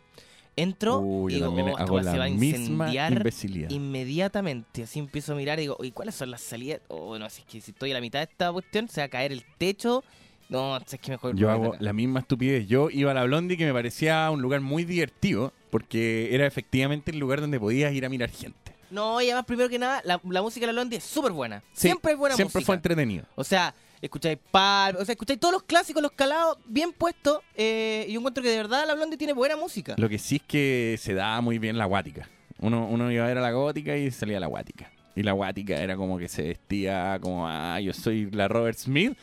Entro 0.56 1.00
Uy, 1.00 1.34
y 1.34 1.36
digo, 1.36 1.50
"Oh, 1.54 1.78
hago 1.78 1.95
weá 1.95 2.04
se 2.04 2.10
va 2.12 2.16
la 2.18 2.24
a 2.26 2.30
misma 2.30 2.58
incendiar 2.58 3.12
imbecilidad. 3.14 3.70
inmediatamente. 3.70 4.84
Así 4.84 5.00
empiezo 5.00 5.34
a 5.34 5.36
mirar 5.36 5.60
y 5.60 5.64
digo, 5.64 5.78
¿y 5.84 5.91
cuáles 5.91 6.16
son 6.16 6.32
las 6.32 6.41
salidas? 6.41 6.80
O 6.88 7.08
bueno, 7.08 7.30
si 7.30 7.41
es 7.41 7.48
que 7.48 7.60
si 7.62 7.72
estoy 7.72 7.91
a 7.91 7.95
la 7.95 8.02
mitad 8.02 8.20
de 8.20 8.24
esta 8.32 8.52
cuestión, 8.52 8.88
se 8.88 9.02
va 9.02 9.06
a 9.06 9.10
caer 9.10 9.32
el 9.34 9.43
techo 9.58 10.04
No, 10.50 10.78
es 10.78 10.86
que 11.00 11.12
mejor. 11.12 11.36
Yo 11.36 11.48
no, 11.48 11.54
hago 11.54 11.66
acá. 11.74 11.78
la 11.82 11.91
misma 11.93 12.22
estupidez. 12.22 12.66
Yo 12.68 12.89
iba 12.89 13.12
a 13.12 13.14
la 13.14 13.26
Blondie 13.26 13.58
que 13.58 13.66
me 13.66 13.74
parecía 13.74 14.32
un 14.32 14.41
lugar 14.41 14.62
muy 14.62 14.86
divertido 14.86 15.52
porque 15.70 16.34
era 16.34 16.48
efectivamente 16.48 17.12
el 17.12 17.20
lugar 17.20 17.41
donde 17.41 17.60
podías 17.60 17.93
ir 17.93 18.06
a 18.06 18.10
mirar 18.10 18.30
gente. 18.30 18.66
No, 18.90 19.22
y 19.22 19.26
además, 19.26 19.46
primero 19.46 19.70
que 19.70 19.78
nada, 19.80 20.02
la, 20.06 20.20
la 20.30 20.42
música 20.42 20.66
de 20.66 20.74
la 20.74 20.80
Blondie 20.82 20.98
es 20.98 21.04
súper 21.04 21.32
buena. 21.32 21.62
Sí, 21.74 21.82
siempre 21.88 22.14
es 22.14 22.18
buena 22.18 22.36
Siempre 22.36 22.60
música. 22.60 22.66
fue 22.66 22.76
entretenido. 22.76 23.26
O 23.36 23.44
sea, 23.44 23.74
escucháis 24.02 24.38
Pulp, 24.38 25.02
o 25.02 25.06
sea, 25.06 25.14
escucháis 25.14 25.40
todos 25.40 25.54
los 25.54 25.64
clásicos, 25.64 26.02
los 26.02 26.12
calados, 26.14 26.58
bien 26.66 26.94
puestos. 26.94 27.40
eh, 27.56 28.06
y 28.08 28.14
yo 28.14 28.20
encuentro 28.20 28.42
que 28.44 28.50
de 28.50 28.58
verdad 28.58 28.86
la 28.88 28.96
Blondie 28.96 29.18
tiene 29.18 29.34
buena 29.34 29.56
música. 29.58 29.96
Lo 29.98 30.08
que 30.08 30.18
sí 30.18 30.38
es 30.38 30.42
que 30.44 30.98
se 31.00 31.14
daba 31.14 31.42
muy 31.42 31.60
bien 31.60 31.78
la 31.78 31.86
guática. 31.86 32.30
Uno, 32.60 32.88
uno 32.88 33.12
iba 33.12 33.24
a 33.24 33.28
ver 33.28 33.38
a 33.38 33.42
la 33.42 33.52
gótica 33.52 33.96
y 33.98 34.10
salía 34.12 34.40
la 34.40 34.48
guática. 34.48 34.90
Y 35.16 35.24
la 35.24 35.32
guática 35.34 35.82
era 35.82 35.96
como 35.98 36.18
que 36.18 36.28
se 36.30 36.44
vestía 36.44 37.18
como, 37.22 37.48
ah, 37.48 37.80
yo 37.82 37.92
soy 37.94 38.30
la 38.32 38.48
Robert 38.48 38.78
Smith. 38.78 39.18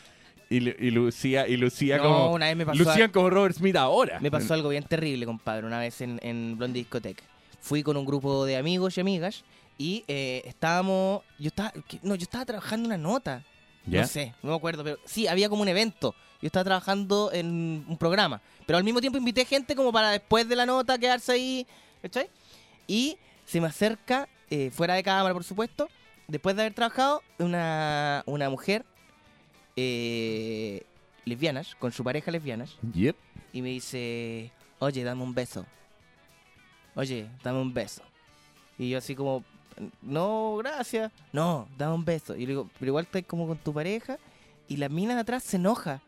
Y, 0.50 0.60
lu- 0.60 0.74
y 0.78 0.90
lucía, 0.90 1.48
y 1.48 1.56
lucía 1.56 1.96
No, 1.96 2.02
como. 2.02 2.32
una 2.34 2.46
vez 2.46 2.56
me 2.56 2.66
pasó 2.66 2.84
lucían 2.84 3.10
como 3.10 3.30
Robert 3.30 3.56
Smith 3.56 3.76
ahora. 3.76 4.20
Me 4.20 4.30
pasó 4.30 4.52
algo 4.54 4.68
bien 4.68 4.84
terrible, 4.84 5.24
compadre, 5.24 5.66
una 5.66 5.78
vez 5.78 6.00
en, 6.02 6.20
en 6.22 6.56
Blondie 6.58 6.82
Discoteca. 6.82 7.24
Fui 7.60 7.82
con 7.82 7.96
un 7.96 8.04
grupo 8.04 8.44
de 8.44 8.56
amigos 8.58 8.96
y 8.98 9.00
amigas 9.00 9.42
y 9.78 10.04
eh, 10.08 10.42
estábamos... 10.44 11.22
Yo 11.38 11.48
estaba... 11.48 11.72
No, 12.02 12.14
yo 12.14 12.22
estaba 12.22 12.44
trabajando 12.44 12.86
una 12.86 12.98
nota. 12.98 13.42
¿Ya? 13.86 14.02
No 14.02 14.06
sé, 14.06 14.34
no 14.42 14.50
me 14.50 14.56
acuerdo, 14.56 14.82
pero 14.82 14.98
sí, 15.04 15.26
había 15.26 15.48
como 15.48 15.62
un 15.62 15.68
evento. 15.68 16.14
Yo 16.40 16.46
estaba 16.46 16.64
trabajando 16.64 17.30
en 17.32 17.84
un 17.88 17.96
programa. 17.98 18.40
Pero 18.66 18.78
al 18.78 18.84
mismo 18.84 19.00
tiempo 19.00 19.18
invité 19.18 19.44
gente 19.44 19.74
como 19.76 19.92
para 19.92 20.10
después 20.10 20.48
de 20.48 20.56
la 20.56 20.64
nota 20.66 20.98
quedarse 20.98 21.32
ahí. 21.32 21.66
¿Cachai? 22.02 22.28
Y 22.86 23.18
se 23.44 23.60
me 23.60 23.66
acerca, 23.66 24.28
eh, 24.50 24.70
fuera 24.70 24.94
de 24.94 25.02
cámara, 25.02 25.34
por 25.34 25.44
supuesto, 25.44 25.88
después 26.28 26.56
de 26.56 26.62
haber 26.62 26.74
trabajado, 26.74 27.22
una, 27.38 28.22
una 28.26 28.48
mujer 28.50 28.84
eh, 29.76 30.82
lesbianas, 31.24 31.74
con 31.76 31.92
su 31.92 32.04
pareja 32.04 32.30
lesbianas, 32.30 32.76
Yep. 32.94 33.16
y 33.52 33.62
me 33.62 33.70
dice, 33.70 34.50
oye, 34.78 35.02
dame 35.04 35.22
un 35.22 35.34
beso. 35.34 35.66
Oye, 36.94 37.28
dame 37.42 37.60
un 37.60 37.72
beso. 37.74 38.02
Y 38.78 38.90
yo 38.90 38.98
así 38.98 39.14
como, 39.14 39.44
no, 40.02 40.56
gracias. 40.58 41.10
No, 41.32 41.68
dame 41.78 41.94
un 41.94 42.04
beso. 42.04 42.34
Y 42.36 42.40
le 42.40 42.46
digo, 42.48 42.68
pero 42.78 42.90
igual 42.90 43.04
estás 43.04 43.22
como 43.26 43.46
con 43.46 43.58
tu 43.58 43.72
pareja. 43.72 44.18
Y 44.68 44.76
la 44.76 44.88
mina 44.88 45.14
de 45.14 45.20
atrás 45.20 45.42
se 45.42 45.56
enoja. 45.56 46.00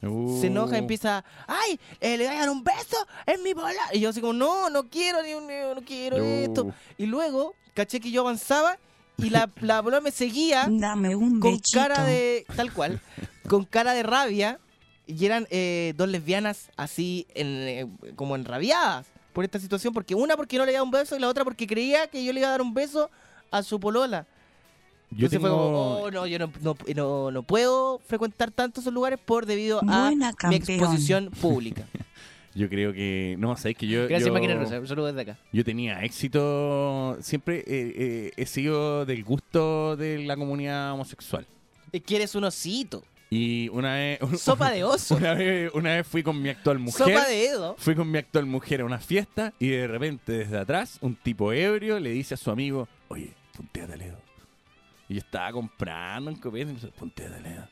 Se 0.00 0.46
enoja 0.46 0.76
y 0.76 0.78
Uh. 0.78 0.82
empieza, 0.82 1.24
¡ay! 1.48 1.78
eh, 2.00 2.16
¿Le 2.16 2.26
voy 2.28 2.36
a 2.36 2.38
dar 2.40 2.50
un 2.50 2.62
beso? 2.62 2.96
¡Es 3.26 3.40
mi 3.40 3.52
bola! 3.52 3.80
Y 3.92 3.98
yo 4.00 4.10
así 4.10 4.20
como, 4.20 4.32
no, 4.32 4.70
no 4.70 4.84
quiero, 4.88 5.22
ni 5.24 5.34
un- 5.34 5.46
no 5.48 5.82
quiero 5.84 6.16
esto. 6.18 6.66
Uh. 6.66 6.72
Y 6.98 7.06
luego, 7.06 7.54
caché 7.74 7.98
que 7.98 8.10
yo 8.12 8.20
avanzaba 8.20 8.78
y 9.16 9.30
la, 9.30 9.50
la 9.60 9.80
bola 9.80 10.00
me 10.00 10.12
seguía 10.12 10.66
Dame 10.70 11.16
un 11.16 11.40
con 11.40 11.52
bechito. 11.54 11.80
cara 11.80 12.04
de 12.04 12.46
tal 12.54 12.72
cual 12.72 13.00
con 13.48 13.64
cara 13.64 13.92
de 13.94 14.04
rabia 14.04 14.60
y 15.08 15.24
eran 15.26 15.48
eh, 15.50 15.94
dos 15.96 16.08
lesbianas 16.08 16.70
así 16.76 17.26
en, 17.34 17.46
eh, 17.48 17.86
como 18.14 18.36
enrabiadas 18.36 19.06
por 19.38 19.44
esta 19.44 19.60
situación 19.60 19.94
porque 19.94 20.16
una 20.16 20.36
porque 20.36 20.58
no 20.58 20.66
le 20.66 20.72
daba 20.72 20.82
un 20.82 20.90
beso 20.90 21.16
y 21.16 21.20
la 21.20 21.28
otra 21.28 21.44
porque 21.44 21.64
creía 21.64 22.08
que 22.08 22.24
yo 22.24 22.32
le 22.32 22.40
iba 22.40 22.48
a 22.48 22.50
dar 22.50 22.60
un 22.60 22.74
beso 22.74 23.08
a 23.52 23.62
su 23.62 23.78
polola 23.78 24.26
Yo 25.12 25.26
entonces 25.26 25.38
fue 25.38 25.48
como 25.48 25.98
oh 25.98 26.10
no 26.10 26.26
yo 26.26 26.40
no, 26.40 26.50
no, 26.60 26.76
no, 26.96 27.30
no 27.30 27.42
puedo 27.44 28.00
frecuentar 28.00 28.50
tanto 28.50 28.80
esos 28.80 28.92
lugares 28.92 29.16
por 29.24 29.46
debido 29.46 29.80
a 29.88 30.10
mi 30.48 30.56
exposición 30.56 31.30
pública 31.40 31.84
Yo 32.56 32.68
creo 32.68 32.92
que. 32.92 33.36
No, 33.38 33.56
sabéis 33.56 33.76
que 33.76 33.86
yo. 33.86 34.08
gracias 34.08 34.26
yo, 34.26 34.32
máquina 34.32 34.56
rusa 34.56 34.84
saludos 34.84 35.14
desde 35.14 35.30
acá 35.30 35.40
Yo 35.52 35.64
tenía 35.64 36.02
éxito. 36.02 37.16
Siempre 37.20 37.58
eh, 37.58 37.64
eh, 37.68 38.30
he 38.36 38.46
sido 38.46 39.06
del 39.06 39.22
gusto 39.22 39.96
de 39.96 40.24
la 40.24 40.34
comunidad 40.34 40.94
homosexual. 40.94 41.46
es 41.92 42.02
que 42.02 42.16
eres 42.16 42.34
un 42.34 42.42
osito 42.42 43.04
Y 43.30 43.68
una 43.70 43.94
vez. 43.94 44.18
sopa 44.40 44.70
de 44.70 44.84
oso 44.84 45.16
Una 45.16 45.34
vez, 45.34 45.70
una 45.74 45.96
vez 45.96 46.06
fui 46.06 46.22
con 46.22 46.40
mi 46.40 46.48
actual 46.48 46.78
mujer. 46.78 47.06
sopa 47.06 47.26
de 47.28 47.34
dedo 47.36 47.76
Fui 47.78 47.94
con 47.94 48.10
mi 48.10 48.18
actual 48.18 48.46
mujer 48.46 48.80
a 48.80 48.84
una 48.84 48.98
fiesta 48.98 49.52
y 49.58 49.68
de 49.68 49.86
repente 49.86 50.32
desde 50.32 50.58
atrás 50.58 50.98
un 51.00 51.14
tipo 51.14 51.52
ebrio 51.52 52.00
le 52.00 52.10
dice 52.10 52.34
a 52.34 52.36
su 52.36 52.50
amigo, 52.50 52.88
oye, 53.08 53.34
punteate 53.54 53.92
al 53.92 53.98
dedo. 53.98 54.20
Y 55.08 55.14
yo 55.14 55.20
estaba 55.20 55.52
comprando 55.52 56.30
un 56.30 56.36
copete 56.36 56.62
y 56.62 56.66
me 56.66 56.72
dice, 56.74 56.88
punteate 56.88 57.34
al 57.34 57.42
dedo. 57.42 57.68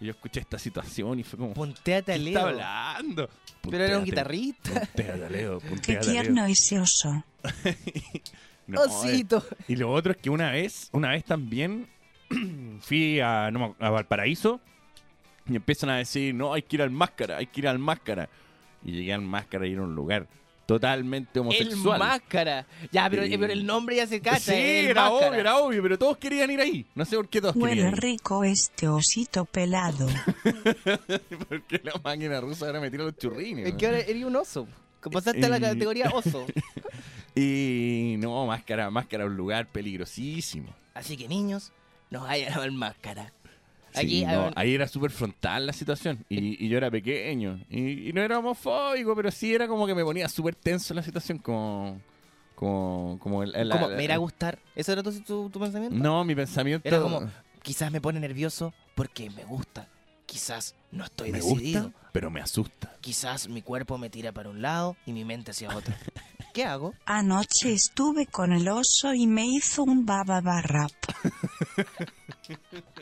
Y 0.00 0.06
yo 0.06 0.10
escuché 0.10 0.40
esta 0.40 0.58
situación 0.58 1.18
y 1.20 1.22
fue 1.22 1.38
como, 1.38 1.54
ponteate 1.54 2.04
¿qué 2.04 2.12
al 2.12 2.26
está 2.26 2.40
dedo 2.40 2.48
hablando? 2.48 3.30
pero 3.62 3.84
era 3.84 3.98
un 3.98 4.04
Punteate, 4.04 4.10
guitarrista 4.10 4.80
Punteate 4.80 5.12
al 5.12 5.32
dedo, 5.32 5.58
Qué 5.60 5.68
punteate 5.68 6.10
tierno 6.10 6.46
ese 6.46 6.80
oso. 6.80 7.24
No, 8.68 8.82
eh, 8.82 8.88
osito 8.88 9.44
Y 9.68 9.76
lo 9.76 9.92
otro 9.92 10.10
es 10.10 10.18
que 10.18 10.28
una 10.28 10.50
vez, 10.50 10.88
una 10.90 11.10
vez 11.10 11.24
también 11.24 11.88
fui 12.80 13.20
a, 13.20 13.48
no 13.52 13.76
a 13.78 13.90
Valparaíso 13.90 14.60
y 15.48 15.56
empiezan 15.56 15.90
a 15.90 15.96
decir, 15.98 16.34
no, 16.34 16.52
hay 16.52 16.62
que 16.62 16.76
ir 16.76 16.82
al 16.82 16.90
máscara, 16.90 17.36
hay 17.38 17.46
que 17.46 17.60
ir 17.60 17.68
al 17.68 17.78
máscara. 17.78 18.28
Y 18.84 18.92
llegué 18.92 19.12
al 19.12 19.22
máscara 19.22 19.66
y 19.66 19.72
era 19.72 19.82
un 19.82 19.94
lugar 19.94 20.26
totalmente 20.66 21.30
El 21.34 21.40
homosexual. 21.42 21.98
máscara. 21.98 22.66
Ya, 22.90 23.08
pero, 23.08 23.22
el 23.22 23.64
nombre 23.66 23.96
ya 23.96 24.06
se 24.06 24.20
cacha. 24.20 24.38
sí, 24.40 24.52
el 24.54 24.86
era 24.86 25.08
máscara. 25.08 25.28
obvio, 25.30 25.40
era 25.40 25.56
obvio, 25.58 25.82
pero 25.82 25.98
todos 25.98 26.16
querían 26.18 26.50
ir 26.50 26.60
ahí. 26.60 26.86
No 26.94 27.04
sé 27.04 27.16
por 27.16 27.28
qué 27.28 27.40
todos 27.40 27.54
Huele 27.56 27.76
querían 27.76 27.94
ir. 27.94 28.00
rico 28.00 28.42
este 28.44 28.88
osito 28.88 29.44
pelado. 29.44 30.08
Porque 31.48 31.80
la 31.82 31.92
máquina 32.02 32.40
rusa 32.40 32.66
ahora 32.66 32.80
me 32.80 32.90
tira 32.90 33.04
los 33.04 33.16
churrines. 33.16 33.66
Es 33.66 33.74
que 33.74 33.86
ahora 33.86 33.98
eres 34.00 34.24
un 34.24 34.36
oso. 34.36 34.66
Que 35.02 35.10
Pasaste 35.10 35.44
a 35.44 35.48
la 35.48 35.60
categoría 35.60 36.10
oso. 36.12 36.46
Y 37.38 38.14
no, 38.18 38.46
máscara, 38.46 38.90
máscara, 38.90 39.26
un 39.26 39.36
lugar 39.36 39.66
peligrosísimo. 39.66 40.74
Así 40.94 41.18
que 41.18 41.28
niños, 41.28 41.70
no 42.08 42.22
vayan 42.22 42.54
a 42.54 42.60
ver 42.60 42.72
máscara. 42.72 43.30
Sí, 44.00 44.24
Aquí 44.24 44.26
no, 44.26 44.50
ahí 44.54 44.74
era 44.74 44.88
súper 44.88 45.10
frontal 45.10 45.66
la 45.66 45.72
situación. 45.72 46.24
Y, 46.28 46.64
y 46.64 46.68
yo 46.68 46.76
era 46.78 46.90
pequeño. 46.90 47.60
Y, 47.70 48.08
y 48.08 48.12
no 48.12 48.22
era 48.22 48.38
homofóbico, 48.38 49.14
pero 49.16 49.30
sí 49.30 49.54
era 49.54 49.66
como 49.68 49.86
que 49.86 49.94
me 49.94 50.04
ponía 50.04 50.28
súper 50.28 50.54
tenso 50.54 50.94
la 50.94 51.02
situación. 51.02 51.38
Como. 51.38 52.00
Como. 52.54 53.18
como 53.20 53.42
el- 53.42 53.54
el- 53.54 53.70
como, 53.70 53.88
el- 53.90 53.96
me 53.96 54.04
irá 54.04 54.14
a 54.14 54.18
gustar. 54.18 54.58
¿Eso 54.74 54.92
era 54.92 55.02
tu, 55.02 55.12
tu- 55.20 55.50
tu 55.50 55.60
pensamiento? 55.60 55.96
No, 55.96 56.24
mi 56.24 56.34
pensamiento. 56.34 56.86
Era 56.88 57.00
como, 57.00 57.22
quizás 57.62 57.90
me 57.90 58.00
pone 58.00 58.20
nervioso 58.20 58.72
porque 58.94 59.30
me 59.30 59.44
gusta. 59.44 59.88
Quizás 60.26 60.74
no 60.90 61.04
estoy 61.04 61.30
me 61.30 61.38
decidido. 61.38 61.84
gusta, 61.84 61.98
pero 62.12 62.30
me 62.30 62.40
asusta. 62.40 62.92
Quizás 63.00 63.48
mi 63.48 63.62
cuerpo 63.62 63.96
me 63.98 64.10
tira 64.10 64.32
para 64.32 64.48
un 64.50 64.60
lado 64.60 64.96
y 65.06 65.12
mi 65.12 65.24
mente 65.24 65.52
hacia 65.52 65.74
otro. 65.76 65.94
¿Qué 66.52 66.64
hago? 66.64 66.94
Anoche 67.04 67.72
estuve 67.74 68.26
con 68.26 68.52
el 68.52 68.66
oso 68.68 69.12
y 69.14 69.26
me 69.26 69.44
hizo 69.46 69.82
un 69.82 70.06
bababarrap. 70.06 70.90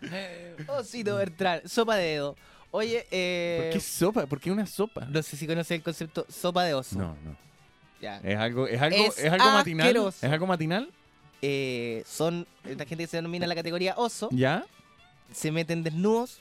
Osito 0.68 1.16
Bertrán, 1.16 1.68
sopa 1.68 1.96
de 1.96 2.04
dedo. 2.04 2.36
Oye, 2.72 3.06
eh, 3.10 3.60
¿Por 3.64 3.72
qué 3.72 3.80
sopa? 3.80 4.26
¿Por 4.26 4.40
qué 4.40 4.50
una 4.50 4.66
sopa? 4.66 5.04
no 5.06 5.22
sé 5.22 5.36
si 5.36 5.46
conoces 5.46 5.72
el 5.72 5.82
concepto 5.82 6.24
sopa 6.28 6.64
de 6.64 6.74
oso. 6.74 6.98
No, 6.98 7.16
no. 7.24 7.36
Ya. 8.00 8.18
Es 8.20 8.38
algo, 8.38 8.66
es 8.66 8.80
algo, 8.80 8.96
Es 8.96 9.18
es, 9.18 9.32
algo 9.32 9.44
matinal. 9.50 9.86
asqueroso. 9.86 10.26
¿Es 10.26 10.32
algo 10.32 10.46
matinal? 10.46 10.90
Eh, 11.42 12.02
son 12.06 12.46
la 12.64 12.84
gente 12.84 12.96
que 12.96 13.06
se 13.06 13.16
denomina 13.16 13.46
la 13.46 13.54
categoría 13.54 13.94
oso. 13.96 14.28
¿Ya? 14.32 14.64
se 15.32 15.52
meten 15.52 15.84
desnudos, 15.84 16.40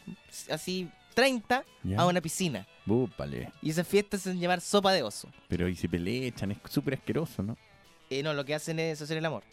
así 0.50 0.90
30, 1.14 1.64
Ya. 1.84 2.00
a 2.00 2.08
una 2.08 2.22
piscina. 2.22 2.66
Búpale. 2.86 3.52
Y 3.62 3.70
esas 3.70 3.88
fiestas 3.88 4.22
se 4.22 4.30
hacen 4.30 4.42
llamar 4.42 4.62
sopa 4.62 4.92
de 4.94 5.04
oso. 5.04 5.30
Pero 5.48 5.68
y 5.68 5.76
si 5.76 5.88
pelechan, 5.88 6.52
es 6.52 6.58
súper 6.70 6.96
asqueroso, 6.96 7.44
¿no? 7.44 7.56
Eh, 8.10 8.24
no, 8.24 8.34
lo 8.34 8.44
que 8.46 8.56
hacen 8.56 8.80
es 8.80 9.00
hacer 9.02 9.18
el 9.18 9.26
amor. 9.26 9.44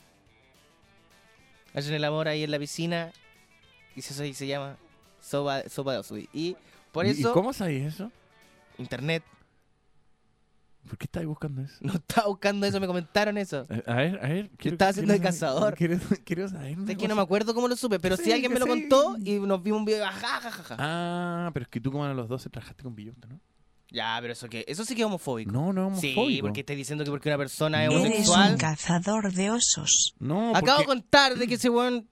Hacen 1.75 1.93
el 1.95 2.05
amor 2.05 2.29
ahí 2.29 2.45
en 2.45 2.51
la 2.51 2.59
piscina 2.59 3.13
y 3.97 4.01
eso 4.01 4.23
ahí 4.23 4.35
se 4.35 4.47
llama 4.47 4.77
sopa, 5.21 5.69
sopa 5.69 5.93
de 5.95 5.99
oso. 5.99 6.17
Y 6.19 6.57
por 6.93 7.07
¿Y- 7.07 7.11
eso, 7.11 7.31
¿Y 7.31 7.33
cómo 7.33 7.53
sabéis 7.53 7.95
eso? 7.95 8.13
internet 8.79 9.25
¿Por 10.89 10.99
qué 10.99 11.07
estáis 11.07 11.27
buscando 11.27 11.63
eso? 11.63 11.75
no 11.81 11.95
estaba 11.95 12.29
buscando 12.29 12.65
eso, 12.67 12.79
me 12.79 12.87
comentaron 12.87 13.37
eso. 13.39 13.67
A 13.87 13.93
a 13.93 13.97
ver, 13.97 14.19
a 14.25 14.29
ver. 14.29 14.51
estaba 14.63 14.91
haciendo 14.91 15.13
de 15.13 15.19
saber- 15.19 15.33
cazador. 15.33 15.75
Quiero, 15.75 15.99
quiero 16.25 16.49
saber. 16.49 16.77
Es 16.89 16.97
que 16.97 17.09
no 17.09 17.17
me 17.17 17.23
acuerdo 17.23 17.55
cómo 17.55 17.67
lo 17.67 17.75
supe, 17.75 17.99
pero 17.99 18.17
si 18.17 18.25
Sí, 18.25 18.33
alguien 18.33 18.53
me 18.53 18.61
lo 18.61 18.67
sí. 18.67 18.71
contó 18.71 19.17
y 19.25 19.41
nos 19.41 19.61
vimos 19.63 19.81
un 19.81 19.85
video, 19.85 20.05
ajá, 20.07 20.37
ajá, 20.37 20.49
ajá. 20.49 20.77
Ah, 20.79 21.51
pero 21.53 21.65
es 21.65 21.69
que 21.69 21.81
tú 21.81 21.91
como 21.91 22.05
a 22.05 22.15
los 22.15 22.29
12 22.29 22.51
trabajaste 22.51 22.85
con 22.85 22.95
Villota, 22.95 23.27
¿no? 23.27 23.41
Ya, 23.91 24.17
pero 24.21 24.33
eso 24.33 24.49
que 24.49 24.65
eso 24.69 24.85
sí 24.85 24.95
que 24.95 25.03
es 25.03 25.07
homofóbico. 25.07 25.51
No, 25.51 25.73
no 25.73 25.93
es 25.93 26.01
sí, 26.01 26.13
homofóbico. 26.13 26.47
porque 26.47 26.61
estás 26.61 26.77
diciendo 26.77 27.05
que 27.05 27.11
porque 27.11 27.29
una 27.31 27.39
persona 27.39 27.85
es 27.85 27.91
No. 27.91 27.99
Eres 27.99 28.07
homosexual. 28.11 28.53
un 28.53 28.59
cazador 28.59 29.33
de 29.33 29.51
osos. 29.51 30.15
No, 30.21 30.51
Acabo 30.51 30.67
de 30.67 30.73
porque- 30.73 30.87
contar 30.87 31.35
de 31.37 31.47
que 31.49 31.55
ese 31.55 31.69
weón. 31.69 32.09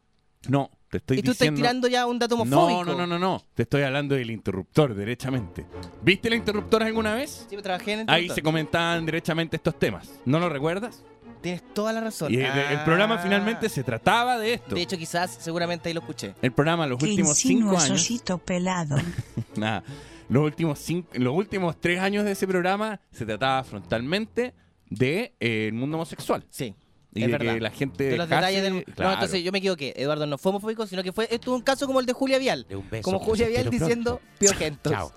No, 0.49 0.71
te 0.95 0.99
estoy 0.99 1.19
Y 1.19 1.23
tú 1.23 1.31
diciendo... 1.33 1.55
estás 1.59 1.63
tirando 1.63 1.89
ya 1.89 2.07
un 2.07 2.19
dato 2.19 2.37
no, 2.37 2.43
homofóbico. 2.43 2.85
no, 2.85 2.95
no, 2.99 3.07
no, 3.07 3.19
no. 3.19 3.43
Te 3.55 3.63
estoy 3.65 3.83
hablando 3.83 4.15
del 4.15 4.31
interruptor, 4.31 4.95
derechamente. 4.95 5.67
¿Viste 6.03 6.29
el 6.29 6.35
interruptor 6.35 6.83
alguna 6.83 7.15
vez? 7.15 7.31
Sí, 7.31 7.47
pero 7.51 7.63
trabajé 7.63 7.93
en 7.95 8.01
el 8.01 8.11
Ahí 8.11 8.29
se 8.31 8.43
comentaban 8.43 9.05
derechamente 9.05 9.57
estos 9.57 9.79
temas. 9.79 10.09
¿No 10.25 10.39
lo 10.39 10.49
recuerdas? 10.49 11.03
Tienes 11.41 11.63
toda 11.75 11.93
la 11.93 12.01
razón. 12.01 12.33
Y 12.33 12.37
el, 12.37 12.45
el 12.47 12.79
Ah. 12.79 12.85
programa 12.85 13.19
finalmente 13.19 13.69
se 13.69 13.83
trataba 13.83 14.39
de 14.39 14.55
esto. 14.55 14.75
De 14.75 14.83
hecho, 14.83 14.97
quizás, 14.97 15.37
seguramente 15.41 15.89
ahí 15.89 15.95
lo 15.95 16.01
escuché. 16.01 16.35
el 16.41 16.53
programa 16.53 16.87
los 16.87 17.03
últimos 17.03 17.37
cinco 17.37 17.77
años... 17.79 18.09
pelado. 18.45 18.97
Nada. 19.57 19.83
Los 20.29 20.43
últimos 20.45 20.79
cinco, 20.79 21.09
los 21.15 21.35
últimos 21.35 21.79
tres 21.81 22.01
años 22.01 22.25
de 22.25 22.33
ese 22.33 22.47
programa 22.47 22.99
se 23.13 23.27
trataba 23.27 23.63
frontalmente 23.65 24.55
de 24.89 25.35
eh, 25.41 25.67
el 25.69 25.75
mundo 25.75 25.97
homosexual. 25.99 26.47
Sí. 26.49 26.75
Y 27.15 27.21
Es 27.23 27.27
de 27.29 27.33
verdad. 27.39 27.55
que 27.55 27.61
la 27.61 27.71
gente 27.71 28.05
De 28.05 28.17
los 28.17 28.29
detalles 28.29 28.63
del... 28.63 28.85
claro. 28.85 29.11
No, 29.11 29.15
entonces 29.15 29.43
yo 29.45 29.53
me 29.53 29.59
equivoqué. 29.59 29.93
Eduardo 29.97 30.27
no 30.27 30.37
fue 30.37 30.51
homofóbico, 30.51 30.87
sino 30.87 31.03
que 31.03 31.13
fue 31.13 31.25
esto 31.31 31.53
es 31.53 31.57
un 31.59 31.63
caso 31.63 31.87
como 31.87 32.01
el 32.01 32.07
de 32.07 32.13
Julia 32.13 32.39
Vial. 32.39 32.67
De 32.69 32.77
un 32.77 32.91
beso. 32.91 33.03
Como 33.05 33.19
Julia 33.21 33.47
Vial 33.49 33.71
diciendo 33.71 34.19
pronto. 34.19 34.37
piojentos. 34.39 34.93
Chao. 34.93 35.13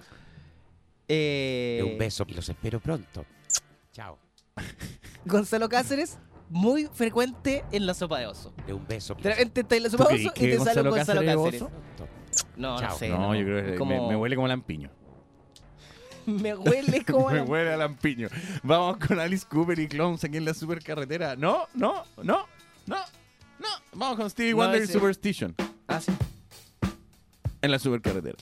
Eh, 1.08 1.80
De 1.84 1.92
un 1.92 1.98
beso 1.98 2.26
que 2.26 2.34
los 2.36 2.48
espero 2.48 2.80
pronto. 2.80 3.26
Chao. 3.94 4.18
Gonzalo 5.26 5.70
Cáceres, 5.70 6.18
muy 6.50 6.88
frecuente 6.94 7.64
en 7.72 7.86
la 7.86 7.94
sopa 7.94 8.20
de 8.20 8.28
oso. 8.28 8.54
De 8.66 8.74
un 8.74 8.86
beso 8.88 9.16
De 9.16 9.30
repente 9.30 9.62
está 9.62 9.76
en 9.76 9.84
la 9.84 9.90
¿Tú 9.90 9.98
sopa 9.98 10.10
de 10.10 10.16
oso 10.16 10.24
y 10.24 10.30
que 10.40 10.48
te 10.50 10.60
sale 10.60 10.82
un 10.82 10.90
Gonzalo 10.90 10.92
Gonzalo 10.92 11.22
Cáceres 11.22 11.30
es 11.30 11.36
Cáceres. 11.38 11.62
oso? 11.62 11.72
pronto. 11.96 12.08
No, 12.58 12.80
no 12.82 12.96
sé. 12.96 13.10
No, 13.10 13.36
yo 13.36 13.44
creo 13.46 13.56
que 13.56 13.60
Es 13.62 13.66
me- 13.66 13.72
me, 13.72 13.78
como- 13.98 14.18
huele 14.20 14.36
como 14.36 14.48
lampiño. 14.48 14.92
me 16.42 16.54
huele 16.56 17.04
como... 17.06 17.30
me 17.30 17.42
huele 17.42 17.74
a 17.74 17.78
lampiño. 17.78 18.28
Vamos 18.64 18.98
con 18.98 19.20
Alice 19.20 19.46
Cooper 19.50 19.80
y 19.80 19.88
Clones 19.88 20.24
aquí 20.24 20.38
en 20.38 20.46
la 20.46 20.54
supercarretera. 20.54 21.36
No, 21.36 21.68
no, 21.74 22.04
no, 22.22 22.46
no, 22.86 22.98
no. 23.60 23.68
Vamos 23.94 24.18
con 24.18 24.30
Stevie 24.30 24.52
No, 24.52 24.58
Wonder 24.58 24.84
y 24.84 24.88
Superstition 24.88 25.56
Ah, 25.88 26.02
sí. 26.02 26.12
en 27.62 27.72
la 27.72 27.80
supercarretera. 27.80 28.38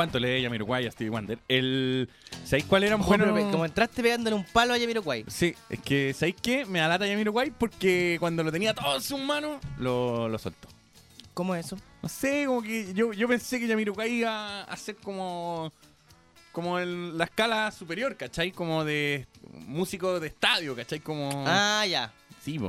¿Cuánto 0.00 0.18
le 0.18 0.28
de 0.28 0.42
Jamiroquai 0.42 0.86
a 0.86 0.90
Stevie 0.90 1.10
Wonder? 1.10 1.38
El... 1.46 2.08
¿Sabéis 2.42 2.64
cuál 2.64 2.84
era 2.84 2.96
un 2.96 3.02
Ojo, 3.02 3.18
bueno? 3.18 3.50
como 3.50 3.66
entraste 3.66 4.02
pegándole 4.02 4.34
un 4.34 4.44
palo 4.44 4.72
a 4.72 4.78
Yamiroquai. 4.78 5.26
Sí, 5.28 5.54
es 5.68 5.78
que 5.80 6.14
¿sabéis 6.14 6.36
qué? 6.40 6.64
Me 6.64 6.78
da 6.78 6.88
lata 6.88 7.06
Jamiroquai 7.06 7.50
porque 7.50 8.16
cuando 8.18 8.42
lo 8.42 8.50
tenía 8.50 8.72
todo 8.72 8.96
en 8.96 9.02
sus 9.02 9.20
manos, 9.20 9.60
lo, 9.76 10.26
lo 10.26 10.38
soltó. 10.38 10.68
¿Cómo 11.34 11.54
es 11.54 11.66
eso? 11.66 11.76
No 12.02 12.08
sé, 12.08 12.44
como 12.46 12.62
que 12.62 12.94
yo, 12.94 13.12
yo 13.12 13.28
pensé 13.28 13.60
que 13.60 13.68
Jamiroquai 13.68 14.10
iba 14.10 14.62
a 14.62 14.76
ser 14.78 14.96
como 14.96 15.70
como 16.52 16.78
el- 16.78 17.18
la 17.18 17.24
escala 17.24 17.70
superior, 17.70 18.16
¿cachai? 18.16 18.52
Como 18.52 18.84
de 18.86 19.26
músico 19.66 20.18
de 20.18 20.28
estadio, 20.28 20.74
¿cachai? 20.74 21.00
Como 21.00 21.44
Ah, 21.46 21.84
ya. 21.86 22.10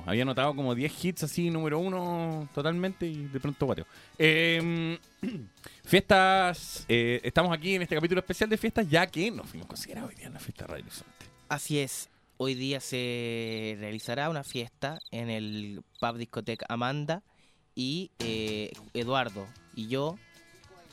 Había 0.05 0.23
anotado 0.23 0.55
como 0.55 0.75
10 0.75 1.05
hits 1.05 1.23
así, 1.23 1.49
número 1.49 1.79
uno 1.79 2.47
totalmente, 2.53 3.07
y 3.07 3.25
de 3.27 3.39
pronto 3.39 3.65
guateo. 3.65 3.85
Eh, 4.17 4.97
fiestas, 5.83 6.85
eh, 6.87 7.21
estamos 7.23 7.51
aquí 7.55 7.75
en 7.75 7.81
este 7.81 7.95
capítulo 7.95 8.19
especial 8.19 8.49
de 8.49 8.57
fiestas, 8.57 8.89
ya 8.89 9.07
que 9.07 9.31
nos 9.31 9.47
fuimos 9.47 9.67
considerados 9.67 10.09
hoy 10.09 10.15
día 10.15 10.27
en 10.27 10.33
la 10.33 10.39
fiesta 10.39 10.65
de 10.65 10.73
Radio. 10.73 10.85
Así 11.49 11.79
es. 11.79 12.09
Hoy 12.37 12.55
día 12.55 12.79
se 12.79 13.77
realizará 13.79 14.29
una 14.29 14.43
fiesta 14.43 14.99
en 15.11 15.29
el 15.29 15.83
pub 15.99 16.17
discoteca 16.17 16.65
Amanda 16.69 17.21
y 17.75 18.09
eh, 18.19 18.71
Eduardo 18.95 19.47
y 19.75 19.87
yo 19.87 20.17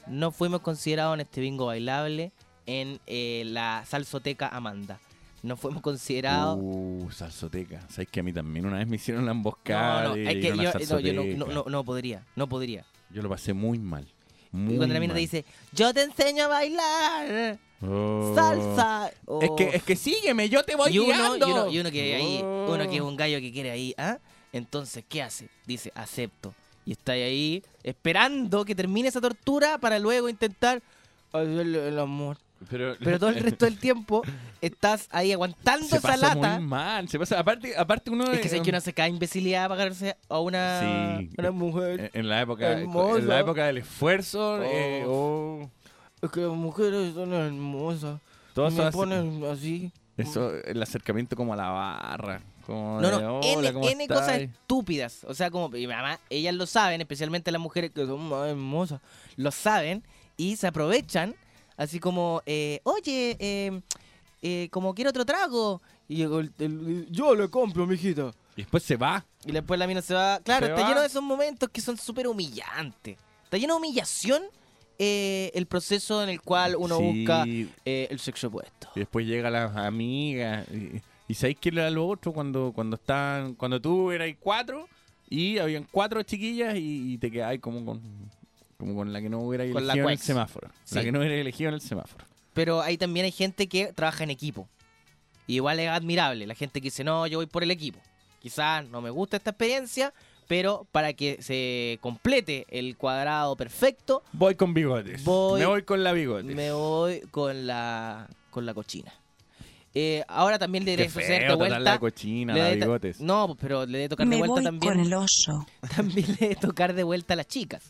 no 0.07 0.31
fuimos 0.31 0.61
considerados 0.61 1.15
en 1.15 1.21
este 1.21 1.41
bingo 1.41 1.67
bailable 1.67 2.33
en 2.67 3.01
eh, 3.07 3.45
la 3.47 3.85
salsoteca 3.87 4.49
Amanda. 4.49 5.01
No 5.43 5.57
fuimos 5.57 5.83
considerados. 5.83 6.59
Uh, 6.61 7.09
salsoteca. 7.13 7.81
¿Sabes 7.89 8.09
que 8.09 8.21
a 8.21 8.23
mí 8.23 8.33
también 8.33 8.67
una 8.67 8.79
vez 8.79 8.89
me 8.89 8.97
hicieron 8.97 9.25
la 9.25 9.31
emboscada? 9.33 10.03
no, 10.05 10.09
no, 10.11 10.15
es 10.17 10.35
que 10.35 10.43
yo, 10.49 10.55
no, 10.57 10.65
yo 11.01 11.65
no- 11.71 11.85
podría, 11.85 12.27
no 12.35 12.49
podría. 12.49 12.85
Yo 13.11 13.23
lo 13.23 13.29
pasé 13.29 13.53
muy 13.55 13.79
mal. 13.79 14.07
Muy 14.51 14.75
Y 14.75 14.77
cuando 14.79 14.95
la 14.95 15.01
mina 15.01 15.15
te 15.15 15.21
dice, 15.21 15.45
yo 15.73 15.93
te 15.93 16.03
enseño 16.03 16.45
a 16.45 16.49
bailar 16.49 17.59
Oh. 17.81 18.33
salsa. 18.35 19.09
Es 19.41 19.51
que, 19.57 19.65
oh. 19.67 19.71
es 19.75 19.83
que 19.85 19.95
sígueme, 19.95 20.49
yo 20.49 20.65
te 20.65 20.75
voy 20.75 20.93
y 20.93 20.99
uno, 20.99 21.09
y 21.11 21.13
guiando. 21.17 21.47
uno, 21.47 21.71
y 21.71 21.79
uno 21.79 21.91
que 21.93 22.17
ahí, 22.17 22.41
Oh. 22.43 22.73
uno 22.75 22.89
que 22.89 22.97
es 22.97 23.03
un 23.03 23.17
gallo 23.17 23.39
que 23.39 23.53
quiere 23.53 23.71
ahí, 23.71 23.95
¿ah? 23.97 24.19
Entonces, 24.53 25.05
¿qué 25.09 25.23
hace? 25.23 25.49
Dice, 25.67 25.93
acepto. 25.95 26.53
Y 26.85 26.93
está 26.93 27.13
ahí 27.13 27.63
esperando 27.85 28.65
que 28.65 28.75
termine 28.75 29.09
esa 29.09 29.21
tortura 29.21 29.79
para 29.79 29.99
luego 29.99 30.29
intentar 30.29 30.83
hacerle 31.33 31.87
el 31.89 31.99
amor. 31.99 32.39
Pero, 32.71 32.97
Pero 33.03 33.19
todo 33.19 33.31
el 33.31 33.37
resto 33.41 33.65
del 33.65 33.79
tiempo 33.79 34.23
estás 34.61 35.09
ahí 35.11 35.33
aguantando 35.33 35.87
se 35.87 35.97
esa 35.99 36.09
pasa 36.09 36.35
lata. 36.35 36.59
muy 36.59 36.67
mal. 36.67 37.09
Se 37.09 37.19
pasa, 37.19 37.39
aparte, 37.39 37.77
aparte 37.77 38.11
uno 38.11 38.31
Es 38.33 38.41
que 38.41 38.49
sé 38.49 38.61
que 38.61 38.71
uno 38.71 38.79
hace 38.79 38.93
cada 38.93 39.09
imbecilidad 39.09 39.69
para 39.69 39.79
pagarse 39.83 40.17
a 40.29 40.39
una, 40.41 40.81
Sí. 41.19 41.31
una 41.39 41.51
mujer. 41.53 42.11
en, 42.13 42.21
en 42.21 42.29
la 42.29 42.41
época, 42.41 42.71
Hermosa. 42.73 43.19
en 43.21 43.29
la 43.29 43.41
época 43.41 43.67
del 43.67 43.79
esfuerzo, 43.79 44.63
eh, 44.65 45.05
oh, 45.07 45.69
Es 46.21 46.31
que 46.31 46.41
las 46.41 46.51
mujeres 46.51 47.15
son 47.15 47.33
hermosas. 47.33 48.21
todo 48.55 48.71
me 48.71 48.91
ponen 48.91 49.45
así. 49.45 49.93
eso, 50.17 50.53
el 50.65 50.83
acercamiento 50.83 51.37
como 51.37 51.53
a 51.53 51.57
la 51.57 51.69
barra. 51.71 52.41
Como 52.67 53.01
No, 53.01 53.09
de, 53.17 53.23
no, 53.23 53.39
"Hola, 53.41 53.69
N, 53.69 53.73
¿cómo 53.73 53.89
N 53.89 54.09
cosas 54.09 54.29
estás?" 54.29 54.41
estúpidas. 54.43 55.25
O 55.25 55.33
sea, 55.33 55.51
como 55.51 55.69
mi 55.71 55.87
mamá, 55.87 56.19
ellas 56.29 56.55
lo 56.55 56.67
saben, 56.67 57.01
especialmente 57.01 57.51
las 57.53 57.61
mujeres 57.63 57.93
que 57.93 58.05
son 58.05 58.29
más 58.29 58.49
hermosas, 58.49 59.01
lo 59.37 59.51
saben 59.53 60.03
y 60.37 60.57
se 60.57 60.67
aprovechan, 60.67 61.35
así 61.79 61.99
como, 61.99 62.43
eh, 62.45 62.81
oye, 62.83 63.37
eh, 63.41 63.81
eh, 64.43 64.69
como 64.71 64.95
quiero 64.95 65.09
otro 65.11 65.25
trago. 65.25 65.81
Y 66.09 66.17
llegó 66.17 66.41
el- 66.41 66.53
el- 66.59 67.07
yo 67.11 67.35
le 67.35 67.49
compro, 67.49 67.87
mijita. 67.87 68.31
Y 68.57 68.63
después 68.63 68.83
se 68.83 68.97
va. 68.97 69.25
Y 69.47 69.53
después 69.53 69.79
la 69.81 69.87
mina 69.87 70.03
se 70.03 70.13
va. 70.15 70.41
Claro, 70.41 70.67
Se 70.67 70.73
está 70.73 70.83
va. 70.83 70.89
lleno 70.89 71.01
de 71.01 71.07
esos 71.07 71.23
momentos 71.23 71.69
que 71.71 71.81
son 71.81 71.97
súper 71.97 72.29
humillantes. 72.29 73.17
Está 73.45 73.57
lleno 73.57 73.75
de 73.75 73.79
humillación 73.79 74.43
eh, 74.99 75.53
el 75.55 75.67
proceso 75.67 76.23
en 76.25 76.29
el 76.29 76.41
cual 76.43 76.75
uno 76.77 76.99
Sí, 76.99 77.21
busca 77.21 77.45
eh, 77.47 78.09
el 78.11 78.19
sexo 78.19 78.49
opuesto. 78.49 78.89
Y 78.97 79.01
después 79.01 79.25
llega 79.27 79.49
las 79.49 79.77
amigas. 79.77 80.67
Y, 80.73 81.01
y 81.29 81.35
¿sabéis 81.35 81.59
qué 81.61 81.69
era 81.69 81.89
lo 81.91 82.07
otro? 82.09 82.33
Cuando, 82.33 82.73
cuando 82.75 82.97
están, 82.97 83.55
cuando 83.55 83.81
tú 83.81 84.11
eras 84.11 84.29
cuatro 84.41 84.89
y 85.31 85.59
habían 85.59 85.87
cuatro 85.91 86.21
chiquillas 86.25 86.75
y, 86.77 87.13
y 87.13 87.19
te 87.19 87.31
quedabas 87.31 87.59
como 87.61 87.85
con, 87.85 88.01
como 88.79 88.95
con 88.95 89.13
la 89.13 89.21
que 89.21 89.29
no 89.29 89.41
hubiera 89.41 89.65
la 89.65 89.71
elegido 89.81 90.07
en 90.07 90.13
el 90.13 90.19
semáforo. 90.19 90.69
La 90.69 91.01
Sí. 91.01 91.05
que 91.05 91.13
no 91.13 91.19
hubiera 91.19 91.35
elegido 91.35 91.69
en 91.69 91.75
el 91.75 91.81
semáforo. 91.81 92.25
Pero 92.55 92.81
ahí 92.81 92.97
también 92.97 93.25
hay 93.27 93.33
gente 93.33 93.69
que 93.69 93.93
trabaja 93.93 94.23
en 94.23 94.31
equipo. 94.31 94.69
Y 95.49 95.57
igual 95.57 95.81
es 95.81 95.89
admirable. 95.89 96.47
La 96.47 96.55
gente 96.55 96.81
que 96.81 96.85
dice, 96.87 97.03
no, 97.03 97.27
yo 97.27 97.39
voy 97.39 97.47
por 97.47 97.65
el 97.65 97.73
equipo. 97.73 97.99
Quizás 98.41 98.89
no 98.89 99.01
me 99.01 99.11
gusta 99.11 99.37
esta 99.37 99.51
experiencia, 99.51 100.15
pero 100.47 100.87
para 100.93 101.13
que 101.13 101.43
se 101.43 101.99
complete 102.01 102.67
el 102.71 102.97
cuadrado 102.97 103.57
perfecto, 103.57 104.23
Voy 104.33 104.55
con 104.55 104.73
bigotes. 104.75 105.25
Voy- 105.25 105.59
Me 105.61 105.67
voy 105.67 105.83
con 105.83 106.05
la 106.05 106.13
bigotes. 106.13 106.55
me 106.55 106.71
voy 106.71 107.21
con 107.33 107.67
la, 107.67 108.29
con 108.51 108.65
la 108.65 108.75
cochina. 108.75 109.13
Eh, 109.93 110.23
ahora 110.29 110.57
también 110.57 110.85
le 110.85 110.93
debe 110.93 111.09
suceder 111.09 111.47
feo 111.49 111.57
de 111.57 111.69
la 111.71 111.77
vuelta. 111.79 111.99
cochina, 111.99 112.55
le 112.55 112.61
la 112.61 112.69
ta- 112.69 112.75
bigotes. 112.77 113.21
No, 113.21 113.57
pero 113.61 113.87
le 113.87 113.99
debe 113.99 114.09
tocar 114.11 114.27
de 114.29 114.31
Me 114.31 114.37
vuelta 114.39 114.53
voy 114.55 114.63
también. 114.63 114.93
con 114.95 115.03
el 115.05 115.15
oso. 115.15 115.67
También 115.97 116.29
le 116.29 116.37
debe 116.37 116.55
tocar 116.55 116.95
de 116.95 117.03
vuelta 117.03 117.35
a 117.35 117.39
las 117.39 117.49
chicas. 117.49 117.83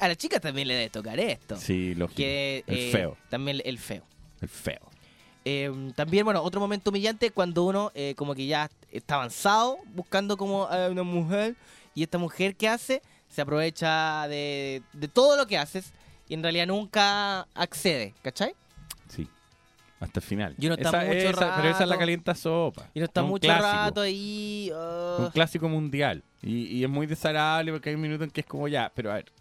A 0.00 0.08
las 0.08 0.16
chicas 0.16 0.40
también 0.40 0.68
le 0.68 0.74
debe 0.74 0.90
tocar 0.90 1.18
esto. 1.18 1.56
Sí, 1.56 1.94
lógico. 1.94 2.16
Que, 2.16 2.64
el 2.66 2.76
eh, 2.78 2.90
feo. 2.92 3.16
También 3.28 3.60
el 3.64 3.78
feo. 3.78 4.02
El 4.40 4.48
feo. 4.48 4.80
Eh, 5.44 5.70
también, 5.94 6.24
bueno, 6.24 6.42
otro 6.42 6.60
momento 6.60 6.90
humillante 6.90 7.30
cuando 7.30 7.64
uno 7.64 7.92
eh, 7.94 8.14
como 8.16 8.34
que 8.34 8.46
ya 8.46 8.68
está 8.90 9.14
avanzado 9.14 9.78
buscando 9.94 10.36
como 10.36 10.64
a 10.64 10.88
una 10.88 11.04
mujer 11.04 11.54
y 11.94 12.02
esta 12.02 12.18
mujer 12.18 12.56
que 12.56 12.68
hace 12.68 13.00
se 13.28 13.42
aprovecha 13.42 14.26
de, 14.28 14.82
de 14.92 15.08
todo 15.08 15.36
lo 15.36 15.46
que 15.46 15.56
haces 15.56 15.92
y 16.28 16.34
en 16.34 16.42
realidad 16.42 16.66
nunca 16.66 17.42
accede, 17.54 18.14
¿cachai? 18.22 18.54
Sí. 19.08 19.28
Hasta 20.00 20.20
el 20.20 20.26
final. 20.26 20.54
Y 20.58 20.66
uno 20.66 20.74
está 20.74 20.88
Esa- 20.88 21.04
mucho 21.14 21.28
esa- 21.30 21.56
Pero 21.56 21.68
esa 21.70 21.82
es 21.84 21.88
la 21.88 21.98
calienta 21.98 22.34
sopa. 22.34 22.90
Y 22.92 22.98
no 22.98 23.04
está 23.06 23.22
mucho 23.22 23.46
clásico. 23.46 23.66
rato 23.72 24.00
ahí. 24.00 24.70
ah. 24.74 25.16
Un 25.20 25.30
clásico 25.30 25.68
mundial. 25.68 26.22
Y, 26.42 26.66
y 26.66 26.84
es 26.84 26.90
muy 26.90 27.06
desagradable 27.06 27.72
porque 27.72 27.88
hay 27.90 27.94
un 27.94 28.02
minuto 28.02 28.24
en 28.24 28.30
que 28.30 28.40
es 28.40 28.46
como 28.46 28.68
ya, 28.68 28.90
pero 28.94 29.10
a 29.12 29.14
ver. 29.14 29.32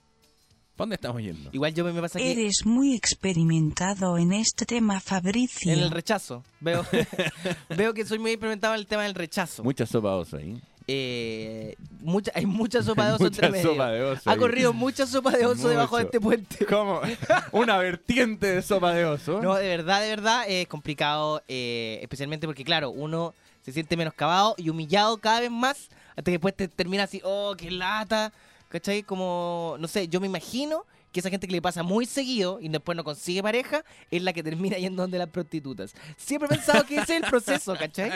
¿Pa' 0.75 0.83
dónde 0.83 0.95
estamos 0.95 1.21
yendo? 1.21 1.49
Igual 1.53 1.73
yo 1.73 1.83
me, 1.85 1.99
pasa 2.01 2.19
que 2.19 2.31
Eres 2.31 2.65
muy 2.65 2.95
experimentado 2.95 4.17
en 4.17 4.33
este 4.33 4.65
tema, 4.65 4.99
Fabricio. 4.99 5.71
en 5.73 5.79
el 5.79 5.91
rechazo. 5.91 6.43
Veo, 6.59 6.85
veo 7.69 7.93
que 7.93 8.05
soy 8.05 8.19
muy 8.19 8.31
implementado 8.33 8.73
en 8.73 8.79
el 8.81 8.87
tema 8.87 9.03
del 9.03 9.15
rechazo. 9.15 9.63
Mucha 9.63 9.85
sopa 9.85 10.09
de 10.09 10.15
oso 10.15 10.37
ahí. 10.37 10.61
Eh, 10.87 11.75
mucha, 12.01 12.31
hay 12.35 12.45
mucha 12.45 12.83
sopa 12.83 13.07
de 13.07 13.13
oso 13.13 13.23
Mucha 13.23 13.35
entre 13.47 13.49
medio. 13.49 13.71
sopa 13.71 13.89
de 13.91 14.03
oso 14.03 14.29
Ha 14.29 14.33
ahí. 14.33 14.39
corrido 14.39 14.71
mucha 14.73 15.07
sopa 15.07 15.31
de 15.31 15.45
oso 15.45 15.67
debajo 15.67 15.97
de 15.97 16.03
este 16.03 16.19
puente. 16.19 16.65
¿Cómo? 16.65 17.01
Una 17.51 17.77
vertiente 17.77 18.47
de 18.47 18.61
sopa 18.61 18.93
de 18.93 19.05
oso. 19.05 19.41
No, 19.41 19.55
de 19.55 19.67
verdad, 19.67 20.01
de 20.01 20.09
verdad, 20.09 20.43
es 20.47 20.67
complicado, 20.67 21.41
eh, 21.47 21.99
especialmente 22.01 22.45
porque, 22.45 22.63
claro, 22.63 22.91
uno 22.91 23.33
se 23.63 23.71
siente 23.71 23.97
menoscabado 23.97 24.53
y 24.59 24.69
humillado 24.69 25.17
cada 25.17 25.39
vez 25.39 25.49
más, 25.49 25.89
hasta 26.09 26.23
que 26.23 26.31
después 26.31 26.55
te 26.55 26.67
termina 26.67 27.03
así, 27.03 27.19
oh, 27.23 27.55
qué 27.57 27.71
lata, 27.71 28.31
¿cachai? 28.69 29.03
Como, 29.03 29.75
no 29.79 29.87
sé, 29.87 30.07
yo 30.07 30.19
me 30.19 30.27
imagino 30.27 30.85
que 31.11 31.21
esa 31.21 31.29
gente 31.29 31.47
que 31.47 31.53
le 31.53 31.61
pasa 31.61 31.81
muy 31.81 32.05
seguido 32.05 32.59
y 32.59 32.67
después 32.67 32.95
no 32.95 33.03
consigue 33.03 33.41
pareja 33.41 33.85
es 34.11 34.21
la 34.21 34.33
que 34.33 34.43
termina 34.43 34.77
yendo 34.77 35.03
donde 35.03 35.17
las 35.17 35.29
prostitutas. 35.29 35.93
Siempre 36.17 36.47
he 36.47 36.55
pensado 36.55 36.85
que 36.85 36.95
ese 36.95 37.15
es 37.15 37.23
el 37.23 37.29
proceso, 37.29 37.75
¿cachai? 37.75 38.11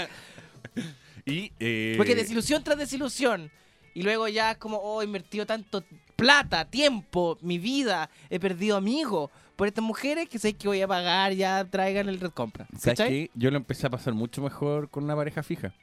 Y, 1.26 1.52
eh, 1.60 1.93
Porque 1.97 2.16
desilusión 2.16 2.64
tras 2.64 2.78
desilusión. 2.78 3.52
Y 3.93 4.02
luego 4.04 4.28
ya 4.28 4.52
es 4.52 4.58
como, 4.58 4.78
oh, 4.78 5.02
he 5.02 5.06
invertido 5.06 5.45
tanto 5.45 5.84
plata, 6.16 6.66
tiempo, 6.70 7.38
mi 7.41 7.60
vida, 7.60 8.10
he 8.30 8.39
perdido 8.39 8.78
amigos 8.78 9.30
por 9.56 9.68
estas 9.68 9.84
mujeres 9.84 10.28
que 10.30 10.39
sé 10.39 10.54
que 10.54 10.68
voy 10.68 10.82
a 10.82 10.88
pagar, 10.88 11.34
ya 11.34 11.66
traigan 11.66 12.10
el 12.10 12.20
red 12.20 12.32
compra. 12.32 12.68
¿Sabes 12.72 12.97
¿Cachai? 12.97 13.10
qué? 13.10 13.32
Yo 13.36 13.52
lo 13.52 13.58
empecé 13.58 13.88
a 13.88 13.89
pasar 13.89 14.14
mucho 14.14 14.41
mejor 14.41 14.89
con 14.89 15.04
una 15.04 15.16
pareja 15.16 15.43
fija. 15.43 15.74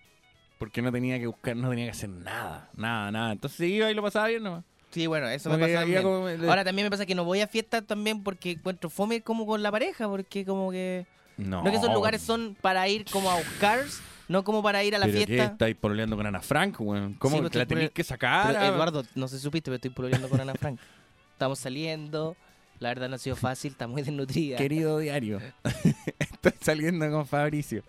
Porque 0.59 0.81
no 0.83 0.91
tenía 0.91 1.19
que 1.19 1.27
buscar, 1.27 1.55
no 1.57 1.69
tenía 1.69 1.85
que 1.85 1.91
hacer 1.91 2.09
nada. 2.09 2.71
Nada, 2.75 3.11
nada. 3.13 3.33
Entonces 3.33 3.61
iba 3.69 3.91
y 3.91 3.95
lo 3.95 4.03
pasaba 4.03 4.29
bien 4.29 4.43
nomás. 4.43 4.65
Sí, 4.91 5.07
bueno, 5.07 5.29
eso 5.29 5.51
me 5.51 5.59
pasa 5.59 5.81
también. 5.81 6.03
como- 6.03 6.27
Ahora 6.49 6.65
también 6.65 6.87
me 6.87 6.91
pasa 6.91 7.05
que 7.05 7.15
no 7.15 7.25
voy 7.25 7.41
a 7.41 7.47
fiestas 7.47 7.85
también 7.87 8.23
porque 8.23 8.53
encuentro 8.53 8.89
fome 8.89 9.21
como 9.21 9.45
con 9.47 9.63
la 9.63 9.71
pareja, 9.71 10.09
porque 10.09 10.45
como 10.47 10.71
que... 10.71 11.07
No. 11.37 11.63
No, 11.63 11.71
que 11.71 11.77
esos 11.77 11.93
lugares 11.93 12.23
son 12.23 12.57
para 12.63 12.89
ir 12.89 13.05
como 13.11 13.31
a 13.31 13.37
buscar, 13.37 13.81
no 14.29 14.43
como 14.43 14.63
para 14.63 14.83
ir 14.85 14.95
a 14.97 14.99
la 14.99 15.05
¿Pero 15.05 15.19
qué? 15.19 15.27
fiesta. 15.27 15.45
¿Estáis 15.53 15.77
pololeando 15.77 16.17
con 16.17 16.27
Ana 16.27 16.41
Frank, 16.41 16.77
weón? 16.81 17.13
¿Cómo 17.15 17.37
Sí, 17.37 17.41
pues 17.43 17.51
que 17.53 17.59
la 17.59 17.63
estoy 17.65 17.75
tenéis 17.77 17.91
que 17.91 18.05
sacar? 18.05 18.55
Pero, 18.55 18.65
Eduardo, 18.75 19.05
no 19.15 19.29
sé 19.29 19.37
si 19.37 19.43
supiste, 19.43 19.67
pero 19.71 19.75
estoy 19.77 19.91
pololeando 19.91 20.31
con 20.31 20.41
Ana 20.41 20.55
Frank. 20.55 20.81
Estamos 21.33 21.59
saliendo, 21.59 22.35
la 22.79 22.89
verdad 22.89 23.11
no 23.11 23.17
ha 23.17 23.19
sido 23.19 23.37
fácil, 23.37 23.73
está 23.73 23.87
muy 23.87 24.01
desnutrida. 24.01 24.57
Querido 24.57 24.99
diario. 24.99 25.43
Estoy 26.19 26.53
saliendo 26.63 27.11
con 27.11 27.27
Fabricio. 27.27 27.83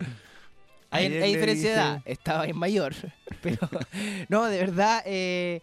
Hay, 0.90 1.08
diferencia 1.08 1.68
de 1.68 1.74
edad, 1.74 2.02
estaba 2.04 2.44
bien 2.44 2.58
mayor. 2.58 2.94
Pero, 3.42 3.58
no, 4.28 4.46
de 4.46 4.58
verdad, 4.58 5.02
eh, 5.04 5.60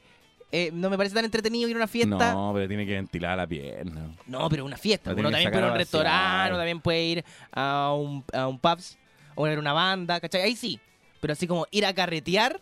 eh, 0.52 0.70
no 0.74 0.90
me 0.90 0.98
parece 0.98 1.16
tan 1.16 1.26
entretenido 1.26 1.68
ir 1.68 1.76
a 1.76 1.80
una 1.80 1.88
fiesta. 1.88 2.34
No, 2.34 2.52
pero 2.54 2.68
tiene 2.68 2.86
que 2.86 2.94
ventilar 2.94 3.36
la 3.36 3.46
pierna. 3.46 4.16
No, 4.28 4.48
pero 4.48 4.64
una 4.64 4.78
fiesta. 4.78 5.12
La 5.12 5.20
Uno 5.20 5.30
también 5.30 5.52
puede 5.52 5.60
ir 5.60 5.66
a 5.66 5.72
un 5.72 5.78
restaurante, 5.78 6.50
uno 6.50 6.58
también 6.58 6.82
puede 6.82 7.04
ir 7.04 7.26
a 7.52 7.94
un, 7.94 8.24
a 8.32 8.48
un 8.48 8.60
pubs, 8.60 8.98
o 9.36 9.46
a 9.46 9.50
una 9.52 9.74
banda, 9.74 10.20
¿cachai? 10.22 10.44
Ahí 10.44 10.56
sí. 10.56 10.80
Pero 11.20 11.34
así 11.34 11.48
como 11.48 11.66
ir 11.72 11.86
a 11.86 11.94
carretear, 11.94 12.62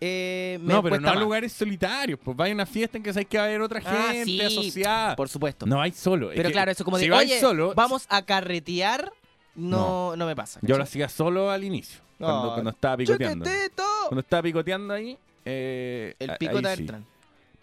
eh, 0.00 0.58
me 0.62 0.72
no, 0.72 0.82
pero 0.82 0.98
no 0.98 1.10
a 1.10 1.14
lugares 1.14 1.52
solitarios. 1.52 2.18
Pues 2.22 2.36
vaya 2.36 2.52
a 2.52 2.54
una 2.54 2.66
fiesta 2.66 2.96
en 2.96 3.02
que 3.02 3.12
sabes 3.12 3.28
que 3.28 3.36
va 3.36 3.44
a 3.44 3.46
haber 3.46 3.60
otra 3.60 3.82
Ah, 3.84 4.08
gente 4.12 4.24
sí, 4.24 4.40
asociada. 4.40 5.16
Por 5.16 5.28
supuesto. 5.28 5.66
No 5.66 5.80
hay 5.80 5.92
solo. 5.92 6.30
Es 6.30 6.36
pero 6.36 6.48
que 6.48 6.52
claro, 6.52 6.70
eso 6.70 6.84
como 6.84 6.98
si 6.98 7.04
de, 7.04 7.10
vais 7.10 7.30
oye, 7.30 7.40
solo, 7.40 7.74
vamos 7.74 8.06
a 8.08 8.24
carretear, 8.24 9.12
no, 9.54 10.16
no. 10.16 10.26
me 10.26 10.34
pasa. 10.36 10.60
Yo 10.62 10.76
lo 10.76 10.82
hacía 10.82 11.08
solo 11.08 11.50
al 11.50 11.64
inicio. 11.64 12.00
Cuando, 12.18 12.52
cuando 12.52 12.70
estaba 12.70 12.96
picoteando. 12.98 13.44
¡Chiquitito! 13.44 13.82
Cuando 14.08 14.20
estaba 14.20 14.42
picoteando 14.42 14.94
ahí. 14.94 15.16
eh, 15.44 16.14
El 16.18 16.30
a- 16.30 16.36
pico 16.38 16.56
ahí 16.58 16.62
de 16.62 16.76
sí. 16.76 16.82
Bertrand. 16.82 17.06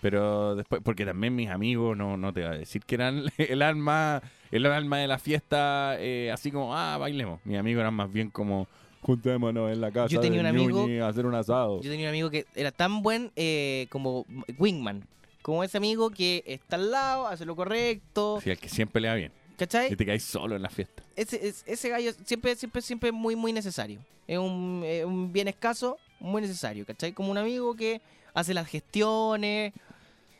Pero 0.02 0.56
después, 0.56 0.82
porque 0.84 1.06
también 1.06 1.36
mis 1.36 1.50
amigos, 1.50 1.98
no, 1.98 2.18
no 2.18 2.32
te 2.32 2.42
voy 2.46 2.50
a 2.56 2.58
decir 2.60 2.84
que 2.84 2.96
eran 2.96 3.24
el 3.38 3.62
alma, 3.62 4.22
el 4.52 4.66
alma 4.68 5.00
de 5.00 5.08
la 5.08 5.18
fiesta, 5.18 5.96
eh, 6.00 6.30
así 6.32 6.52
como, 6.52 6.76
ah, 6.76 6.98
bailemos. 7.00 7.40
Mis 7.46 7.58
amigos 7.58 7.82
eran 7.82 7.94
más 7.94 8.12
bien 8.12 8.30
como, 8.30 8.68
Juntémonos 9.02 9.72
en 9.72 9.80
la 9.80 9.92
casa 9.92 10.08
Yo 10.08 10.20
tenía 10.20 10.40
un 10.42 10.48
amigo- 10.48 10.82
Ñuñi 10.82 11.00
a 11.00 11.08
hacer 11.08 11.26
un 11.26 11.36
asado. 11.36 11.82
Yo 11.82 11.90
tenía 11.90 12.08
un 12.08 12.10
amigo 12.10 12.30
que 12.30 12.46
era 12.56 12.72
tan 12.72 13.02
buen 13.02 13.32
eh, 13.36 13.88
como 13.90 14.26
wingman. 14.58 15.08
Como 15.44 15.64
ese 15.64 15.78
amigo 15.78 16.10
que 16.10 16.44
está 16.46 16.76
al 16.76 16.92
lado, 16.92 17.28
hace 17.28 17.46
lo 17.46 17.56
correcto. 17.56 18.40
Sí, 18.44 18.50
al 18.52 18.58
que 18.58 18.68
siempre 18.70 19.02
le 19.02 19.08
va 19.08 19.16
bien. 19.16 19.32
¿Cachai? 19.58 19.92
Y 19.92 19.96
te 19.96 20.06
caes 20.06 20.24
solo 20.24 20.56
en 20.56 20.62
la 20.62 20.70
fiesta. 20.70 21.04
ese, 21.16 21.48
es- 21.48 21.64
ese 21.66 21.90
gallo 21.90 22.12
siempre, 22.26 22.56
siempre, 22.56 22.82
siempre 22.82 23.12
muy, 23.12 23.36
muy 23.36 23.52
necesario. 23.54 24.00
Es 24.28 24.38
un, 24.38 24.86
un 25.06 25.34
bien 25.34 25.48
escaso, 25.48 25.98
muy 26.20 26.42
necesario, 26.42 26.86
¿cachai? 26.86 27.14
Como 27.14 27.32
un 27.32 27.38
amigo 27.38 27.76
que 27.76 28.02
hace 28.34 28.54
las 28.54 28.68
gestiones, 28.68 29.74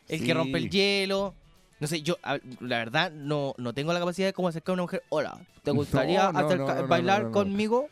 el 0.08 0.20
Sí. 0.20 0.26
que 0.26 0.34
rompe 0.34 0.58
el 0.60 0.70
hielo. 0.70 1.34
No 1.80 1.88
sé, 1.88 2.02
yo, 2.02 2.18
la 2.60 2.78
verdad, 2.80 3.12
no, 3.12 3.54
no 3.58 3.74
tengo 3.74 3.94
la 3.94 4.00
capacidad 4.00 4.28
de 4.28 4.34
como 4.34 4.48
acercar 4.48 4.72
a 4.72 4.74
una 4.74 4.84
mujer. 4.84 5.04
Hola, 5.10 5.40
¿te 5.64 5.72
gustaría 6.12 6.32
No, 6.32 6.88
bailar 6.88 7.32
conmigo? 7.32 7.90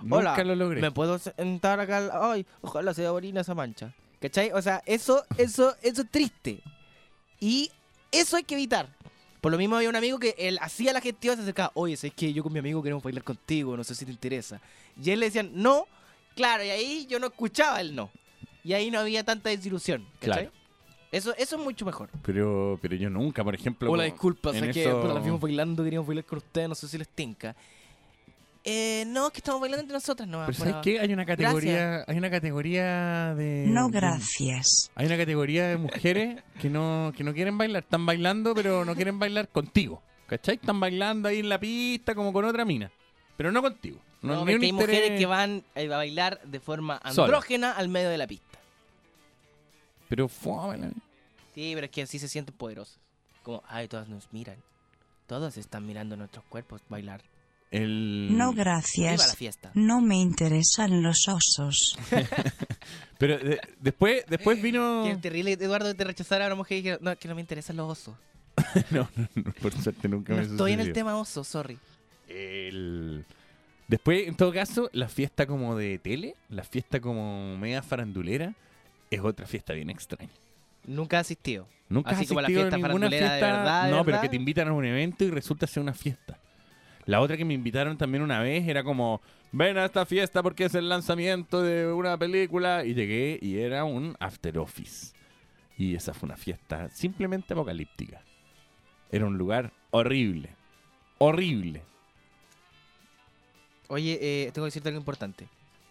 Nunca 0.00 0.16
Hola, 0.16 0.44
lo 0.44 0.54
logré. 0.54 0.80
¿Me 0.80 0.90
puedo 0.92 1.18
sentar 1.18 1.80
acá? 1.80 2.08
Ay, 2.32 2.46
ojalá 2.60 2.94
sea 2.94 3.12
orina 3.12 3.40
esa 3.40 3.54
mancha. 3.54 3.92
¿Cachai? 4.20 4.52
O 4.52 4.62
sea, 4.62 4.82
eso, 4.86 5.24
eso, 5.36 5.74
eso 5.82 6.02
es 6.02 6.10
triste. 6.10 6.60
Y 7.40 7.70
eso 8.12 8.36
hay 8.36 8.44
que 8.44 8.54
evitar. 8.54 8.88
Por 9.40 9.52
lo 9.52 9.58
mismo 9.58 9.76
había 9.76 9.88
un 9.88 9.96
amigo 9.96 10.18
que 10.18 10.34
él 10.38 10.58
hacía 10.60 10.92
la 10.92 11.00
gestión, 11.00 11.36
se 11.36 11.42
acercaba, 11.42 11.70
oye, 11.74 11.94
es 11.94 12.12
que 12.14 12.32
yo 12.32 12.42
con 12.42 12.52
mi 12.52 12.58
amigo 12.58 12.82
queremos 12.82 13.02
bailar 13.04 13.22
contigo, 13.22 13.76
no 13.76 13.84
sé 13.84 13.94
si 13.94 14.04
te 14.04 14.10
interesa. 14.10 14.60
Y 15.00 15.10
él 15.10 15.20
le 15.20 15.26
decían, 15.26 15.50
no, 15.54 15.86
claro, 16.34 16.64
y 16.64 16.70
ahí 16.70 17.06
yo 17.08 17.20
no 17.20 17.28
escuchaba 17.28 17.80
el 17.80 17.94
no. 17.94 18.10
Y 18.64 18.72
ahí 18.72 18.90
no 18.90 18.98
había 18.98 19.22
tanta 19.24 19.50
desilusión. 19.50 20.04
¿cachai? 20.20 20.44
Claro. 20.46 20.52
Eso, 21.10 21.34
eso 21.38 21.56
es 21.56 21.62
mucho 21.62 21.86
mejor. 21.86 22.10
Pero, 22.22 22.78
pero 22.82 22.94
yo 22.96 23.08
nunca, 23.08 23.42
por 23.42 23.54
ejemplo. 23.54 23.90
Hola, 23.90 24.04
disculpa, 24.04 24.52
sé 24.52 24.70
que 24.72 24.82
eso- 24.82 25.06
la 25.14 25.20
fuimos 25.22 25.40
bailando, 25.40 25.82
queríamos 25.84 26.06
bailar 26.06 26.24
con 26.24 26.38
ustedes, 26.38 26.68
no 26.68 26.74
sé 26.74 26.86
si 26.88 26.98
les 26.98 27.08
tinca. 27.08 27.56
Eh, 28.70 29.04
no, 29.06 29.28
es 29.28 29.32
que 29.32 29.38
estamos 29.38 29.60
bailando 29.60 29.80
entre 29.82 29.94
nosotras, 29.94 30.28
no. 30.28 30.44
Pero 30.44 30.58
¿sabes 30.58 30.74
qué? 30.82 31.00
Hay 31.00 31.10
una 31.12 31.24
categoría, 31.24 31.72
Gracias. 31.88 32.08
hay 32.08 32.18
una 32.18 32.30
categoría 32.30 33.34
de 33.34 33.64
No 33.68 33.88
gracias. 33.88 34.90
hay 34.94 35.06
una 35.06 35.16
categoría 35.16 35.68
de 35.68 35.76
mujeres 35.78 36.42
que 36.60 36.68
no 36.68 37.12
que 37.16 37.24
no 37.24 37.32
quieren 37.32 37.56
bailar, 37.56 37.82
están 37.84 38.04
bailando 38.04 38.54
pero 38.54 38.84
no 38.84 38.94
quieren 38.94 39.18
bailar 39.18 39.48
contigo. 39.48 40.02
¿Cachai? 40.26 40.56
Están 40.56 40.78
bailando 40.80 41.28
ahí 41.28 41.38
en 41.38 41.48
la 41.48 41.58
pista 41.58 42.14
como 42.14 42.30
con 42.32 42.44
otra 42.44 42.66
mina, 42.66 42.90
pero 43.38 43.50
no 43.50 43.62
contigo. 43.62 43.98
No, 44.20 44.28
No, 44.28 44.34
es 44.34 44.40
un 44.40 44.46
que 44.46 44.52
hay 44.66 44.72
interés- 44.72 44.72
mujeres 44.74 45.18
que 45.18 45.26
van 45.26 45.64
eh, 45.74 45.86
a 45.90 45.96
bailar 45.96 46.40
de 46.42 46.60
forma 46.60 47.00
Sola. 47.10 47.24
andrógena 47.28 47.72
al 47.72 47.88
medio 47.88 48.10
de 48.10 48.18
la 48.18 48.26
pista. 48.26 48.58
Pero 50.08 50.28
fue 50.28 50.76
Sí, 51.54 51.72
pero 51.74 51.86
es 51.86 51.90
que 51.90 52.02
así 52.02 52.18
se 52.18 52.28
sienten 52.28 52.54
poderosas. 52.54 52.98
Como, 53.42 53.62
ay, 53.68 53.88
todas 53.88 54.08
nos 54.08 54.30
miran. 54.32 54.56
Todos 55.26 55.56
están 55.56 55.86
mirando 55.86 56.16
nuestros 56.16 56.44
cuerpos 56.48 56.82
bailar. 56.88 57.22
El 57.70 58.36
No 58.36 58.52
la 58.52 58.56
gracias. 58.64 59.36
fiesta. 59.36 59.70
No 59.74 60.00
me 60.00 60.16
interesan 60.16 61.02
los 61.02 61.28
osos. 61.28 61.98
Pero 63.18 63.38
de- 63.38 63.60
después 63.80 64.24
después 64.28 64.60
vino 64.62 65.02
Qué 65.06 65.16
terrible, 65.16 65.52
Eduardo, 65.52 65.94
te 65.94 66.04
rechazara 66.04 66.44
a 66.44 66.48
una 66.48 66.56
mujer 66.56 66.78
y 66.78 66.80
dijera, 66.82 66.98
no, 67.00 67.16
que 67.16 67.28
no 67.28 67.34
me 67.34 67.40
interesan 67.40 67.76
los 67.76 67.90
osos. 67.90 68.14
no, 68.90 69.08
no, 69.16 69.28
no, 69.34 69.52
por 69.60 69.72
suerte 69.72 70.08
nunca 70.08 70.32
No 70.32 70.38
me 70.40 70.44
estoy 70.46 70.72
en 70.72 70.80
el 70.80 70.92
tema 70.92 71.16
oso, 71.16 71.44
sorry. 71.44 71.78
El- 72.28 73.24
Después, 73.86 74.28
en 74.28 74.34
todo 74.36 74.52
caso, 74.52 74.90
la 74.92 75.08
fiesta 75.08 75.46
como 75.46 75.74
de 75.74 75.98
tele, 75.98 76.34
la 76.50 76.62
fiesta 76.62 77.00
como 77.00 77.56
media 77.56 77.82
farandulera, 77.82 78.52
es 79.10 79.20
otra 79.20 79.46
fiesta 79.46 79.72
bien 79.72 79.88
extraña. 79.88 80.28
Nunca 80.86 81.16
he 81.16 81.20
asistido. 81.20 81.66
Nunca 81.88 82.10
Así 82.10 82.24
has 82.24 82.28
como 82.28 82.42
la 82.42 82.48
asistido 82.48 82.60
a 82.60 82.70
fiesta 82.70 82.76
ninguna 82.76 83.06
farandulera 83.08 83.32
de 83.32 83.38
fiesta, 83.40 83.56
verdad, 83.58 83.84
de 83.86 83.90
no, 83.92 84.04
pero 84.04 84.20
que 84.20 84.28
te 84.28 84.36
invitan 84.36 84.68
a 84.68 84.72
un 84.74 84.84
evento 84.84 85.24
y 85.24 85.30
resulta 85.30 85.66
ser 85.66 85.82
una 85.82 85.94
fiesta. 85.94 86.38
La 87.08 87.22
otra 87.22 87.38
que 87.38 87.44
me 87.46 87.54
invitaron 87.54 87.96
también 87.96 88.22
una 88.22 88.40
vez 88.40 88.68
era 88.68 88.84
como, 88.84 89.22
ven 89.50 89.78
a 89.78 89.86
esta 89.86 90.04
fiesta 90.04 90.42
porque 90.42 90.66
es 90.66 90.74
el 90.74 90.90
lanzamiento 90.90 91.62
de 91.62 91.90
una 91.90 92.18
película. 92.18 92.84
Y 92.84 92.92
llegué 92.92 93.38
y 93.40 93.56
era 93.60 93.84
un 93.84 94.14
after 94.20 94.58
office. 94.58 95.14
Y 95.78 95.94
esa 95.94 96.12
fue 96.12 96.26
una 96.26 96.36
fiesta 96.36 96.90
simplemente 96.90 97.54
apocalíptica. 97.54 98.20
Era 99.10 99.24
un 99.24 99.38
lugar 99.38 99.72
horrible. 99.90 100.50
Horrible. 101.16 101.80
Oye, 103.88 104.18
eh, 104.20 104.50
tengo 104.52 104.66
que 104.66 104.68
decirte 104.68 104.90
algo 104.90 105.00
importante. 105.00 105.48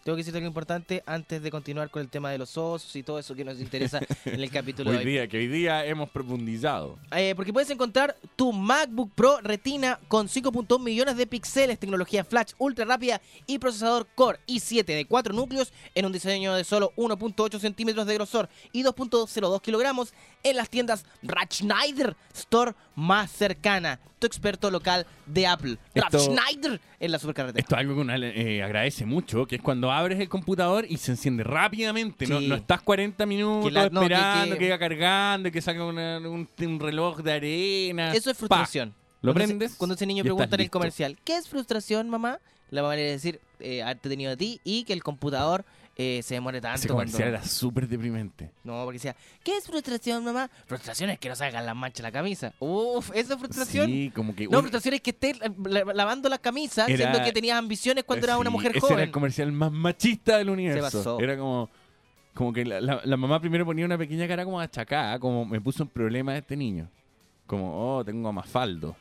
Tengo 0.08 0.16
que 0.16 0.20
decirte 0.20 0.38
algo 0.38 0.48
importante 0.48 1.02
antes 1.04 1.42
de 1.42 1.50
continuar 1.50 1.90
con 1.90 2.00
el 2.00 2.08
tema 2.08 2.30
de 2.30 2.38
los 2.38 2.56
osos 2.56 2.96
y 2.96 3.02
todo 3.02 3.18
eso 3.18 3.34
que 3.34 3.44
nos 3.44 3.60
interesa 3.60 4.00
en 4.24 4.40
el 4.40 4.50
capítulo 4.50 4.90
de 4.90 4.96
Hoy 4.96 5.04
hoy. 5.04 5.10
día, 5.12 5.28
que 5.28 5.36
hoy 5.36 5.48
día 5.48 5.84
hemos 5.84 6.08
profundizado. 6.08 6.98
Eh, 7.14 7.34
porque 7.36 7.52
puedes 7.52 7.68
encontrar 7.68 8.16
tu 8.34 8.50
MacBook 8.50 9.12
Pro 9.14 9.38
Retina 9.42 10.00
con 10.08 10.26
5.1 10.26 10.82
millones 10.82 11.18
de 11.18 11.26
píxeles, 11.26 11.78
tecnología 11.78 12.24
flash 12.24 12.52
ultra 12.56 12.86
rápida 12.86 13.20
y 13.46 13.58
procesador 13.58 14.06
Core 14.14 14.38
i7 14.46 14.86
de 14.86 15.04
4 15.04 15.34
núcleos 15.34 15.74
en 15.94 16.06
un 16.06 16.12
diseño 16.12 16.54
de 16.54 16.64
solo 16.64 16.94
1.8 16.96 17.58
centímetros 17.58 18.06
de 18.06 18.14
grosor 18.14 18.48
y 18.72 18.84
2.02 18.84 19.60
kilogramos 19.60 20.14
en 20.42 20.56
las 20.56 20.70
tiendas 20.70 21.04
Ratschneider 21.22 22.16
Store 22.32 22.72
más 22.94 23.30
cercana. 23.30 24.00
Tu 24.18 24.26
experto 24.26 24.70
local 24.70 25.06
de 25.26 25.46
Apple. 25.46 25.78
Esto- 25.94 26.18
Ratschneider 26.18 26.80
en 26.98 27.12
la 27.12 27.18
supercarretera. 27.18 27.60
Esto 27.60 27.74
es 27.76 27.80
algo 27.80 27.94
que 27.94 28.00
uno 28.00 28.14
eh, 28.16 28.62
agradece 28.62 29.06
mucho, 29.06 29.46
que 29.46 29.56
es 29.56 29.62
cuando 29.62 29.92
abres 29.92 30.18
el 30.18 30.28
computador 30.28 30.84
y 30.88 30.96
se 30.96 31.12
enciende 31.12 31.44
rápidamente. 31.44 32.26
No, 32.26 32.40
Sí. 32.40 32.48
no 32.48 32.56
estás 32.56 32.82
40 32.82 33.26
minutos 33.26 33.72
la- 33.72 33.88
no, 33.90 34.00
que- 34.00 34.06
esperando 34.06 34.54
que, 34.54 34.58
que- 34.58 34.64
vaya 34.70 34.78
cargando, 34.78 35.50
que 35.52 35.60
una- 35.80 36.18
un, 36.18 36.48
un 36.60 36.80
reloj 36.80 37.18
de 37.22 37.32
arena. 37.32 38.12
Eso 38.14 38.30
es 38.30 38.36
Pa. 38.36 38.46
frustración. 38.46 38.94
Lo 39.22 39.32
Cuando 39.32 39.46
prendes. 39.48 39.74
Cuando 39.76 39.94
ese 39.94 40.06
niño 40.06 40.22
pregunta 40.24 40.54
en 40.54 40.60
el 40.62 40.70
comercial, 40.70 41.16
¿qué 41.24 41.36
es 41.36 41.48
frustración, 41.48 42.08
mamá? 42.08 42.38
La 42.70 42.82
mamá 42.82 42.96
le 42.96 43.02
va 43.04 43.08
a 43.08 43.12
decir, 43.12 43.40
eh, 43.60 43.82
haberte 43.82 44.08
tenido 44.08 44.32
a 44.32 44.36
ti 44.36 44.60
y 44.64 44.84
que 44.84 44.92
el 44.92 45.02
computador 45.02 45.64
eh, 46.00 46.20
se 46.22 46.34
demore 46.34 46.60
tanto. 46.60 46.76
Ese 46.76 46.86
cuando- 46.88 47.10
comercial 47.12 47.28
era 47.30 47.42
súper 47.44 47.88
deprimente. 47.88 48.52
No, 48.62 48.84
porque 48.84 48.94
decía, 48.98 49.16
¿qué 49.42 49.56
es 49.56 49.66
frustración, 49.66 50.24
mamá? 50.24 50.48
Frustración 50.66 51.10
es 51.10 51.18
que 51.18 51.28
no 51.28 51.34
salgan 51.34 51.66
las 51.66 51.74
manchas 51.74 51.96
de 51.98 52.02
la 52.04 52.12
camisa. 52.12 52.54
Uf, 52.60 53.10
¿eso 53.14 53.34
es 53.34 53.38
frustración? 53.40 53.86
Sí, 53.86 54.12
como 54.14 54.34
que. 54.34 54.44
No, 54.46 54.58
un- 54.58 54.62
frustración 54.62 54.94
es 54.94 55.00
que 55.00 55.10
estés 55.10 55.38
la- 55.40 55.84
lavando 55.92 56.28
las 56.28 56.38
camisas, 56.38 56.88
Era- 56.88 56.96
siendo 57.10 57.24
que 57.24 57.32
tenías 57.32 57.58
ambiciones 57.58 58.04
cuando 58.04 58.26
eras 58.26 58.38
una 58.38 58.48
Sí, 58.50 58.52
mujer 58.54 58.70
ese 58.70 58.78
era 58.78 58.86
joven. 58.88 59.04
el 59.04 59.10
comercial 59.10 59.50
más 59.52 59.72
machista 59.72 60.38
del 60.38 60.50
universo. 60.50 60.98
pasó. 60.98 61.20
Era 61.20 61.36
como. 61.36 61.68
Como 62.34 62.52
que 62.52 62.64
la, 62.64 62.80
la- 62.80 63.00
la 63.04 63.16
mamá 63.16 63.40
primero 63.40 63.64
ponía 63.66 63.84
una 63.84 63.98
pequeña 63.98 64.28
cara 64.28 64.44
como 64.44 64.60
achacada, 64.60 65.18
como 65.18 65.44
me 65.44 65.60
puso 65.60 65.82
un 65.82 65.88
problema 65.88 66.36
este 66.36 66.56
niño. 66.56 66.88
Como, 67.48 67.96
oh, 67.96 68.04
tengo 68.04 68.32
mafaldo. 68.32 68.94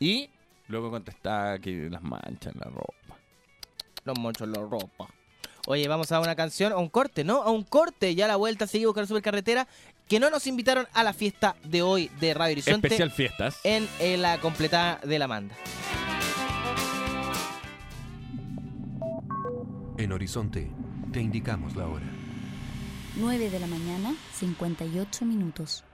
Y 0.00 0.30
luego 0.68 0.90
contestaba 0.90 1.58
que 1.58 1.90
las 1.90 2.00
manchas 2.02 2.54
en 2.54 2.60
la 2.60 2.66
ropa. 2.70 3.18
Los 4.04 4.18
monchos, 4.18 4.48
la 4.48 4.62
ropa. 4.62 5.06
Oye, 5.70 5.86
vamos 5.86 6.10
a 6.12 6.20
una 6.20 6.34
canción, 6.34 6.72
a 6.72 6.78
un 6.78 6.88
corte, 6.88 7.24
¿no? 7.24 7.42
A 7.42 7.50
un 7.50 7.62
corte, 7.62 8.14
ya 8.14 8.24
a 8.24 8.28
la 8.28 8.36
vuelta 8.36 8.66
seguimos 8.66 8.94
con 8.94 9.02
la 9.02 9.06
supercarretera, 9.06 9.68
que 10.08 10.18
no 10.18 10.30
nos 10.30 10.46
invitaron 10.46 10.88
a 10.94 11.04
la 11.04 11.12
fiesta 11.12 11.56
de 11.62 11.82
hoy 11.82 12.10
de 12.20 12.32
Radio 12.32 12.52
Horizonte 12.52 12.86
Especial 12.86 13.10
fiestas. 13.10 13.60
en, 13.64 13.86
eh, 14.00 14.16
la 14.16 14.40
completada 14.40 14.98
de 15.04 15.18
la 15.18 15.28
Manda. 15.28 15.54
En 19.98 20.10
Horizonte, 20.10 20.70
te 21.12 21.20
indicamos 21.20 21.76
la 21.76 21.86
hora. 21.86 22.06
9 23.16 23.50
de 23.50 23.60
la 23.60 23.66
mañana, 23.66 24.14
58 24.32 25.26
minutos. 25.26 25.84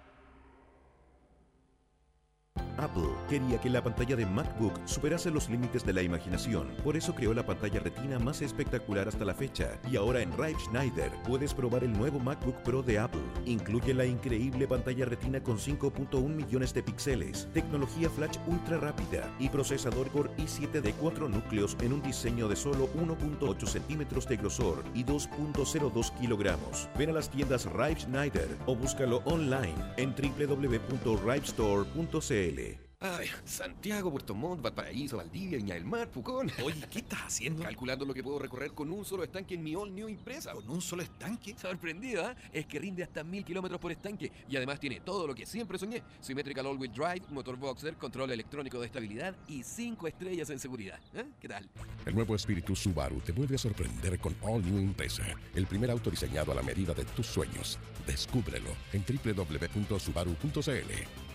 Apple 2.78 3.08
quería 3.28 3.60
que 3.60 3.70
la 3.70 3.82
pantalla 3.82 4.16
de 4.16 4.26
MacBook 4.26 4.74
superase 4.84 5.30
los 5.30 5.48
límites 5.48 5.84
de 5.84 5.92
la 5.92 6.02
imaginación. 6.02 6.68
Por 6.82 6.96
eso 6.96 7.14
creó 7.14 7.34
la 7.34 7.46
pantalla 7.46 7.80
retina 7.80 8.18
más 8.18 8.42
espectacular 8.42 9.08
hasta 9.08 9.24
la 9.24 9.34
fecha. 9.34 9.78
Y 9.90 9.96
ahora 9.96 10.20
en 10.20 10.32
Rive 10.32 10.58
Schneider 10.60 11.10
puedes 11.26 11.54
probar 11.54 11.84
el 11.84 11.92
nuevo 11.92 12.18
MacBook 12.18 12.56
Pro 12.62 12.82
de 12.82 12.98
Apple. 12.98 13.22
Incluye 13.44 13.94
la 13.94 14.06
increíble 14.06 14.66
pantalla 14.66 15.04
retina 15.04 15.42
con 15.42 15.58
5.1 15.58 16.28
millones 16.28 16.74
de 16.74 16.82
píxeles, 16.82 17.48
tecnología 17.52 18.10
flash 18.10 18.38
ultra 18.46 18.78
rápida 18.78 19.32
y 19.38 19.48
procesador 19.48 20.10
Core 20.10 20.30
i7 20.36 20.80
de 20.80 20.92
4 20.92 21.28
núcleos 21.28 21.76
en 21.80 21.92
un 21.92 22.02
diseño 22.02 22.48
de 22.48 22.56
solo 22.56 22.88
1.8 22.94 23.66
centímetros 23.66 24.26
de 24.28 24.36
grosor 24.36 24.82
y 24.94 25.04
2.02 25.04 26.12
kilogramos. 26.18 26.88
Ven 26.98 27.10
a 27.10 27.12
las 27.12 27.30
tiendas 27.30 27.66
Rive 27.66 28.00
Schneider 28.00 28.48
o 28.66 28.74
búscalo 28.74 29.22
online 29.24 29.76
en 29.96 30.12
www.rivestore.cl. 30.14 32.63
Ay, 33.04 33.28
Santiago, 33.44 34.10
Puerto 34.10 34.34
Montt, 34.34 34.62
Valparaíso, 34.62 35.18
Valdivia, 35.18 35.58
Viña 35.58 35.74
del 35.74 35.84
Mar, 35.84 36.10
Pucón. 36.10 36.50
Oye, 36.64 36.82
¿qué 36.90 37.00
estás 37.00 37.20
haciendo? 37.24 37.62
Calculando 37.62 38.06
lo 38.06 38.14
que 38.14 38.22
puedo 38.22 38.38
recorrer 38.38 38.72
con 38.72 38.90
un 38.90 39.04
solo 39.04 39.22
estanque 39.24 39.56
en 39.56 39.62
mi 39.62 39.74
All 39.74 39.94
New 39.94 40.08
Impresa. 40.08 40.52
¿Con 40.52 40.70
un 40.70 40.80
solo 40.80 41.02
estanque? 41.02 41.54
Sorprendido, 41.58 42.24
¿ah? 42.24 42.34
Es 42.50 42.64
que 42.64 42.78
rinde 42.78 43.02
hasta 43.02 43.22
mil 43.22 43.44
kilómetros 43.44 43.78
por 43.78 43.92
estanque 43.92 44.32
y 44.48 44.56
además 44.56 44.80
tiene 44.80 45.00
todo 45.00 45.26
lo 45.26 45.34
que 45.34 45.44
siempre 45.44 45.78
soñé: 45.78 46.02
Symmetrical 46.22 46.64
All-Wheel 46.66 46.92
Drive, 46.92 47.26
motor 47.28 47.58
boxer, 47.58 47.94
control 47.96 48.30
electrónico 48.30 48.80
de 48.80 48.86
estabilidad 48.86 49.36
y 49.48 49.62
cinco 49.62 50.08
estrellas 50.08 50.48
en 50.48 50.58
seguridad. 50.58 50.98
¿Eh? 51.12 51.26
¿Qué 51.38 51.48
tal? 51.48 51.68
El 52.06 52.14
nuevo 52.14 52.34
espíritu 52.34 52.74
Subaru 52.74 53.20
te 53.20 53.32
vuelve 53.32 53.56
a 53.56 53.58
sorprender 53.58 54.18
con 54.18 54.34
All 54.40 54.64
New 54.64 54.80
Impresa, 54.80 55.24
el 55.54 55.66
primer 55.66 55.90
auto 55.90 56.10
diseñado 56.10 56.52
a 56.52 56.54
la 56.54 56.62
medida 56.62 56.94
de 56.94 57.04
tus 57.04 57.26
sueños. 57.26 57.78
Descúbrelo 58.06 58.70
en 58.94 59.04
www.subaru.cl. 59.04 60.54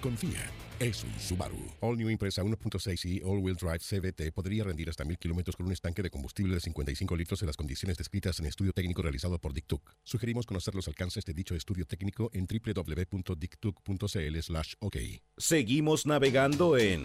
Confía, 0.01 0.49
es 0.79 1.03
un 1.03 1.11
Subaru. 1.19 1.57
All 1.81 1.97
New 1.97 2.09
Impresa 2.09 2.41
1.6 2.41 3.05
y 3.05 3.21
All 3.21 3.39
Wheel 3.39 3.57
Drive 3.57 3.79
CVT 3.79 4.31
podría 4.33 4.63
rendir 4.63 4.89
hasta 4.89 5.03
1000 5.03 5.17
kilómetros 5.17 5.55
con 5.55 5.65
un 5.65 5.73
estanque 5.73 6.01
de 6.01 6.09
combustible 6.09 6.55
de 6.55 6.61
55 6.61 7.15
litros 7.15 7.41
en 7.41 7.47
las 7.47 7.57
condiciones 7.57 7.97
descritas 7.97 8.39
en 8.39 8.45
estudio 8.45 8.71
técnico 8.71 9.01
realizado 9.01 9.37
por 9.39 9.53
Dictuc. 9.53 9.81
Sugerimos 10.03 10.45
conocer 10.45 10.75
los 10.75 10.87
alcances 10.87 11.25
de 11.25 11.33
dicho 11.33 11.55
estudio 11.55 11.85
técnico 11.85 12.29
en 12.33 12.47
www.dictuc.cl/ok. 12.47 14.97
Seguimos 15.37 16.05
navegando 16.05 16.77
en 16.77 17.03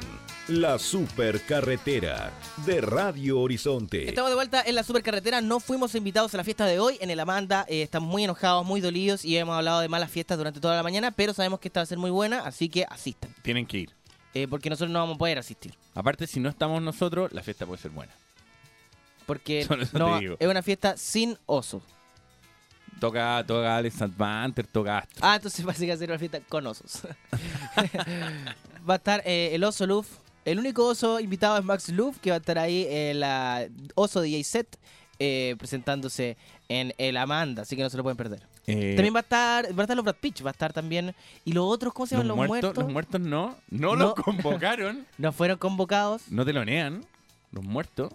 la 0.48 0.78
supercarretera 0.78 2.32
de 2.66 2.80
Radio 2.80 3.40
Horizonte. 3.40 4.08
Estamos 4.08 4.30
de 4.30 4.36
vuelta 4.36 4.62
en 4.64 4.76
la 4.76 4.84
supercarretera. 4.84 5.40
No 5.40 5.58
fuimos 5.58 5.94
invitados 5.94 6.34
a 6.34 6.36
la 6.36 6.44
fiesta 6.44 6.66
de 6.66 6.78
hoy 6.78 6.98
en 7.00 7.10
el 7.10 7.18
Amanda. 7.18 7.66
Eh, 7.68 7.82
estamos 7.82 8.08
muy 8.08 8.24
enojados, 8.24 8.64
muy 8.64 8.80
dolidos 8.80 9.24
y 9.24 9.36
hemos 9.36 9.56
hablado 9.56 9.80
de 9.80 9.88
malas 9.88 10.10
fiestas 10.10 10.38
durante 10.38 10.60
toda 10.60 10.76
la 10.76 10.82
mañana, 10.82 11.10
pero 11.10 11.34
sabemos 11.34 11.60
que 11.60 11.68
esta 11.68 11.80
va 11.80 11.84
a 11.84 11.86
ser 11.86 11.98
muy 11.98 12.10
buena, 12.10 12.40
así 12.40 12.68
que 12.68 12.84
asistan. 12.84 13.34
Tienen 13.42 13.63
que 13.66 13.78
ir. 13.78 13.90
Eh, 14.34 14.48
porque 14.48 14.68
nosotros 14.68 14.92
no 14.92 14.98
vamos 14.98 15.14
a 15.14 15.18
poder 15.18 15.38
asistir. 15.38 15.74
Aparte, 15.94 16.26
si 16.26 16.40
no 16.40 16.48
estamos 16.48 16.82
nosotros, 16.82 17.32
la 17.32 17.42
fiesta 17.42 17.66
puede 17.66 17.80
ser 17.80 17.92
buena. 17.92 18.12
Porque 19.26 19.66
no, 19.92 20.18
es 20.18 20.48
una 20.48 20.62
fiesta 20.62 20.96
sin 20.96 21.38
oso. 21.46 21.82
Toca, 23.00 23.44
toca 23.46 23.76
Alex 23.76 24.02
Advanter, 24.02 24.66
toca 24.66 24.98
Astro. 24.98 25.18
Ah, 25.22 25.36
entonces 25.36 25.64
parece 25.64 25.84
que 25.84 25.92
va 25.92 25.94
a 25.94 25.98
ser 25.98 26.10
una 26.10 26.18
fiesta 26.18 26.40
con 26.40 26.66
osos. 26.66 27.02
va 28.88 28.94
a 28.94 28.96
estar 28.96 29.22
eh, 29.24 29.50
el 29.52 29.64
oso 29.64 29.86
Luff. 29.86 30.18
El 30.44 30.58
único 30.58 30.86
oso 30.86 31.20
invitado 31.20 31.56
es 31.56 31.64
Max 31.64 31.88
Luff, 31.88 32.18
que 32.18 32.30
va 32.30 32.36
a 32.36 32.38
estar 32.38 32.58
ahí 32.58 32.86
en 32.88 33.20
la 33.20 33.66
oso 33.94 34.20
DJ 34.20 34.44
set 34.44 34.78
eh, 35.18 35.54
presentándose 35.58 36.36
en 36.68 36.92
el 36.98 37.16
Amanda, 37.16 37.62
así 37.62 37.76
que 37.76 37.82
no 37.82 37.88
se 37.88 37.96
lo 37.96 38.02
pueden 38.02 38.16
perder. 38.16 38.42
Eh, 38.66 38.94
También 38.96 39.14
va 39.14 39.18
a 39.18 39.22
estar, 39.22 39.64
va 39.66 39.82
a 39.82 39.84
estar 39.84 39.96
los 39.96 40.04
Brad 40.04 40.16
Pitch, 40.16 40.44
va 40.44 40.50
a 40.50 40.52
estar 40.52 40.72
también. 40.72 41.14
Y 41.44 41.52
los 41.52 41.64
otros, 41.66 41.92
¿cómo 41.92 42.06
se 42.06 42.14
los, 42.16 42.24
llaman? 42.24 42.36
Los, 42.38 42.46
muertos, 42.48 42.62
muertos. 42.68 42.84
los 42.84 42.92
muertos 42.92 43.20
no. 43.20 43.56
No, 43.70 43.96
No. 43.96 43.96
los 43.96 44.14
convocaron. 44.14 45.06
No 45.18 45.32
fueron 45.32 45.58
convocados. 45.58 46.30
No 46.30 46.44
telonean. 46.44 47.04
Los 47.52 47.62
muertos. 47.64 48.12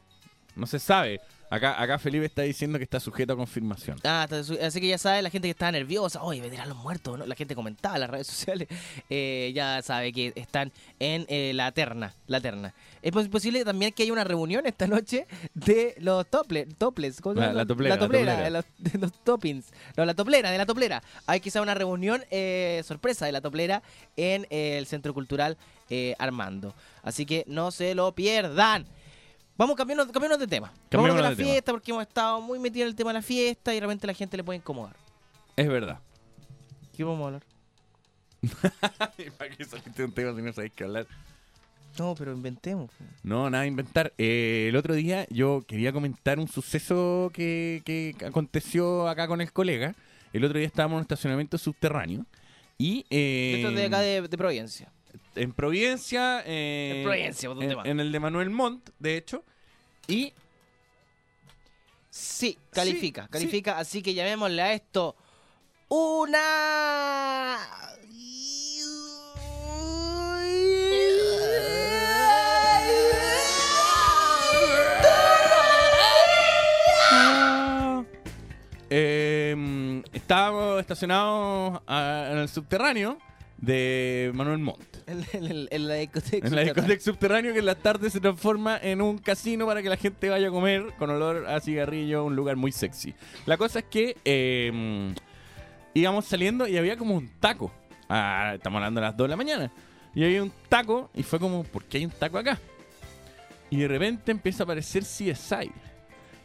No 0.60 0.68
se 0.68 0.80
sabe. 0.80 1.22
Acá, 1.52 1.82
acá 1.82 1.98
Felipe 1.98 2.26
está 2.26 2.44
diciendo 2.44 2.78
que 2.78 2.84
está 2.84 3.00
sujeto 3.00 3.34
a 3.34 3.36
confirmación. 3.36 3.98
Ah, 4.04 4.28
está 4.30 4.68
así 4.68 4.80
que 4.80 4.88
ya 4.88 5.00
sabe, 5.00 5.24
la 5.24 5.32
gente 5.32 5.48
que 5.48 5.52
estaba 5.52 5.72
nerviosa, 5.72 6.22
oye, 6.22 6.42
vendrán 6.42 6.70
los 6.70 6.78
muertos, 6.78 7.18
¿no? 7.18 7.26
La 7.26 7.34
gente 7.34 7.56
comentaba 7.56 7.96
en 7.96 8.02
las 8.02 8.10
redes 8.12 8.28
sociales, 8.36 8.68
eh, 9.10 9.52
ya 9.56 9.82
sabe 9.82 10.14
que 10.14 10.32
están 10.36 10.72
en 11.00 11.26
eh, 11.28 11.54
la 11.56 11.72
terna, 11.72 12.14
la 12.28 12.40
terna. 12.40 12.76
Es 13.02 13.12
pos- 13.12 13.30
posible 13.30 13.66
también 13.66 13.94
que 13.94 14.04
haya 14.04 14.14
una 14.14 14.24
reunión 14.26 14.68
esta 14.68 14.86
noche 14.86 15.26
de 15.56 15.96
los 15.98 16.28
tople, 16.30 16.68
toples, 16.78 17.20
¿cómo 17.20 17.34
se 17.34 17.40
La- 17.42 17.48
llama? 17.48 17.58
la 17.58 17.66
toplera, 17.66 17.96
la 17.96 18.00
la 18.02 18.06
toplera, 18.06 18.32
toplera. 18.34 18.44
de 18.44 18.52
los, 18.52 18.66
de 18.94 19.00
los 19.00 19.24
toppings, 19.24 19.66
no, 19.98 20.06
la 20.06 20.14
toplera, 20.14 20.52
de 20.52 20.58
la 20.60 20.66
toplera. 20.68 21.02
Hay 21.26 21.40
quizá 21.40 21.64
una 21.64 21.74
reunión 21.74 22.24
eh, 22.30 22.84
sorpresa 22.86 23.26
de 23.26 23.32
la 23.32 23.42
toplera 23.42 23.82
en 24.18 24.46
eh, 24.52 24.78
el 24.78 24.86
Centro 24.86 25.16
Cultural 25.16 25.58
Armando. 26.20 26.76
Así 27.02 27.26
que 27.26 27.44
no 27.48 27.72
se 27.72 27.96
lo 27.96 28.14
pierdan. 28.14 28.86
Vamos 29.60 29.76
cambiando, 29.76 30.10
cambiarnos 30.10 30.40
de 30.40 30.48
tema. 30.48 30.72
Vamos 30.90 31.16
de 31.16 31.22
la 31.22 31.30
de 31.32 31.36
tema. 31.36 31.50
fiesta 31.52 31.72
porque 31.74 31.92
hemos 31.92 32.04
estado 32.04 32.40
muy 32.40 32.58
metidos 32.60 32.84
en 32.86 32.88
el 32.92 32.96
tema 32.96 33.10
de 33.10 33.16
la 33.16 33.22
fiesta 33.22 33.76
y 33.76 33.80
realmente 33.80 34.08
la 34.08 34.14
gente 34.14 34.38
le 34.38 34.44
puede 34.46 34.58
incomodar. 34.60 34.96
Es 35.58 35.68
verdad. 35.68 36.00
¿Qué 36.96 37.04
vamos 37.04 37.22
a 37.24 37.26
hablar? 37.26 37.44
¿Para 39.38 39.50
qué 39.54 39.66
saliste 39.66 40.02
un 40.06 40.14
tema 40.14 40.34
si 40.34 40.42
no 40.42 40.54
sabéis 40.54 40.72
qué 40.74 40.86
hablar? 40.86 41.08
No, 41.98 42.16
pero 42.16 42.32
inventemos. 42.32 42.90
No, 43.22 43.50
nada 43.50 43.66
inventar. 43.68 44.14
Eh, 44.18 44.68
el 44.70 44.78
otro 44.78 44.94
día 44.94 45.28
yo 45.30 45.62
quería 45.68 45.92
comentar 45.92 46.40
un 46.40 46.48
suceso 46.48 47.30
que, 47.34 47.82
que 47.84 48.16
aconteció 48.26 49.10
acá 49.10 49.28
con 49.28 49.42
el 49.42 49.52
colega. 49.52 49.94
El 50.32 50.46
otro 50.46 50.58
día 50.58 50.68
estábamos 50.68 50.94
en 50.96 51.00
un 51.00 51.02
estacionamiento 51.02 51.58
subterráneo. 51.58 52.26
Y 52.78 53.06
eh, 53.10 53.56
Esto 53.58 53.70
es 53.72 53.76
de 53.76 53.86
acá 53.88 54.00
de, 54.00 54.22
de 54.22 54.38
Providencia. 54.38 54.90
en 55.36 55.52
Providencia. 55.52 56.44
eh, 56.46 57.00
En 57.00 57.04
Providencia, 57.04 57.50
¿por 57.50 57.58
dónde 57.58 57.74
en, 57.74 57.86
en 57.88 58.00
el 58.00 58.14
de 58.14 58.20
Manuel 58.22 58.50
Montt, 58.52 58.90
de 59.00 59.18
hecho. 59.18 59.44
Y 60.10 60.34
Sí, 62.10 62.58
califica, 62.72 63.28
califica. 63.28 63.78
Así 63.78 64.02
que 64.02 64.14
llamémosle 64.14 64.62
a 64.62 64.74
esto 64.74 65.16
una... 65.88 67.58
eh, 78.92 80.02
estábamos 80.14 80.80
estacionados 80.80 81.82
en 81.88 82.38
el 82.40 82.50
subterráneo 82.50 83.20
de 83.58 84.32
Manuel 84.34 84.58
Montt. 84.58 84.89
En, 85.10 85.88
la 85.88 85.96
discoteca. 85.96 86.48
En 86.48 87.02
subterráneo 87.02 87.54
que 87.54 87.60
en 87.60 87.66
la 87.66 87.76
tarde 87.76 88.10
se 88.10 88.20
transforma 88.20 88.78
en 88.78 89.02
un 89.02 89.18
casino 89.18 89.66
para 89.66 89.82
que 89.82 89.90
la 89.90 89.98
gente 89.98 90.30
vaya 90.30 90.50
a 90.50 90.52
comer 90.52 90.94
con 91.00 91.10
olor 91.10 91.48
a 91.48 91.60
cigarrillo, 91.60 92.26
un 92.26 92.36
lugar 92.36 92.56
muy 92.56 92.72
sexy. 92.72 93.14
La 93.46 93.58
cosa 93.58 93.80
es 93.80 93.86
que 93.86 94.16
eh, 94.24 95.14
íbamos 95.94 96.26
saliendo 96.26 96.68
y 96.68 96.78
había 96.78 96.98
como 96.98 97.16
un 97.16 97.30
taco. 97.40 97.72
Ah, 98.08 98.54
estamos 98.56 98.78
hablando 98.78 99.02
de 99.02 99.08
las 99.08 99.18
2 99.18 99.26
de 99.26 99.30
la 99.30 99.36
mañana. 99.36 99.72
Y 100.14 100.24
había 100.24 100.44
un 100.44 100.52
taco 100.68 101.10
y 101.16 101.24
fue 101.24 101.40
como, 101.40 101.64
¿por 101.64 101.86
qué 101.86 101.98
hay 101.98 102.06
un 102.06 102.12
taco 102.12 102.38
acá? 102.38 102.60
Y 103.70 103.78
de 103.78 103.88
repente 103.88 104.32
empieza 104.32 104.64
a 104.64 104.66
aparecer 104.66 105.04
CSI. 105.04 105.72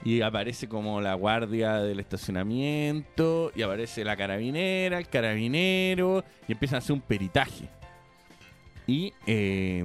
Y 0.04 0.20
aparece 0.20 0.68
como 0.68 1.00
la 1.00 1.14
guardia 1.14 1.76
del 1.76 1.98
estacionamiento, 1.98 3.50
y 3.56 3.62
aparece 3.62 4.04
la 4.04 4.16
carabinera, 4.16 4.98
el 4.98 5.08
carabinero, 5.08 6.22
y 6.46 6.52
empiezan 6.52 6.76
a 6.76 6.78
hacer 6.80 6.92
un 6.92 7.00
peritaje. 7.00 7.70
Y 8.86 9.12
eh, 9.26 9.84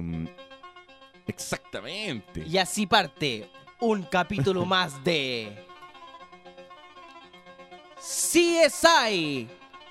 exactamente. 1.26 2.44
Y 2.46 2.58
así 2.58 2.86
parte 2.86 3.48
un 3.80 4.02
capítulo 4.02 4.64
más 4.66 5.02
de... 5.02 5.66
CSI 7.98 9.48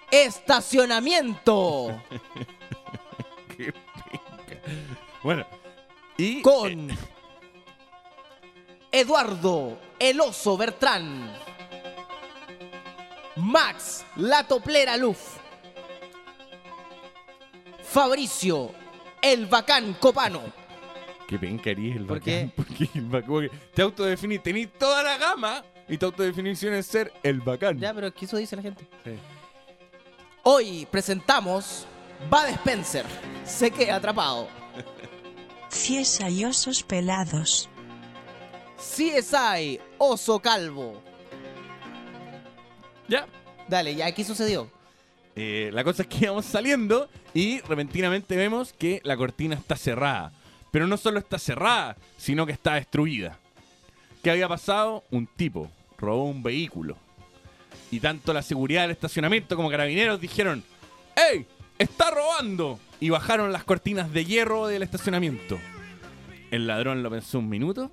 Estacionamiento 0.09 2.01
Qué 3.57 3.71
penca. 3.71 4.61
Bueno, 5.21 5.45
y 6.17 6.41
con 6.41 6.89
Eduardo 8.91 9.79
El 9.99 10.19
Oso 10.21 10.57
Bertrán, 10.57 11.31
Max 13.35 14.03
La 14.15 14.47
Toplera 14.47 14.97
Luf, 14.97 15.37
Fabricio 17.83 18.78
El 19.21 19.45
Bacán 19.47 19.93
Copano. 19.99 20.41
qué 21.27 21.37
penca 21.37 21.69
eres 21.71 21.95
el 21.97 22.05
¿Por 22.05 22.19
bacán. 22.19 22.23
qué? 22.23 22.51
Porque 22.55 22.89
el 22.95 23.05
bacán, 23.05 23.29
porque 23.29 23.51
te 23.73 23.81
autodefinís, 23.81 24.41
tenés 24.41 24.73
toda 24.73 25.03
la 25.03 25.17
gama 25.17 25.63
y 25.87 25.97
tu 25.97 26.05
autodefinición 26.07 26.73
es 26.73 26.85
ser 26.85 27.11
el 27.23 27.41
bacán. 27.41 27.79
Ya, 27.79 27.93
pero 27.93 28.13
¿qué 28.13 28.25
eso 28.25 28.37
dice 28.37 28.55
la 28.55 28.61
gente? 28.61 28.87
Sí. 29.03 29.11
Hoy 30.43 30.87
presentamos 30.89 31.85
Bud 32.29 32.47
Spencer. 32.53 33.05
Se 33.43 33.71
queda 33.71 33.95
atrapado. 33.95 34.47
Y 36.29 36.45
osos 36.45 36.81
pelados. 36.81 37.69
CSI 38.77 39.79
Oso 39.99 40.39
Calvo. 40.39 41.01
Ya. 43.07 43.27
Dale, 43.67 43.93
ya, 43.95 44.11
¿qué 44.11 44.23
sucedió? 44.23 44.71
Eh, 45.35 45.69
la 45.73 45.83
cosa 45.83 46.03
es 46.03 46.07
que 46.07 46.17
íbamos 46.25 46.45
saliendo 46.45 47.09
y 47.33 47.61
repentinamente 47.61 48.35
vemos 48.35 48.73
que 48.73 49.01
la 49.03 49.17
cortina 49.17 49.55
está 49.55 49.75
cerrada. 49.75 50.31
Pero 50.71 50.87
no 50.87 50.97
solo 50.97 51.19
está 51.19 51.39
cerrada, 51.39 51.97
sino 52.17 52.45
que 52.45 52.51
está 52.51 52.75
destruida. 52.75 53.39
¿Qué 54.21 54.31
había 54.31 54.47
pasado? 54.47 55.03
Un 55.11 55.27
tipo 55.27 55.71
robó 55.97 56.25
un 56.25 56.43
vehículo. 56.43 56.97
Y 57.91 57.99
tanto 57.99 58.33
la 58.33 58.41
seguridad 58.41 58.83
del 58.83 58.91
estacionamiento 58.91 59.55
como 59.55 59.69
carabineros 59.69 60.21
dijeron, 60.21 60.63
¡Ey! 61.15 61.45
¡Está 61.77 62.11
robando! 62.11 62.79
Y 62.99 63.09
bajaron 63.09 63.51
las 63.51 63.63
cortinas 63.63 64.11
de 64.11 64.25
hierro 64.25 64.67
del 64.67 64.83
estacionamiento. 64.83 65.59
El 66.51 66.67
ladrón 66.67 67.03
lo 67.03 67.09
pensó 67.09 67.39
un 67.39 67.49
minuto, 67.49 67.91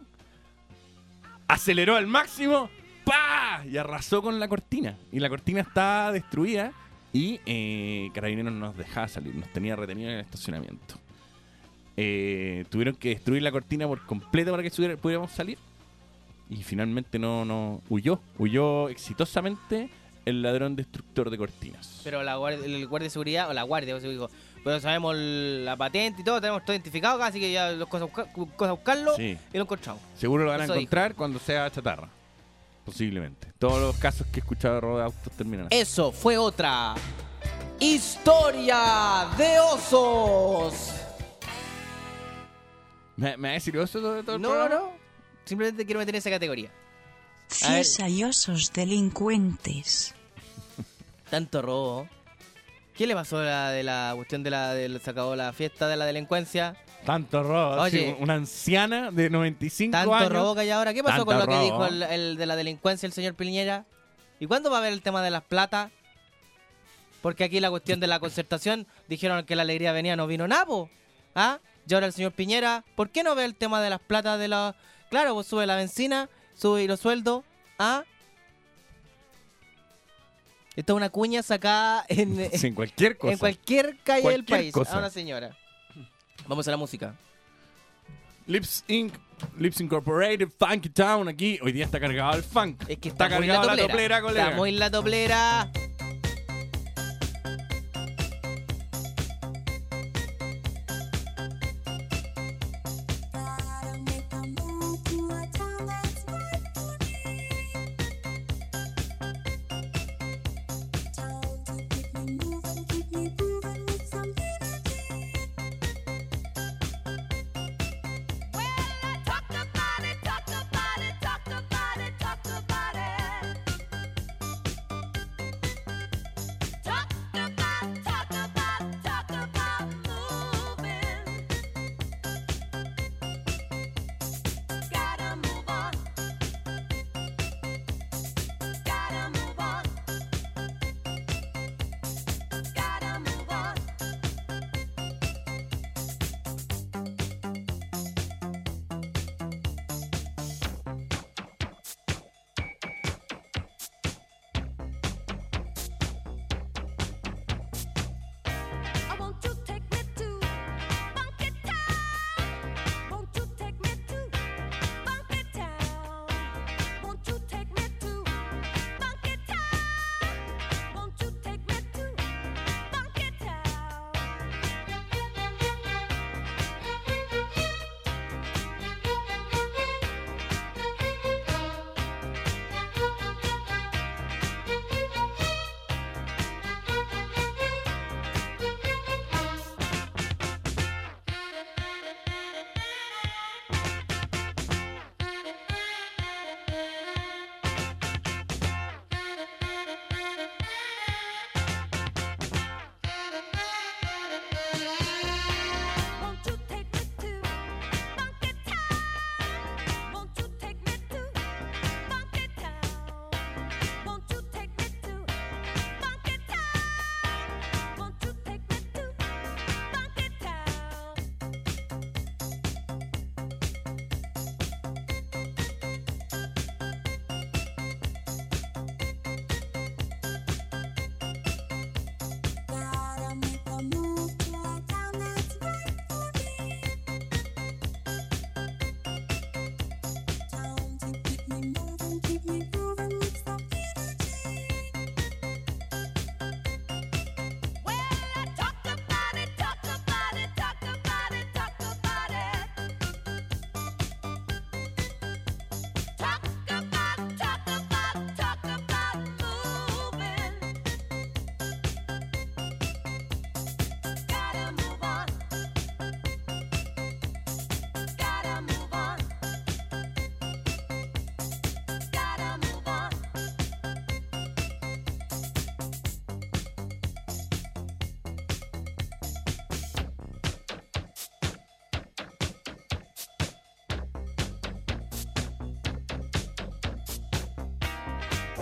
aceleró 1.46 1.96
al 1.96 2.06
máximo, 2.06 2.68
¡pa! 3.04 3.64
Y 3.70 3.76
arrasó 3.76 4.22
con 4.22 4.40
la 4.40 4.48
cortina. 4.48 4.96
Y 5.12 5.20
la 5.20 5.28
cortina 5.28 5.60
está 5.60 6.10
destruida 6.10 6.72
y 7.16 7.40
eh, 7.46 8.10
Carabineros 8.14 8.52
no 8.52 8.58
nos 8.66 8.76
dejaba 8.76 9.08
salir, 9.08 9.34
nos 9.34 9.48
tenía 9.52 9.74
retenido 9.76 10.10
en 10.10 10.16
el 10.16 10.20
estacionamiento. 10.24 10.96
Eh, 11.96 12.64
tuvieron 12.68 12.94
que 12.94 13.10
destruir 13.10 13.42
la 13.42 13.50
cortina 13.52 13.86
por 13.86 14.04
completo 14.04 14.50
para 14.50 14.62
que 14.62 14.70
subiera- 14.70 14.96
pudiéramos 14.96 15.30
salir. 15.32 15.58
Y 16.50 16.62
finalmente 16.62 17.18
no, 17.18 17.44
no 17.44 17.80
huyó, 17.88 18.20
huyó 18.38 18.88
exitosamente 18.88 19.88
el 20.26 20.42
ladrón 20.42 20.76
destructor 20.76 21.30
de 21.30 21.38
cortinas. 21.38 22.00
Pero 22.04 22.22
la 22.22 22.36
guardia, 22.36 22.64
el 22.66 22.86
guardia 22.86 23.06
de 23.06 23.10
seguridad, 23.10 23.48
o 23.48 23.52
la 23.54 23.62
guardia, 23.62 23.94
pues, 23.94 24.04
dijo, 24.04 24.28
pero 24.62 24.78
sabemos 24.80 25.16
la 25.16 25.76
patente 25.76 26.20
y 26.20 26.24
todo, 26.24 26.40
tenemos 26.40 26.64
todo 26.64 26.74
identificado 26.74 27.16
acá, 27.16 27.26
así 27.28 27.40
que 27.40 27.50
ya 27.52 27.70
los 27.72 27.88
cosas, 27.88 28.08
busca- 28.10 28.32
cosas 28.32 28.68
a 28.68 28.72
buscarlo 28.72 29.14
Sí. 29.16 29.38
y 29.52 29.56
lo 29.56 29.62
encontramos. 29.62 30.02
Seguro 30.16 30.44
lo 30.44 30.50
van 30.50 30.60
a 30.60 30.64
dijo. 30.64 30.74
encontrar 30.74 31.14
cuando 31.14 31.38
sea 31.38 31.70
chatarra. 31.70 32.08
Posiblemente. 32.86 33.52
Todos 33.58 33.80
los 33.82 33.96
casos 33.98 34.26
que 34.28 34.40
he 34.40 34.42
escuchado 34.42 34.76
de 34.76 34.80
robo 34.80 34.96
de 34.98 35.04
autos 35.04 35.32
terminan 35.36 35.66
así. 35.66 35.76
Eso 35.76 36.12
fue 36.12 36.38
otra 36.38 36.94
historia 37.80 39.28
de 39.36 39.58
osos. 39.60 40.92
¿Me, 43.16 43.36
me 43.36 43.48
ha 43.50 43.52
decir 43.52 43.76
eso 43.76 44.00
todo, 44.00 44.22
todo 44.22 44.36
el 44.36 44.42
No, 44.42 44.50
programa? 44.50 44.74
no. 44.74 44.92
Simplemente 45.44 45.84
quiero 45.84 45.98
meter 45.98 46.14
en 46.14 46.18
esa 46.18 46.30
categoría. 46.30 46.70
A 47.62 47.72
ver. 47.72 47.84
Ciesayosos 47.84 48.72
delincuentes. 48.72 50.14
Tanto 51.30 51.62
robo. 51.62 52.08
¿Qué 52.94 53.06
le 53.06 53.14
pasó 53.14 53.38
a 53.38 53.42
la 53.44 53.70
de 53.70 53.82
la 53.82 54.12
cuestión 54.16 54.42
de 54.42 54.50
la 54.50 54.72
del 54.74 55.00
se 55.00 55.10
acabó 55.10 55.36
la 55.36 55.52
fiesta 55.52 55.86
de 55.88 55.96
la 55.96 56.06
delincuencia? 56.06 56.76
Tanto 57.06 57.42
robo. 57.42 57.80
Oye. 57.82 58.10
sí, 58.10 58.16
una 58.18 58.34
anciana 58.34 59.10
de 59.10 59.30
95 59.30 59.92
Tanto 59.92 60.14
años. 60.14 60.32
robo 60.32 60.54
que 60.54 60.60
hay 60.62 60.70
ahora. 60.70 60.92
¿Qué 60.92 61.02
pasó 61.02 61.24
Tanto 61.24 61.26
con 61.26 61.38
lo 61.38 61.46
que 61.46 61.58
dijo 61.64 61.86
el, 61.86 62.02
el 62.02 62.36
de 62.36 62.46
la 62.46 62.56
delincuencia 62.56 63.06
el 63.06 63.12
señor 63.12 63.34
Piñera? 63.34 63.84
¿Y 64.40 64.46
cuándo 64.46 64.70
va 64.70 64.76
a 64.76 64.80
haber 64.80 64.92
el 64.92 65.02
tema 65.02 65.22
de 65.22 65.30
las 65.30 65.42
platas? 65.42 65.90
Porque 67.22 67.44
aquí 67.44 67.58
la 67.60 67.70
cuestión 67.70 67.98
de 68.00 68.06
la 68.06 68.20
concertación 68.20 68.86
dijeron 69.08 69.44
que 69.46 69.56
la 69.56 69.62
alegría 69.62 69.92
venía, 69.92 70.14
no 70.16 70.26
vino 70.26 70.46
nabo. 70.46 70.90
¿Ah? 71.34 71.58
Y 71.88 71.94
ahora 71.94 72.06
el 72.06 72.12
señor 72.12 72.32
Piñera, 72.32 72.84
¿por 72.94 73.10
qué 73.10 73.22
no 73.22 73.34
ve 73.34 73.44
el 73.44 73.54
tema 73.54 73.80
de 73.80 73.90
las 73.90 74.00
platas 74.00 74.38
de 74.38 74.48
la... 74.48 74.74
Claro, 75.10 75.34
pues 75.34 75.46
sube 75.46 75.66
la 75.66 75.76
benzina, 75.76 76.28
sube 76.54 76.86
los 76.86 77.00
sueldos. 77.00 77.44
¿Ah? 77.78 78.04
Esta 80.74 80.92
es 80.92 80.96
una 80.96 81.08
cuña 81.10 81.42
sacada 81.42 82.04
en, 82.08 82.50
Sin 82.58 82.74
cualquier 82.74 83.16
cosa. 83.16 83.32
en 83.32 83.38
cualquier 83.38 83.96
calle 84.04 84.28
del 84.28 84.44
país. 84.44 84.72
cosa. 84.72 84.96
A 84.96 84.98
una 84.98 85.10
señora. 85.10 85.56
Vamos 86.46 86.66
a 86.68 86.70
la 86.70 86.76
música. 86.76 87.14
Lips 88.46 88.84
Inc. 88.88 89.14
Lips 89.58 89.80
Incorporated, 89.80 90.48
Funky 90.58 90.88
Town 90.88 91.28
aquí. 91.28 91.58
Hoy 91.62 91.72
día 91.72 91.84
está 91.84 92.00
cargado 92.00 92.36
el 92.36 92.42
funk. 92.42 92.82
Es 92.88 92.98
que 92.98 93.08
está, 93.08 93.26
está 93.26 93.38
muy 93.38 93.46
la 93.46 93.54
cargado 93.54 93.76
la 93.76 93.82
toplera. 93.82 94.16
toplera, 94.18 94.22
colega. 94.22 94.44
Está 94.44 94.56
muy 94.56 94.72
la 94.72 94.90
toplera. 94.90 95.70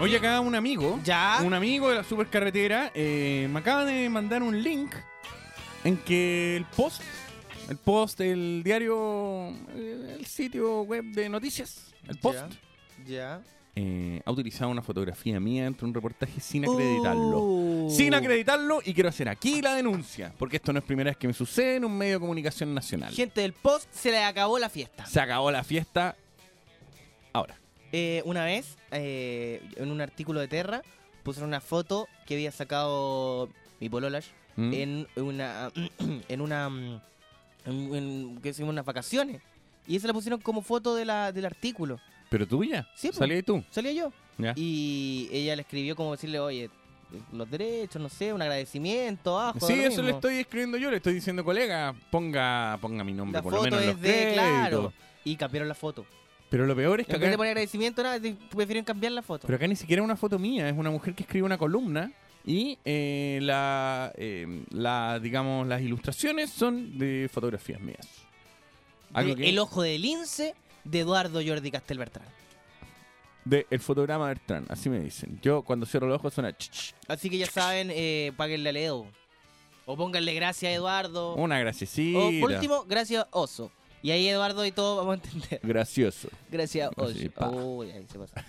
Oye, 0.00 0.16
acá 0.16 0.40
un 0.40 0.54
amigo, 0.54 0.98
¿Ya? 1.04 1.40
un 1.44 1.52
amigo 1.52 1.90
de 1.90 1.96
la 1.96 2.04
supercarretera, 2.04 2.90
eh, 2.94 3.46
me 3.50 3.58
acaba 3.60 3.84
de 3.84 4.08
mandar 4.08 4.42
un 4.42 4.62
link 4.62 4.94
en 5.84 5.98
que 5.98 6.56
el 6.56 6.64
post, 6.64 7.02
el 7.68 7.76
post 7.76 8.18
del 8.18 8.62
diario, 8.64 9.50
eh, 9.74 10.16
el 10.18 10.24
sitio 10.24 10.82
web 10.82 11.04
de 11.04 11.28
noticias, 11.28 11.92
el 12.08 12.18
post, 12.18 12.38
Ya. 13.06 13.42
eh, 13.76 14.22
ha 14.24 14.30
utilizado 14.32 14.70
una 14.70 14.80
fotografía 14.80 15.38
mía 15.38 15.64
dentro 15.64 15.84
de 15.86 15.90
un 15.90 15.94
reportaje 15.94 16.40
sin 16.40 16.64
acreditarlo. 16.64 17.38
Uh. 17.42 17.90
Sin 17.90 18.14
acreditarlo 18.14 18.80
y 18.82 18.94
quiero 18.94 19.10
hacer 19.10 19.28
aquí 19.28 19.60
la 19.60 19.74
denuncia, 19.74 20.32
porque 20.38 20.56
esto 20.56 20.72
no 20.72 20.78
es 20.78 20.84
primera 20.86 21.10
vez 21.10 21.18
que 21.18 21.26
me 21.26 21.34
sucede 21.34 21.76
en 21.76 21.84
un 21.84 21.98
medio 21.98 22.14
de 22.14 22.20
comunicación 22.20 22.72
nacional. 22.74 23.12
Gente 23.12 23.42
del 23.42 23.52
post, 23.52 23.86
se 23.92 24.10
le 24.10 24.24
acabó 24.24 24.58
la 24.58 24.70
fiesta. 24.70 25.04
Se 25.04 25.20
acabó 25.20 25.50
la 25.50 25.62
fiesta 25.62 26.16
ahora. 27.34 27.60
Eh, 27.92 28.22
una 28.24 28.44
vez, 28.44 28.76
eh, 28.92 29.62
en 29.76 29.90
un 29.90 30.00
artículo 30.00 30.40
de 30.40 30.48
Terra, 30.48 30.82
pusieron 31.22 31.48
una 31.48 31.60
foto 31.60 32.08
que 32.26 32.34
había 32.34 32.52
sacado 32.52 33.48
mi 33.80 33.88
pololash 33.88 34.26
¿Mm? 34.56 34.72
en 34.74 35.08
una. 35.16 35.70
en 36.28 36.40
una. 36.40 36.68
mm, 36.68 37.00
En, 37.66 37.94
en- 37.94 38.40
que 38.40 38.62
unas 38.62 38.84
vacaciones. 38.84 39.42
Y 39.86 39.96
esa 39.96 40.06
la 40.06 40.12
pusieron 40.14 40.40
como 40.40 40.62
foto 40.62 40.94
de 40.94 41.04
la, 41.04 41.32
del 41.32 41.44
artículo. 41.46 41.98
¿Pero 42.28 42.46
tuya? 42.46 42.86
Sí, 42.94 43.08
po. 43.08 43.14
¿Salí 43.14 43.34
ahí 43.34 43.42
tú? 43.42 43.62
Salía 43.70 43.92
yo. 43.92 44.12
Ya. 44.38 44.52
Y 44.56 45.28
ella 45.32 45.56
le 45.56 45.62
escribió 45.62 45.96
como 45.96 46.12
decirle, 46.12 46.38
oye, 46.38 46.70
los 47.32 47.50
derechos, 47.50 48.00
no 48.00 48.08
sé, 48.08 48.32
un 48.32 48.40
agradecimiento, 48.40 49.38
abajo. 49.38 49.66
Sí, 49.66 49.72
eso 49.74 49.96
le 50.00 50.04
mismo. 50.08 50.18
estoy 50.18 50.36
escribiendo 50.36 50.78
yo, 50.78 50.90
le 50.90 50.98
estoy 50.98 51.14
diciendo, 51.14 51.44
colega, 51.44 51.92
ponga, 52.10 52.78
ponga 52.80 53.02
mi 53.02 53.12
nombre 53.12 53.38
La 53.38 53.42
por 53.42 53.52
lo 53.52 53.62
menos 53.62 53.80
en 53.82 53.86
los 53.88 54.00
de, 54.00 54.08
créditos. 54.10 54.34
claro. 54.34 54.92
Y 55.24 55.36
cambiaron 55.36 55.68
la 55.68 55.74
foto. 55.74 56.06
Pero 56.50 56.66
lo 56.66 56.74
peor 56.76 57.00
es 57.00 57.06
que 57.06 57.12
acá, 57.14 57.30
poner 57.36 57.50
agradecimiento, 57.52 58.02
nada, 58.02 58.18
prefieren 58.54 58.84
cambiar 58.84 59.12
la 59.12 59.22
foto. 59.22 59.46
pero 59.46 59.56
acá 59.56 59.66
ni 59.68 59.76
siquiera 59.76 60.02
es 60.02 60.04
una 60.04 60.16
foto 60.16 60.38
mía, 60.38 60.68
es 60.68 60.76
una 60.76 60.90
mujer 60.90 61.14
que 61.14 61.22
escribe 61.22 61.46
una 61.46 61.56
columna 61.56 62.12
y 62.44 62.76
eh, 62.84 63.38
la, 63.42 64.12
eh, 64.16 64.64
la, 64.70 65.18
digamos, 65.20 65.66
las 65.68 65.80
ilustraciones 65.80 66.50
son 66.50 66.98
de 66.98 67.30
fotografías 67.32 67.80
mías. 67.80 68.06
Algo 69.12 69.34
De 69.34 69.42
que- 69.42 69.48
El 69.48 69.58
ojo 69.58 69.82
del 69.82 70.02
lince 70.02 70.54
de 70.84 71.00
Eduardo 71.00 71.40
Jordi 71.44 71.70
Castelbertrán. 71.70 72.26
de 73.44 73.66
el 73.70 73.80
fotograma 73.80 74.26
Bertrand, 74.26 74.70
así 74.70 74.88
me 74.90 75.00
dicen. 75.00 75.38
Yo 75.42 75.62
cuando 75.62 75.86
cierro 75.86 76.06
los 76.08 76.16
ojos 76.16 76.34
suena 76.34 76.54
Así 77.08 77.30
que 77.30 77.38
ya 77.38 77.46
saben, 77.46 77.90
eh, 77.92 78.32
páguenle 78.36 78.68
a 78.70 78.72
Leo. 78.72 79.06
O 79.86 79.96
pónganle 79.96 80.34
gracias 80.34 80.70
a 80.70 80.74
Eduardo. 80.74 81.34
una 81.34 81.58
graciecita. 81.58 82.18
O 82.18 82.30
por 82.40 82.50
último, 82.52 82.84
gracias 82.84 83.26
Oso. 83.30 83.70
Y 84.02 84.10
ahí 84.12 84.26
Eduardo 84.28 84.64
y 84.64 84.72
todo 84.72 84.96
vamos 84.96 85.12
a 85.12 85.22
entender. 85.24 85.60
Gracioso. 85.62 86.28
Gracias. 86.50 86.90
Uy, 86.96 87.90
ahí 87.90 88.06
se 88.10 88.18
pasa. 88.18 88.44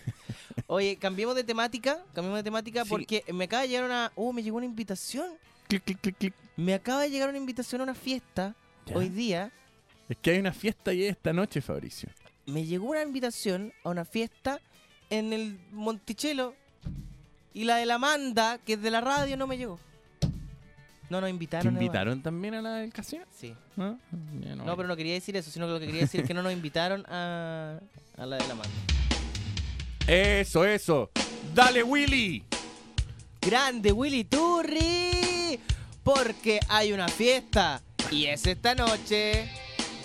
Oye, 0.68 0.95
cambiemos 0.97 1.36
de 1.36 1.43
temática. 1.43 2.04
Cambiemos 2.14 2.39
de 2.39 2.43
temática 2.43 2.84
Sí. 2.84 2.89
porque 2.89 3.24
me 3.34 3.45
acaba 3.45 3.64
de 3.64 3.68
llegar 3.70 3.86
una. 3.86 4.12
Uh, 4.16 4.32
me 4.34 4.43
llegó 4.43 4.58
una 4.58 4.66
invitación. 4.66 5.26
Clic, 5.68 5.84
clic, 5.84 5.99
clic, 6.02 6.18
clic. 6.18 6.34
Me 6.56 6.74
acaba 6.74 7.02
de 7.02 7.10
llegar 7.10 7.30
una 7.30 7.38
invitación 7.38 7.82
a 7.82 7.84
una 7.86 7.95
fiesta 7.95 8.56
Ya. 8.86 8.95
hoy 8.97 9.10
día. 9.10 9.52
Es 10.10 10.18
que 10.22 10.32
hay 10.32 10.39
una 10.39 10.54
fiesta 10.54 10.91
ahí 10.91 11.04
esta 11.06 11.34
noche, 11.34 11.62
Fabricio. 11.62 12.10
Me 12.45 12.66
llegó 12.66 12.88
una 12.89 13.02
invitación 13.02 13.74
a 13.84 13.89
una 13.89 14.06
fiesta 14.06 14.60
en 15.10 15.34
el 15.34 15.60
Monticello. 15.72 16.54
Y 17.54 17.66
la 17.66 17.76
de 17.78 17.86
la 17.86 17.95
Amanda, 17.95 18.58
que 18.66 18.74
es 18.74 18.82
de 18.82 18.91
la 18.91 19.02
radio, 19.02 19.36
no 19.38 19.47
me 19.47 19.58
llegó. 19.58 19.80
No 21.12 21.20
nos 21.20 21.28
¿Te 21.28 21.32
invitaron. 21.32 21.68
Eduardo. 21.68 21.84
invitaron 21.86 22.22
también 22.24 22.53
a 22.55 22.62
la 22.62 22.76
del 22.76 22.93
casino? 22.93 23.26
Sí. 23.38 23.53
¿No? 23.76 23.99
Pero 24.76 24.88
no 24.88 24.95
quería 24.95 25.14
decir 25.14 25.36
eso, 25.36 25.51
sino 25.51 25.68
que 25.68 25.74
lo 25.74 25.80
que 25.80 25.86
quería 25.88 26.01
decir 26.01 26.22
es 26.22 26.28
que 26.28 26.34
no 26.34 26.41
nos 26.41 26.53
invitaron 26.53 27.03
a, 27.09 27.80
a 28.18 28.26
la 28.26 28.38
de 28.38 28.47
la 28.47 28.53
Amanda. 28.53 28.70
Eso, 30.07 30.66
eso. 30.66 31.12
Dale, 31.53 31.84
Willy. 31.84 32.43
Grande 33.41 33.91
Willy 33.91 34.24
Turri, 34.24 35.59
porque 36.03 36.59
hay 36.70 36.93
una 36.93 37.07
fiesta 37.07 37.82
y 38.12 38.26
es 38.28 38.45
esta 38.45 38.74
noche. 38.76 39.49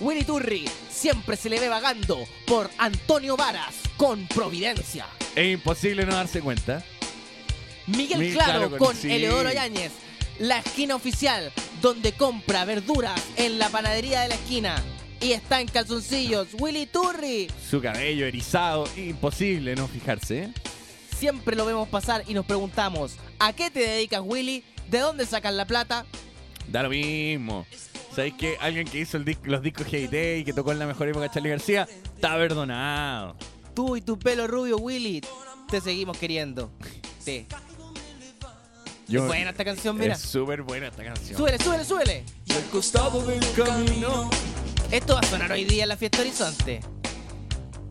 Willy 0.01 0.25
Turri 0.25 0.65
siempre 0.91 1.37
se 1.37 1.49
le 1.51 1.61
ve 1.61 1.69
vagando 1.69 2.19
por 2.47 2.69
Antonio 2.79 3.37
Varas 3.37 3.75
con 3.97 4.27
Providencia. 4.27 5.07
Es 5.35 5.53
imposible 5.55 6.05
no 6.07 6.15
darse 6.15 6.41
cuenta. 6.41 6.83
Miguel 7.87 8.19
Miguel 8.19 8.35
Claro, 8.35 8.53
Claro 8.53 8.71
con- 8.71 8.79
con 8.79 8.97
sí. 8.97 9.11
Eleodoro 9.13 9.53
Yáñez, 9.53 9.93
la 10.39 10.59
esquina 10.59 10.95
oficial 10.95 11.53
donde 11.81 12.13
compra 12.13 12.65
verduras 12.65 13.21
en 13.37 13.59
la 13.59 13.69
panadería 13.69 14.21
de 14.23 14.29
la 14.29 14.35
esquina. 14.35 14.83
Y 15.21 15.33
está 15.33 15.61
en 15.61 15.69
calzoncillos, 15.69 16.49
Willy 16.59 16.87
Turri. 16.87 17.49
Su 17.71 17.81
cabello 17.81 18.27
erizado, 18.27 18.87
imposible 18.97 19.75
no 19.75 19.89
fijarse. 19.89 20.45
¿eh? 20.45 20.53
Siempre 21.17 21.57
lo 21.57 21.65
vemos 21.65 21.89
pasar 21.89 22.23
y 22.29 22.35
nos 22.35 22.45
preguntamos, 22.45 23.17
¿a 23.39 23.53
qué 23.55 23.71
te 23.71 23.81
dedicas 23.81 24.21
Willy? 24.23 24.63
¿De 24.91 24.99
dónde 24.99 25.25
sacan 25.25 25.57
la 25.57 25.67
plata? 25.67 26.05
Da 26.69 26.83
lo 26.83 26.91
mismo. 26.91 27.67
¿Sabéis 28.15 28.35
que 28.35 28.57
alguien 28.61 28.87
que 28.87 28.99
hizo 29.01 29.17
el 29.17 29.37
los 29.45 29.63
discos 29.63 29.87
GT 29.87 30.39
y 30.39 30.45
que 30.45 30.53
tocó 30.53 30.73
en 30.73 30.79
la 30.79 30.87
mejor 30.87 31.09
época 31.09 31.31
Charlie 31.31 31.51
García 31.51 31.89
está 32.15 32.35
perdonado? 32.37 33.37
Tú 33.75 33.97
y 33.97 34.01
tu 34.01 34.19
pelo 34.19 34.47
rubio, 34.47 34.79
Willy, 34.79 35.23
te 35.71 35.81
seguimos 35.81 36.17
queriendo. 36.17 36.71
Sí. 37.19 37.47
Yo- 39.09 39.21
Es 39.23 39.27
buena 39.27 39.51
esta 39.51 39.65
canción, 39.65 39.97
mira. 39.97 40.15
Es 40.15 40.21
súper 40.21 40.63
buena 40.63 40.89
esta 40.89 41.05
canción. 41.05 41.37
Súbele, 41.39 41.59
súbele, 41.59 41.85
súbele. 41.85 42.25
Al 42.55 42.63
costado 42.71 43.23
del 43.25 43.41
camino. 43.53 44.31
Esto 44.91 45.15
va 45.15 45.21
a 45.21 45.27
sonar 45.27 45.53
hoy 45.53 45.65
día 45.65 45.85
en 45.85 45.89
la 45.91 45.97
fiesta 45.97 46.21
Horizonte. 46.21 46.81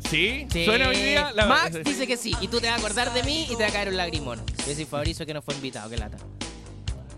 ¿Sí? 0.10 0.46
Sí. 0.52 0.66
¿Suena 0.66 0.90
hoy 0.90 0.98
día? 0.98 1.32
La- 1.34 1.46
Max 1.48 1.78
dice 1.84 2.06
que 2.06 2.16
sí. 2.18 2.34
Y 2.42 2.48
tú 2.48 2.60
te 2.60 2.68
vas 2.68 2.76
a 2.78 2.80
acordar 2.80 3.12
de 3.14 3.24
mí 3.24 3.44
y 3.50 3.56
te 3.56 3.64
va 3.64 3.70
a 3.70 3.72
caer 3.72 3.90
un 3.90 3.98
lagrimón. 3.98 4.44
Yo 4.68 4.74
soy 4.76 4.86
Fabricio 4.86 5.26
que 5.26 5.34
no 5.34 5.42
fue 5.42 5.56
invitado, 5.56 5.90
qué 5.90 5.98
lata. 5.98 6.18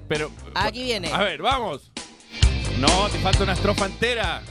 Pero. 0.07 0.31
Aquí 0.55 0.83
viene. 0.83 1.11
A 1.11 1.19
ver, 1.23 1.41
vamos. 1.41 1.91
No, 2.79 3.09
te 3.09 3.19
falta 3.19 3.43
una 3.43 3.53
estrofa 3.53 3.87
entera. 3.87 4.41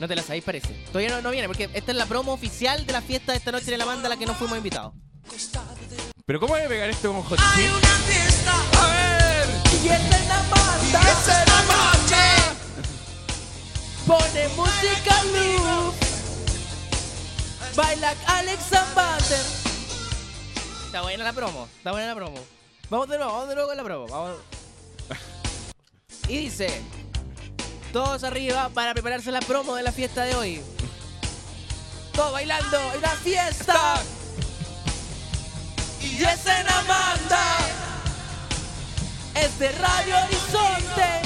No 0.00 0.08
te 0.08 0.16
la 0.16 0.22
sabéis, 0.22 0.42
parece. 0.44 0.68
Todavía 0.86 1.10
no, 1.10 1.20
no 1.22 1.30
viene, 1.30 1.46
porque 1.48 1.68
esta 1.74 1.92
es 1.92 1.96
la 1.98 2.06
promo 2.06 2.32
oficial 2.32 2.86
de 2.86 2.92
la 2.92 3.02
fiesta 3.02 3.32
de 3.32 3.38
esta 3.38 3.52
noche 3.52 3.70
de 3.70 3.78
la 3.78 3.84
banda 3.84 4.06
a 4.06 4.10
la 4.10 4.16
que 4.16 4.26
no 4.26 4.34
fuimos 4.34 4.56
invitados. 4.56 4.92
Pero 6.26 6.40
¿cómo 6.40 6.54
voy 6.54 6.62
a 6.62 6.68
pegar 6.68 6.88
esto 6.88 7.12
con 7.12 7.22
Hot 7.22 7.38
Hay 7.38 7.66
una 7.66 7.78
fiesta, 8.06 8.54
a 8.80 8.86
ver, 8.88 9.48
Y 9.82 9.88
esta 9.88 10.16
es 10.16 10.26
la 10.28 10.38
banda. 10.38 10.88
y 10.90 11.06
esa 11.10 11.44
noche. 11.66 12.24
Pone 14.06 14.48
música 14.56 15.22
loop. 15.24 15.94
Baila 17.76 18.14
Alex 18.26 18.72
Ambater. 18.72 19.44
Está 20.86 21.02
buena 21.02 21.24
la 21.24 21.32
promo. 21.34 21.68
Está 21.76 21.90
buena 21.92 22.06
la 22.06 22.14
promo. 22.14 22.38
Vamos 22.88 23.08
de 23.08 23.18
nuevo, 23.18 23.32
vamos 23.32 23.48
de 23.48 23.54
nuevo 23.54 23.68
con 23.68 23.76
la 23.76 23.84
promo. 23.84 24.06
Vamos. 24.08 24.36
Y 26.28 26.38
dice: 26.38 26.80
Todos 27.92 28.24
arriba 28.24 28.70
para 28.70 28.94
prepararse 28.94 29.30
la 29.30 29.40
promo 29.40 29.74
de 29.74 29.82
la 29.82 29.92
fiesta 29.92 30.24
de 30.24 30.34
hoy. 30.34 30.62
Todos 32.14 32.32
bailando. 32.32 32.78
¡Hay 32.78 32.98
una 32.98 33.10
fiesta! 33.10 33.96
Y 36.18 36.22
es 36.22 36.46
en 36.46 36.68
Amanda. 36.68 37.56
Es 39.34 39.58
de 39.58 39.68
Radio 39.72 40.16
Horizonte. 40.24 41.22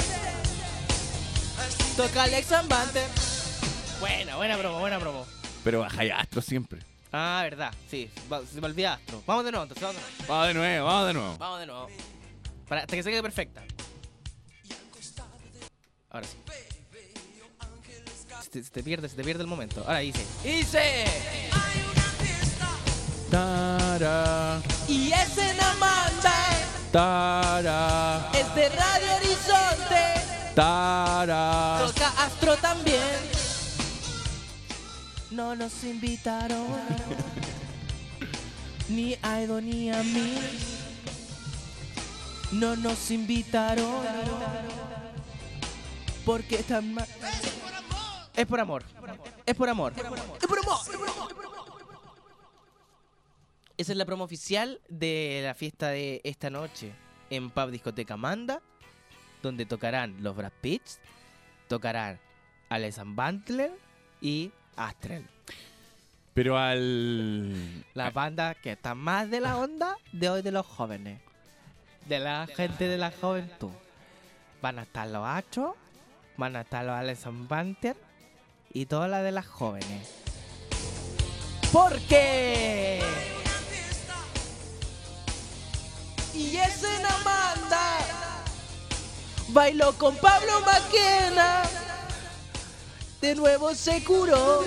Toca 1.95 2.23
Alex 2.23 2.51
Ambater. 2.51 3.07
Buena, 3.99 4.35
buena 4.37 4.57
promo, 4.57 4.79
buena 4.79 4.99
promo. 4.99 5.25
Pero 5.63 5.81
baja 5.81 6.05
y 6.05 6.09
astro 6.09 6.41
siempre. 6.41 6.79
Ah, 7.11 7.41
verdad, 7.43 7.73
sí, 7.89 8.09
va- 8.31 8.41
se 8.45 8.61
me 8.61 8.67
olvida 8.67 8.93
Astro. 8.93 9.23
Vamos 9.25 9.43
de 9.43 9.51
nuevo, 9.51 9.63
entonces, 9.63 9.81
vamos 9.83 9.95
de 9.97 10.03
nuevo. 10.03 10.27
Vamos 10.29 10.47
de 10.47 10.53
nuevo, 10.53 10.85
vamos 10.85 11.07
de 11.07 11.13
nuevo. 11.13 11.37
Vamos 11.37 11.59
de 11.59 11.65
nuevo. 11.65 11.87
Para, 12.67 12.81
hasta 12.81 12.95
que 12.95 13.03
se 13.03 13.09
quede 13.09 13.21
perfecta. 13.23 13.63
Ahora 16.11 16.27
sí. 16.27 16.37
Se 18.43 18.49
te, 18.49 18.63
se 18.63 18.69
te 18.71 18.83
pierde, 18.83 19.09
se 19.09 19.15
te 19.15 19.23
pierde 19.23 19.41
el 19.43 19.47
momento. 19.49 19.81
Ahora 19.85 19.99
dice. 19.99 20.23
Dice. 20.43 21.05
Tara, 23.29 24.59
Y 24.87 25.11
es 25.11 25.37
en 25.37 25.61
Amanda. 25.61 26.33
tara, 26.91 28.29
Es 28.33 28.55
de 28.55 28.69
Radio 28.69 29.15
Horizonte. 29.17 30.53
tara. 30.55 31.77
Toca 31.85 32.07
Astro 32.25 32.57
también. 32.57 32.99
No 35.29 35.55
nos 35.55 35.83
invitaron. 35.83 36.65
ni 38.89 39.15
a 39.21 39.41
Edo 39.41 39.61
ni 39.61 39.91
a 39.91 40.01
mí. 40.01 40.39
No 42.51 42.75
nos 42.75 43.11
invitaron. 43.11 43.93
Porque 46.25 46.55
están 46.55 46.93
mal. 46.95 47.07
Es 48.35 48.47
por 48.47 48.59
amor. 48.59 48.83
Es 49.45 49.55
por 49.55 49.69
amor. 49.69 49.93
Es 49.95 50.03
por 50.03 50.09
amor. 50.09 50.33
Es 50.41 50.47
por 50.47 50.59
amor. 51.45 51.58
Esa 53.79 53.93
es 53.93 53.97
la 53.97 54.03
promo 54.03 54.25
oficial 54.25 54.81
de 54.89 55.39
la 55.41 55.53
fiesta 55.53 55.87
de 55.87 56.19
esta 56.25 56.49
noche 56.49 56.91
en 57.29 57.49
Pub 57.49 57.71
Discoteca 57.71 58.17
Manda, 58.17 58.61
donde 59.41 59.65
tocarán 59.65 60.21
los 60.21 60.35
Brad 60.35 60.51
Pitts, 60.59 60.99
tocarán 61.69 62.19
Alexan 62.67 63.15
Bantler 63.15 63.71
y 64.19 64.51
Astrel. 64.75 65.25
Pero 66.33 66.57
al. 66.57 67.85
La 67.93 68.11
banda 68.11 68.53
que 68.53 68.73
está 68.73 68.95
más 68.95 69.29
de 69.29 69.39
la 69.39 69.57
onda 69.57 69.95
de 70.11 70.29
hoy 70.29 70.41
de 70.41 70.51
los 70.51 70.65
jóvenes. 70.65 71.21
De 72.05 72.19
la 72.19 72.47
gente 72.53 72.85
de 72.85 72.97
la 72.97 73.11
juventud. 73.11 73.71
Van 74.61 74.77
a 74.79 74.81
estar 74.81 75.07
los 75.07 75.25
Astros, 75.25 75.75
van 76.35 76.57
a 76.57 76.61
estar 76.61 76.83
los 76.83 76.95
Alexan 76.95 77.47
Banter 77.47 77.95
y 78.73 78.87
todas 78.87 79.09
las 79.09 79.23
de 79.23 79.31
las 79.31 79.47
jóvenes. 79.47 80.15
Porque 81.71 82.99
Y 86.39 86.55
ese 86.55 86.87
no 87.01 87.09
manda. 87.25 87.97
Bailó 89.49 89.91
con 89.93 90.15
Pablo 90.15 90.61
Maquena. 90.65 91.63
De 93.19 93.35
nuevo 93.35 93.75
se 93.75 94.01
curó. 94.05 94.63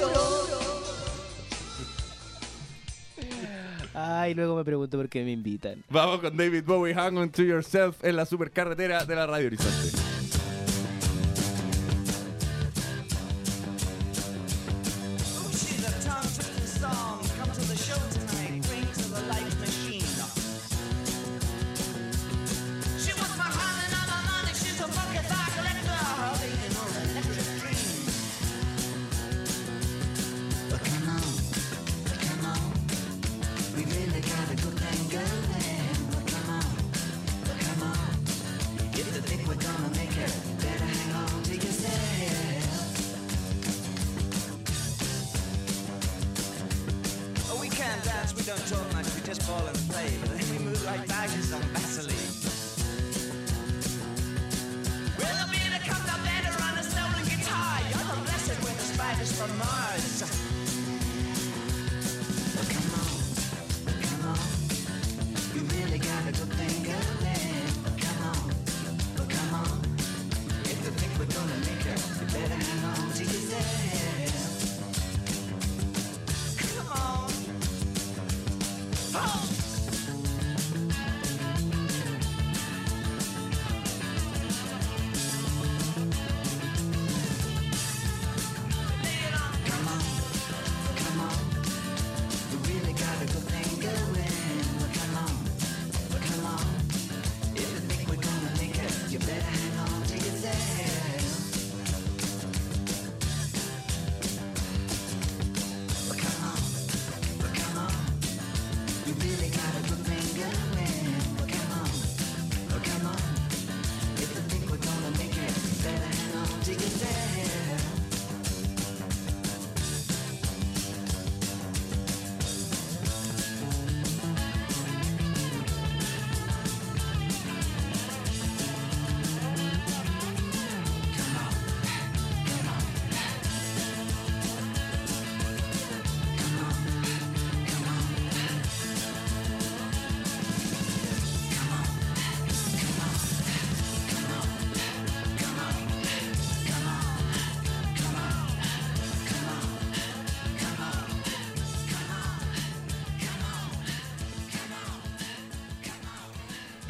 Ay, 3.95 4.35
luego 4.35 4.57
me 4.57 4.65
pregunto 4.65 4.99
por 4.99 5.09
qué 5.09 5.25
me 5.25 5.33
invitan. 5.33 5.83
Vamos 5.89 6.21
con 6.21 6.37
David 6.37 6.65
Bowie, 6.65 6.95
Hang 6.95 7.17
On 7.17 7.31
To 7.31 7.43
Yourself 7.43 8.05
en 8.05 8.17
la 8.17 8.27
supercarretera 8.27 9.07
de 9.07 9.15
la 9.15 9.27
Radio 9.27 9.47
Horizonte. 9.47 10.12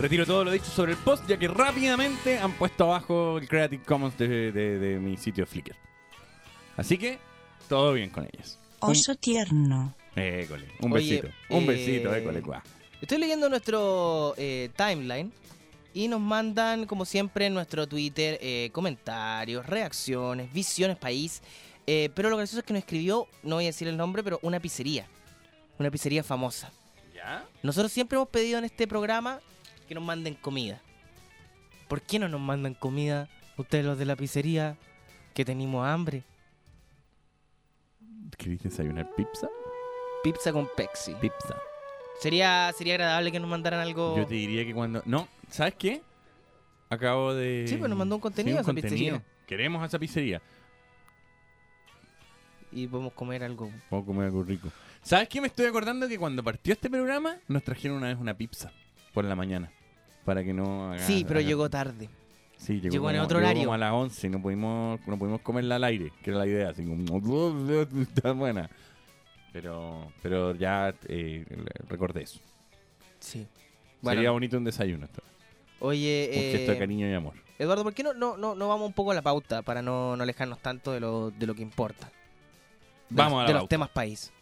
Retiro 0.02 0.26
todo 0.26 0.42
lo 0.44 0.50
dicho 0.50 0.64
sobre 0.66 0.92
el 0.92 0.98
post, 0.98 1.28
ya 1.28 1.36
que 1.38 1.46
rápidamente 1.46 2.36
han 2.38 2.52
puesto 2.54 2.84
abajo 2.84 3.38
el 3.38 3.48
Creative 3.48 3.84
Commons 3.84 4.18
de, 4.18 4.50
de- 4.50 4.78
de 4.78 4.98
mi 4.98 5.16
sitio 5.16 5.46
Flickr. 5.46 5.76
Así 6.76 6.98
que, 6.98 7.20
todo 7.68 7.92
bien 7.92 8.10
con 8.10 8.24
ellas. 8.24 8.58
Oso 8.80 9.14
tierno. 9.14 9.94
École, 10.16 10.66
un 10.80 10.92
Oye, 10.92 11.20
besito. 11.20 11.28
Un 11.50 11.62
eh, 11.62 11.66
besito, 11.66 12.14
école, 12.14 12.40
guau. 12.40 12.60
Estoy 13.00 13.18
leyendo 13.18 13.48
nuestro 13.48 14.34
eh, 14.36 14.70
timeline 14.76 15.32
y 15.94 16.08
nos 16.08 16.20
mandan, 16.20 16.84
como 16.86 17.04
siempre, 17.04 17.46
en 17.46 17.54
nuestro 17.54 17.86
Twitter 17.86 18.38
eh, 18.42 18.70
comentarios, 18.72 19.64
reacciones, 19.66 20.52
visiones 20.52 20.96
país. 20.96 21.42
Eh, 21.86 22.10
pero 22.14 22.28
lo 22.28 22.36
gracioso 22.36 22.58
es 22.58 22.64
que 22.64 22.72
nos 22.72 22.80
escribió, 22.82 23.28
no 23.44 23.54
voy 23.56 23.64
a 23.64 23.68
decir 23.68 23.86
el 23.86 23.96
nombre, 23.96 24.24
pero 24.24 24.40
una 24.42 24.58
pizzería. 24.58 25.06
Una 25.78 25.90
pizzería 25.92 26.24
famosa. 26.24 26.72
¿Ya? 27.14 27.44
Nosotros 27.62 27.92
siempre 27.92 28.16
hemos 28.16 28.28
pedido 28.28 28.58
en 28.58 28.64
este 28.64 28.86
programa 28.88 29.40
que 29.92 29.94
nos 29.94 30.04
manden 30.04 30.34
comida. 30.36 30.80
¿Por 31.86 32.00
qué 32.00 32.18
no 32.18 32.26
nos 32.26 32.40
mandan 32.40 32.72
comida 32.72 33.28
ustedes 33.58 33.84
los 33.84 33.98
de 33.98 34.06
la 34.06 34.16
pizzería 34.16 34.78
que 35.34 35.44
tenemos 35.44 35.86
hambre? 35.86 36.22
¿Querés 38.38 38.62
desayunar 38.62 39.14
pizza? 39.14 39.48
Pizza 40.24 40.50
con 40.50 40.66
Pepsi. 40.74 41.14
Pizza. 41.20 41.60
Sería, 42.20 42.72
sería 42.74 42.94
agradable 42.94 43.30
que 43.32 43.38
nos 43.38 43.50
mandaran 43.50 43.80
algo. 43.80 44.16
Yo 44.16 44.26
te 44.26 44.32
diría 44.32 44.64
que 44.64 44.72
cuando... 44.72 45.02
No, 45.04 45.28
¿sabes 45.50 45.74
qué? 45.74 46.00
Acabo 46.88 47.34
de... 47.34 47.66
Sí, 47.68 47.76
pues 47.76 47.90
nos 47.90 47.98
mandó 47.98 48.14
un 48.14 48.22
contenido 48.22 48.56
Sí, 48.56 48.60
un 48.62 48.68
a 48.70 48.72
esa 48.72 48.72
pizzería. 48.72 49.22
Queremos 49.46 49.82
a 49.82 49.86
esa 49.86 49.98
pizzería. 49.98 50.40
Y 52.70 52.86
podemos 52.86 53.12
comer 53.12 53.44
algo. 53.44 53.70
Puedo 53.90 54.06
comer 54.06 54.28
algo 54.28 54.42
rico. 54.42 54.70
¿Sabes 55.02 55.28
qué? 55.28 55.42
Me 55.42 55.48
estoy 55.48 55.66
acordando 55.66 56.08
que 56.08 56.18
cuando 56.18 56.42
partió 56.42 56.72
este 56.72 56.88
programa 56.88 57.36
nos 57.46 57.62
trajeron 57.62 57.98
una 57.98 58.06
vez 58.06 58.16
una 58.16 58.32
pizza 58.32 58.72
por 59.12 59.26
la 59.26 59.36
mañana. 59.36 59.70
Para 60.24 60.44
que 60.44 60.52
no 60.52 60.92
haga- 60.92 60.98
Sí, 61.06 61.24
pero 61.26 61.40
haga- 61.40 61.48
llegó 61.48 61.68
tarde. 61.70 62.08
Sí, 62.56 62.74
llegó, 62.80 62.92
llegó 62.92 63.10
en 63.10 63.16
como- 63.16 63.24
otro 63.24 63.38
llegó 63.38 63.48
horario. 63.48 63.64
como 63.64 63.74
a 63.74 63.78
las 63.78 63.92
11 63.92 64.26
y 64.26 64.30
no 64.30 64.40
pudimos, 64.40 65.00
no 65.06 65.18
pudimos 65.18 65.40
comerla 65.40 65.76
al 65.76 65.84
aire, 65.84 66.12
que 66.22 66.30
era 66.30 66.38
la 66.38 66.46
idea. 66.46 66.68
Así 66.70 66.84
como, 66.84 67.58
está 68.02 68.32
buena. 68.32 68.70
Pero, 69.52 70.12
pero 70.22 70.54
ya 70.54 70.94
eh, 71.08 71.44
recordé 71.88 72.22
eso. 72.22 72.40
Sí. 73.18 73.46
Sería 74.02 74.30
bonito 74.30 74.56
un 74.56 74.64
desayuno. 74.64 75.04
esto. 75.06 75.22
Oye, 75.80 76.28
Un 76.32 76.40
gesto 76.58 76.70
de 76.72 76.76
eh, 76.76 76.78
cariño 76.78 77.08
y 77.08 77.12
amor. 77.14 77.34
Eduardo, 77.58 77.82
¿por 77.84 77.92
qué 77.94 78.02
no, 78.02 78.14
no, 78.14 78.36
no, 78.36 78.54
no 78.54 78.68
vamos 78.68 78.86
un 78.86 78.92
poco 78.92 79.10
a 79.10 79.14
la 79.14 79.22
pauta 79.22 79.62
para 79.62 79.82
no, 79.82 80.16
no 80.16 80.22
alejarnos 80.22 80.60
tanto 80.60 80.92
de 80.92 81.00
lo, 81.00 81.30
de 81.32 81.46
lo 81.46 81.54
que 81.54 81.62
importa? 81.62 82.06
De 83.08 83.16
Vamos 83.16 83.32
los- 83.34 83.40
a 83.40 83.42
la 83.42 83.46
De 83.48 83.52
los 83.54 83.60
pauta. 83.62 83.68
temas 83.68 83.88
país. 83.90 84.32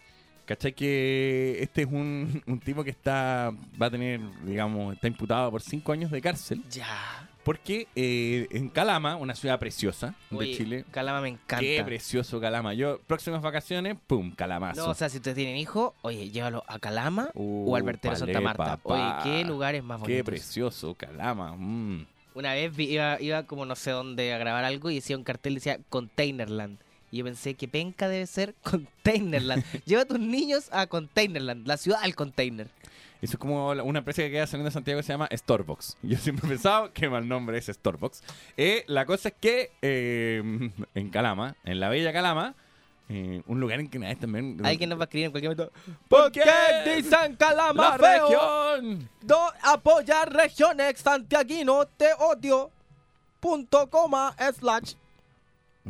¿Cachai? 0.51 0.72
Que 0.72 1.59
este 1.62 1.82
es 1.82 1.86
un, 1.86 2.43
un 2.48 2.59
tipo 2.59 2.82
que 2.82 2.90
está 2.90 3.52
va 3.81 3.86
a 3.86 3.90
tener, 3.90 4.20
digamos, 4.44 4.93
está 4.94 5.06
imputado 5.06 5.48
por 5.48 5.62
cinco 5.62 5.93
años 5.93 6.10
de 6.10 6.20
cárcel. 6.20 6.60
Ya. 6.68 7.28
Porque 7.44 7.86
eh, 7.94 8.48
en 8.51 8.68
Calama, 8.68 9.14
una 9.14 9.36
ciudad 9.36 9.60
preciosa 9.60 10.16
Oye, 10.32 10.48
de 10.51 10.56
Chile. 10.56 10.85
Calama 10.90 11.20
me 11.20 11.28
encanta. 11.28 11.60
Qué 11.60 11.81
precioso 11.85 12.40
Calama. 12.40 12.74
Yo, 12.74 12.98
próximas 13.06 13.43
vacaciones, 13.43 13.97
pum, 14.09 14.32
Calamazo. 14.35 14.85
No, 14.85 14.90
o 14.90 14.94
sea, 14.94 15.09
si 15.09 15.18
ustedes 15.18 15.36
tienen 15.36 15.56
hijos, 15.56 15.93
oye, 16.02 16.31
llévalo 16.31 16.64
a 16.66 16.81
Calama 16.81 17.31
Uh, 17.35 17.70
o 17.70 17.77
al 17.77 17.85
vertero 17.85 18.16
Santa 18.16 18.40
Marta. 18.40 18.77
papá. 18.77 19.22
Oye, 19.22 19.31
qué 19.43 19.44
lugares 19.44 19.85
más 19.85 19.98
Qué 19.98 20.02
bonitos. 20.02 20.24
precioso, 20.27 20.94
Calama. 20.97 21.55
mm. 21.56 22.06
Una 22.35 22.55
vez 22.55 22.77
iba, 22.77 23.20
iba 23.20 23.44
como 23.44 23.66
no 23.66 23.77
sé 23.77 23.93
dónde 23.93 24.32
a 24.35 24.39
grabar 24.39 24.64
algo 24.64 24.90
y 24.90 24.97
decía 24.97 25.16
un 25.16 25.22
cartel 25.24 25.55
decía 25.55 25.78
Containerland. 25.89 26.78
Y 27.10 27.18
yo 27.18 27.24
pensé 27.24 27.54
que 27.54 27.68
penca 27.68 28.08
debe 28.08 28.26
ser 28.26 28.54
Containerland. 28.62 29.64
Lleva 29.84 30.02
a 30.02 30.04
tus 30.06 30.20
niños 30.20 30.68
a 30.72 30.86
Containerland, 30.86 31.66
la 31.66 31.76
ciudad 31.76 32.00
al 32.02 32.14
container. 32.14 32.68
Eso 33.22 33.34
es 33.34 33.38
como 33.38 33.68
una 33.70 33.98
empresa 33.98 34.22
que 34.22 34.30
queda 34.30 34.46
saliendo 34.46 34.70
de 34.70 34.72
Santiago 34.72 34.98
que 34.98 35.02
se 35.02 35.12
llama 35.12 35.28
Storebox. 35.30 35.98
Yo 36.02 36.16
siempre 36.16 36.46
he 36.46 36.50
pensado 36.50 36.92
que 36.92 37.08
mal 37.08 37.28
nombre 37.28 37.58
es 37.58 37.66
Storebox. 37.66 38.22
Eh, 38.56 38.84
la 38.86 39.04
cosa 39.04 39.28
es 39.28 39.34
que 39.38 39.72
eh, 39.82 40.42
en 40.94 41.10
Calama, 41.10 41.56
en 41.64 41.80
la 41.80 41.90
bella 41.90 42.12
Calama, 42.12 42.54
eh, 43.12 43.42
un 43.46 43.58
lugar 43.60 43.80
en 43.80 43.88
que 43.88 43.98
vez 43.98 44.18
también... 44.18 44.58
Alguien 44.64 44.88
nos 44.88 44.98
va 44.98 45.02
a 45.02 45.04
escribir 45.04 45.26
en 45.26 45.30
cualquier 45.32 45.56
momento. 45.56 45.72
¿Por 46.08 46.30
qué 46.30 46.42
dicen 46.96 47.34
calama 47.34 47.98
La 47.98 48.20
región. 48.20 49.08
No 49.26 49.48
apoyar 49.64 50.32
regiones 50.32 51.00
santiaguino 51.00 51.86
te 51.86 52.12
odio. 52.20 52.70
Punto 53.40 53.90
coma 53.90 54.34
slash. 54.56 54.94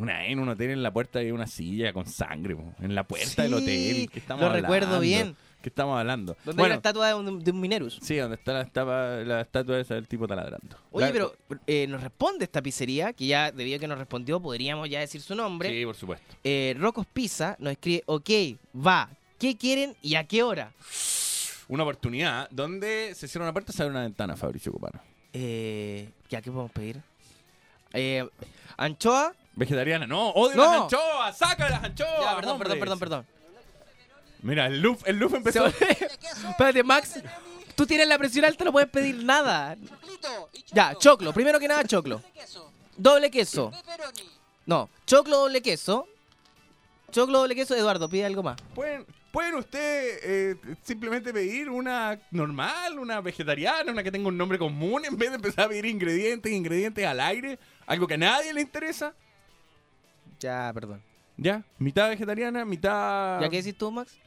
Una 0.00 0.26
en 0.26 0.38
un 0.38 0.48
hotel 0.48 0.70
en 0.70 0.82
la 0.82 0.92
puerta 0.92 1.18
había 1.18 1.34
una 1.34 1.46
silla 1.46 1.92
con 1.92 2.06
sangre, 2.06 2.56
po, 2.56 2.74
en 2.80 2.94
la 2.94 3.04
puerta 3.04 3.42
del 3.42 3.54
hotel. 3.54 4.08
¿Qué 4.10 4.18
estamos 4.18 4.40
lo 4.40 4.46
hablando? 4.48 4.66
recuerdo 4.74 5.00
bien. 5.00 5.36
¿Qué 5.62 5.68
estamos 5.68 5.98
hablando? 5.98 6.36
Donde 6.42 6.62
hay 6.62 6.68
la 6.70 6.74
estatua 6.76 7.08
de 7.08 7.14
un, 7.14 7.44
de 7.44 7.50
un 7.50 7.60
Minerus. 7.60 7.98
Sí, 8.00 8.16
donde 8.16 8.36
está 8.36 8.54
la, 8.54 8.62
estapa- 8.62 9.22
la 9.26 9.42
estatua 9.42 9.78
esa 9.78 9.94
del 9.94 10.08
tipo 10.08 10.26
taladrando. 10.26 10.78
Oye, 10.90 11.04
La- 11.06 11.12
pero 11.12 11.36
eh, 11.66 11.86
nos 11.86 12.02
responde 12.02 12.44
esta 12.46 12.62
pizzería, 12.62 13.12
que 13.12 13.26
ya 13.26 13.52
debido 13.52 13.76
a 13.76 13.78
que 13.78 13.86
nos 13.86 13.98
respondió, 13.98 14.40
podríamos 14.40 14.88
ya 14.88 15.00
decir 15.00 15.20
su 15.20 15.34
nombre. 15.34 15.68
Sí, 15.68 15.84
por 15.84 15.94
supuesto. 15.96 16.34
Eh, 16.42 16.74
Rocos 16.78 17.06
Pizza 17.12 17.56
nos 17.58 17.72
escribe, 17.72 18.02
ok, 18.06 18.30
va, 18.74 19.10
¿qué 19.38 19.54
quieren 19.58 19.94
y 20.00 20.14
a 20.14 20.24
qué 20.24 20.42
hora? 20.42 20.72
Una 21.68 21.82
oportunidad 21.82 22.48
donde 22.50 23.14
se 23.14 23.28
cierra 23.28 23.44
una 23.44 23.52
puerta 23.52 23.70
y 23.70 23.76
se 23.76 23.82
abre 23.82 23.90
una 23.92 24.02
ventana, 24.02 24.36
Fabricio 24.36 24.72
Cupano. 24.72 24.98
Eh, 25.34 26.08
¿Ya 26.30 26.40
qué 26.40 26.50
podemos 26.50 26.72
pedir? 26.72 27.02
Eh, 27.92 28.26
anchoa. 28.78 29.34
Vegetariana, 29.60 30.06
no, 30.06 30.30
odio 30.30 30.56
No. 30.56 30.64
las 30.64 30.82
anchoas, 30.84 31.36
saca 31.36 31.68
las 31.68 31.84
anchoas. 31.84 32.20
Ya, 32.22 32.34
perdón, 32.36 32.52
hombre. 32.54 32.68
perdón, 32.70 32.78
perdón, 32.80 32.98
perdón. 32.98 33.26
Mira, 34.40 34.66
el 34.66 34.80
Luf, 34.80 35.02
el 35.06 35.18
Luf 35.18 35.34
empezó. 35.34 35.66
Espérate, 35.66 36.82
Max. 36.82 37.20
Tú 37.74 37.86
tienes 37.86 38.08
la 38.08 38.16
presión 38.16 38.46
alta, 38.46 38.64
no 38.64 38.72
puedes 38.72 38.88
pedir 38.88 39.22
nada. 39.22 39.76
Ya, 40.72 40.94
choclo. 40.94 41.34
Primero 41.34 41.60
que 41.60 41.68
nada, 41.68 41.84
choclo. 41.84 42.22
Doble 42.96 43.30
queso. 43.30 43.70
No, 44.64 44.88
choclo 45.06 45.36
doble 45.36 45.60
queso. 45.60 46.08
Choclo 47.12 47.40
doble 47.40 47.54
queso, 47.54 47.74
Eduardo, 47.76 48.08
pide 48.08 48.24
algo 48.24 48.42
más. 48.42 48.56
¿Pueden, 48.74 49.04
pueden 49.30 49.56
ustedes 49.56 50.20
eh, 50.22 50.56
simplemente 50.82 51.34
pedir 51.34 51.68
una 51.68 52.18
normal, 52.30 52.98
una 52.98 53.20
vegetariana, 53.20 53.92
una 53.92 54.02
que 54.02 54.10
tenga 54.10 54.28
un 54.28 54.38
nombre 54.38 54.58
común, 54.58 55.04
en 55.04 55.18
vez 55.18 55.28
de 55.30 55.36
empezar 55.36 55.66
a 55.66 55.68
pedir 55.68 55.84
ingredientes, 55.84 56.50
ingredientes 56.50 57.04
al 57.06 57.20
aire, 57.20 57.58
algo 57.86 58.06
que 58.06 58.14
a 58.14 58.18
nadie 58.18 58.54
le 58.54 58.62
interesa? 58.62 59.12
Ya, 60.40 60.70
perdón. 60.74 61.02
Ya, 61.36 61.62
mitad 61.78 62.08
vegetariana, 62.08 62.64
mitad 62.64 63.40
¿Ya 63.40 63.48
qué 63.48 63.58
decís 63.58 63.76
tú, 63.78 63.90
Max? 63.90 64.18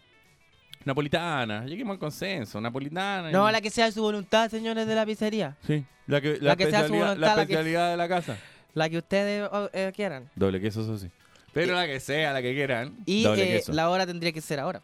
napolitana. 0.86 1.66
Lleguemos 1.66 1.94
al 1.94 2.00
consenso, 2.00 2.60
napolitana. 2.60 3.32
No, 3.32 3.50
y- 3.50 3.52
la 3.54 3.62
que 3.62 3.70
sea 3.70 3.92
su 3.92 4.02
voluntad, 4.02 4.50
señores 4.50 4.86
de 4.88 4.96
la 4.96 5.06
pizzería. 5.06 5.56
Sí, 5.66 5.86
la 6.08 6.20
que, 6.22 6.38
la 6.42 6.50
La 6.50 6.56
que 6.56 6.64
sea 6.66 6.80
su 6.80 6.86
especialidad, 6.86 7.08
voluntad, 7.08 7.22
la 7.22 7.28
la 7.28 7.36
que- 7.36 7.42
especialidad 7.54 7.92
de 7.92 7.98
la 7.98 8.08
casa. 8.08 8.38
La 8.74 8.90
que 8.90 8.98
ustedes 8.98 9.48
oh, 9.52 9.70
eh, 9.72 9.92
quieran. 9.96 10.30
Doble 10.36 10.60
queso, 10.60 10.82
eso 10.82 10.98
sí. 10.98 11.10
Pero 11.54 11.76
la 11.76 11.86
que 11.86 12.00
sea, 12.00 12.34
la 12.34 12.42
que 12.42 12.54
quieran. 12.54 12.98
Y 13.06 13.24
doble 13.24 13.44
eh, 13.44 13.58
queso. 13.58 13.72
la 13.72 13.90
hora 13.90 14.06
tendría 14.08 14.32
que 14.32 14.42
ser 14.42 14.60
ahora. 14.60 14.82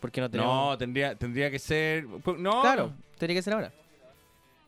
Porque 0.00 0.20
no 0.20 0.30
tenemos... 0.30 0.70
No, 0.70 0.78
tendría, 0.78 1.16
tendría 1.16 1.50
que 1.50 1.58
ser. 1.58 2.06
No, 2.38 2.60
Claro, 2.62 2.92
tendría 3.18 3.38
que 3.38 3.42
ser 3.42 3.54
ahora. 3.54 3.72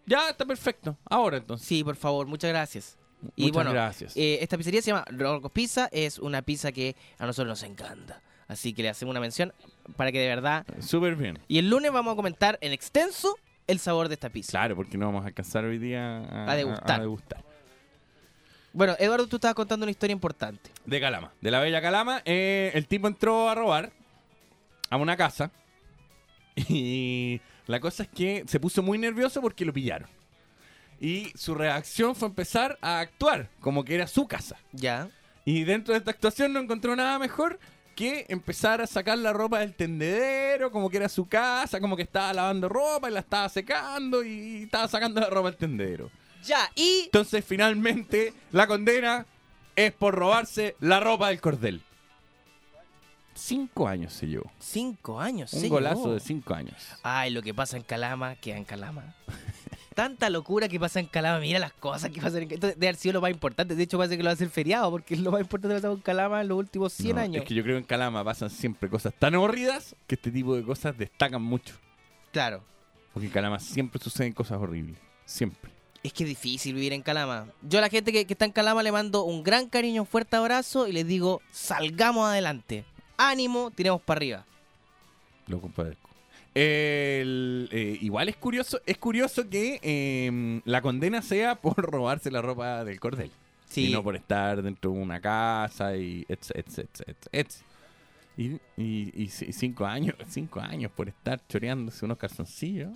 Ya, 0.05 0.31
está 0.31 0.45
perfecto. 0.45 0.97
Ahora 1.09 1.37
entonces. 1.37 1.67
Sí, 1.69 1.85
por 1.85 1.95
favor, 1.95 2.27
muchas 2.27 2.51
gracias. 2.51 2.98
Y 3.37 3.43
Muchas 3.45 3.55
bueno, 3.55 3.73
gracias. 3.73 4.17
eh, 4.17 4.39
esta 4.41 4.57
pizzería 4.57 4.81
se 4.83 4.91
llama 4.93 5.05
Rocos 5.11 5.51
Pizza, 5.53 5.89
es 5.93 6.19
una 6.19 6.43
pizza 6.43 6.71
que 6.73 6.95
a 7.19 7.27
nosotros 7.27 7.49
nos 7.49 7.63
encanta. 7.65 8.21
Así 8.47 8.73
que 8.73 8.83
le 8.83 8.89
hacemos 8.89 9.11
una 9.13 9.21
mención 9.21 9.53
para 9.97 10.11
que 10.13 10.21
de 10.21 10.29
verdad... 10.29 10.65
Súper 10.81 11.17
bien. 11.17 11.39
Y 11.49 11.59
el 11.59 11.69
lunes 11.69 11.93
vamos 11.93 12.13
a 12.13 12.17
comentar 12.17 12.59
en 12.63 12.73
extenso 12.73 13.37
el 13.67 13.79
sabor 13.79 14.09
de 14.09 14.15
esta 14.15 14.31
pizza. 14.31 14.53
Claro, 14.53 14.77
porque 14.77 14.97
no 14.97 15.07
vamos 15.07 15.25
a 15.25 15.29
alcanzar 15.29 15.65
hoy 15.65 15.79
día 15.79 16.19
a, 16.21 16.51
A 16.53 16.57
degustar. 16.57 16.99
a 16.99 17.03
degustar. 17.03 17.45
Bueno, 18.73 18.95
Eduardo, 18.99 19.27
tú 19.27 19.37
estabas 19.37 19.55
contando 19.55 19.85
una 19.85 19.91
historia 19.91 20.13
importante. 20.13 20.71
De 20.87 21.01
Calama, 21.01 21.33
de 21.41 21.51
la 21.51 21.61
bella 21.61 21.81
Calama. 21.83 22.23
eh, 22.25 22.71
el 22.75 22.87
tipo 22.87 23.09
entró 23.09 23.49
a 23.51 23.55
robar 23.55 23.91
a 24.91 24.97
una 24.97 25.17
casa. 25.17 25.51
Y 26.69 27.41
la 27.67 27.81
cosa 27.81 28.05
es 28.05 28.09
que 28.09 28.45
se 28.47 28.59
puso 28.61 28.83
muy 28.83 28.99
nervioso 28.99 29.41
porque 29.41 29.65
lo 29.65 29.73
pillaron. 29.73 30.09
Y 31.01 31.31
su 31.37 31.55
reacción 31.55 32.15
fue 32.17 32.29
empezar 32.29 32.79
a 32.81 33.01
actuar 33.01 33.49
como 33.61 33.85
que 33.85 33.95
era 33.95 34.07
su 34.07 34.27
casa. 34.27 34.57
Ya. 34.73 35.09
Y 35.45 35.65
dentro 35.65 35.95
de 35.95 35.99
esta 35.99 36.11
actuación 36.11 36.53
no 36.53 36.61
encontró 36.61 36.95
nada 36.97 37.19
mejor 37.19 37.59
que 37.95 38.27
empezar 38.29 38.81
a 38.81 38.87
sacar 38.87 39.19
la 39.19 39.33
ropa 39.33 39.61
del 39.61 39.75
tendedero, 39.75 40.71
como 40.71 40.89
que 40.91 40.99
era 40.99 41.09
su 41.09 41.27
casa, 41.27 41.81
como 41.81 41.97
que 41.97 42.03
estaba 42.03 42.33
lavando 42.33 42.69
ropa 42.69 43.09
y 43.11 43.13
la 43.13 43.21
estaba 43.21 43.49
secando 43.49 44.23
y 44.23 44.65
estaba 44.65 44.87
sacando 44.89 45.21
la 45.21 45.29
ropa 45.31 45.51
del 45.51 45.59
tendedero. 45.59 46.11
Ya, 46.45 46.71
y... 46.77 47.03
Entonces 47.07 47.45
finalmente 47.45 48.33
la 48.53 48.67
condena 48.67 49.27
es 49.75 49.93
por 49.93 50.15
robarse 50.15 50.77
la 50.81 51.01
ropa 51.01 51.29
del 51.29 51.41
cordel. 51.41 51.83
Cinco 53.35 53.87
años 53.87 54.13
se 54.13 54.27
llevó. 54.27 54.51
Cinco 54.59 55.21
años, 55.21 55.53
Un 55.53 55.61
se 55.61 55.69
golazo 55.69 56.03
llevó. 56.03 56.15
de 56.15 56.21
cinco 56.21 56.55
años. 56.55 56.75
Ay, 57.05 57.31
lo 57.31 57.41
que 57.43 57.55
pasa 57.55 57.77
en 57.77 57.85
Calama, 57.85 58.35
queda 58.37 58.57
en 58.57 58.65
Calama. 58.65 59.15
Tanta 59.99 60.31
locura 60.31 60.69
que 60.69 60.79
pasa 60.79 61.01
en 61.01 61.07
Calama, 61.07 61.41
mira 61.41 61.59
las 61.59 61.73
cosas 61.73 62.13
que 62.13 62.21
pasan 62.21 62.45
en 62.45 62.53
Entonces, 62.53 62.79
debe 62.79 62.87
haber 62.87 63.01
sido 63.01 63.15
lo 63.15 63.21
más 63.21 63.33
importante. 63.33 63.75
De 63.75 63.83
hecho, 63.83 63.99
parece 63.99 64.17
que 64.17 64.23
lo 64.23 64.29
va 64.29 64.31
a 64.31 64.35
hacer 64.35 64.49
feriado, 64.49 64.93
porque 64.93 65.15
es 65.15 65.21
lo 65.21 65.33
más 65.33 65.41
importante 65.41 65.75
que 65.75 65.79
ha 65.79 65.79
pasado 65.79 65.95
en 65.95 66.01
Calama 66.03 66.41
en 66.41 66.47
los 66.47 66.57
últimos 66.57 66.93
100 66.93 67.17
No, 67.17 67.23
años. 67.23 67.43
Es 67.43 67.49
que 67.49 67.55
yo 67.57 67.65
creo 67.65 67.75
que 67.75 67.81
en 67.81 67.85
Calama 67.85 68.23
pasan 68.23 68.49
siempre 68.49 68.89
cosas 68.89 69.13
tan 69.19 69.35
horridas 69.35 69.97
que 70.07 70.15
este 70.15 70.31
tipo 70.31 70.55
de 70.55 70.63
cosas 70.63 70.97
destacan 70.97 71.43
mucho. 71.43 71.75
Claro. 72.31 72.63
Porque 73.13 73.27
en 73.27 73.33
Calama 73.33 73.59
siempre 73.59 74.01
suceden 74.01 74.33
cosas 74.35 74.59
horribles. 74.61 74.97
Siempre. 75.25 75.73
Es 76.05 76.13
que 76.13 76.23
es 76.23 76.29
difícil 76.29 76.77
vivir 76.77 76.93
en 76.93 77.03
Calama. 77.03 77.49
Yo 77.63 77.81
a 77.81 77.83
la 77.83 77.89
gente 77.89 78.13
que, 78.13 78.25
que 78.25 78.35
está 78.35 78.45
en 78.45 78.53
Calama 78.53 78.85
le 78.85 78.93
mando 78.93 79.25
un 79.25 79.43
gran 79.43 79.69
cariño, 79.69 80.03
un 80.03 80.07
fuerte 80.07 80.37
abrazo 80.37 80.87
y 80.87 80.93
les 80.93 81.09
digo, 81.09 81.43
salgamos 81.51 82.25
adelante. 82.29 82.85
Ánimo, 83.17 83.73
tiremos 83.73 84.01
para 84.01 84.19
arriba. 84.19 84.47
Lo 85.49 85.61
compadezco. 85.61 86.08
El- 86.59 87.69
eh, 87.73 87.99
igual 88.01 88.29
es 88.29 88.37
curioso, 88.37 88.81
es 88.85 88.99
curioso 88.99 89.49
que 89.49 89.79
eh, 89.83 90.61
la 90.65 90.83
condena 90.83 91.23
sea 91.23 91.55
por 91.61 91.77
robarse 91.77 92.31
la 92.31 92.43
ropa 92.43 92.85
del 92.85 92.99
cordel. 93.01 93.31
Sí. 93.69 93.89
Y 93.89 93.93
no 93.93 94.03
por 94.03 94.17
estar 94.17 94.63
dentro 94.63 94.91
de 94.93 94.99
una 94.99 95.21
casa 95.21 95.95
y 95.97 96.25
etc, 96.29 96.51
etc, 96.57 96.89
etc. 97.33 97.51
Y, 98.37 98.45
y- 98.77 99.13
y 99.15 99.27
ci- 99.27 99.53
cinco 99.53 99.85
años, 99.85 100.15
cinco 100.29 100.61
años 100.61 100.91
por 100.95 101.09
estar 101.09 101.41
choreándose 101.49 102.05
unos 102.05 102.19
calzoncillos. 102.19 102.91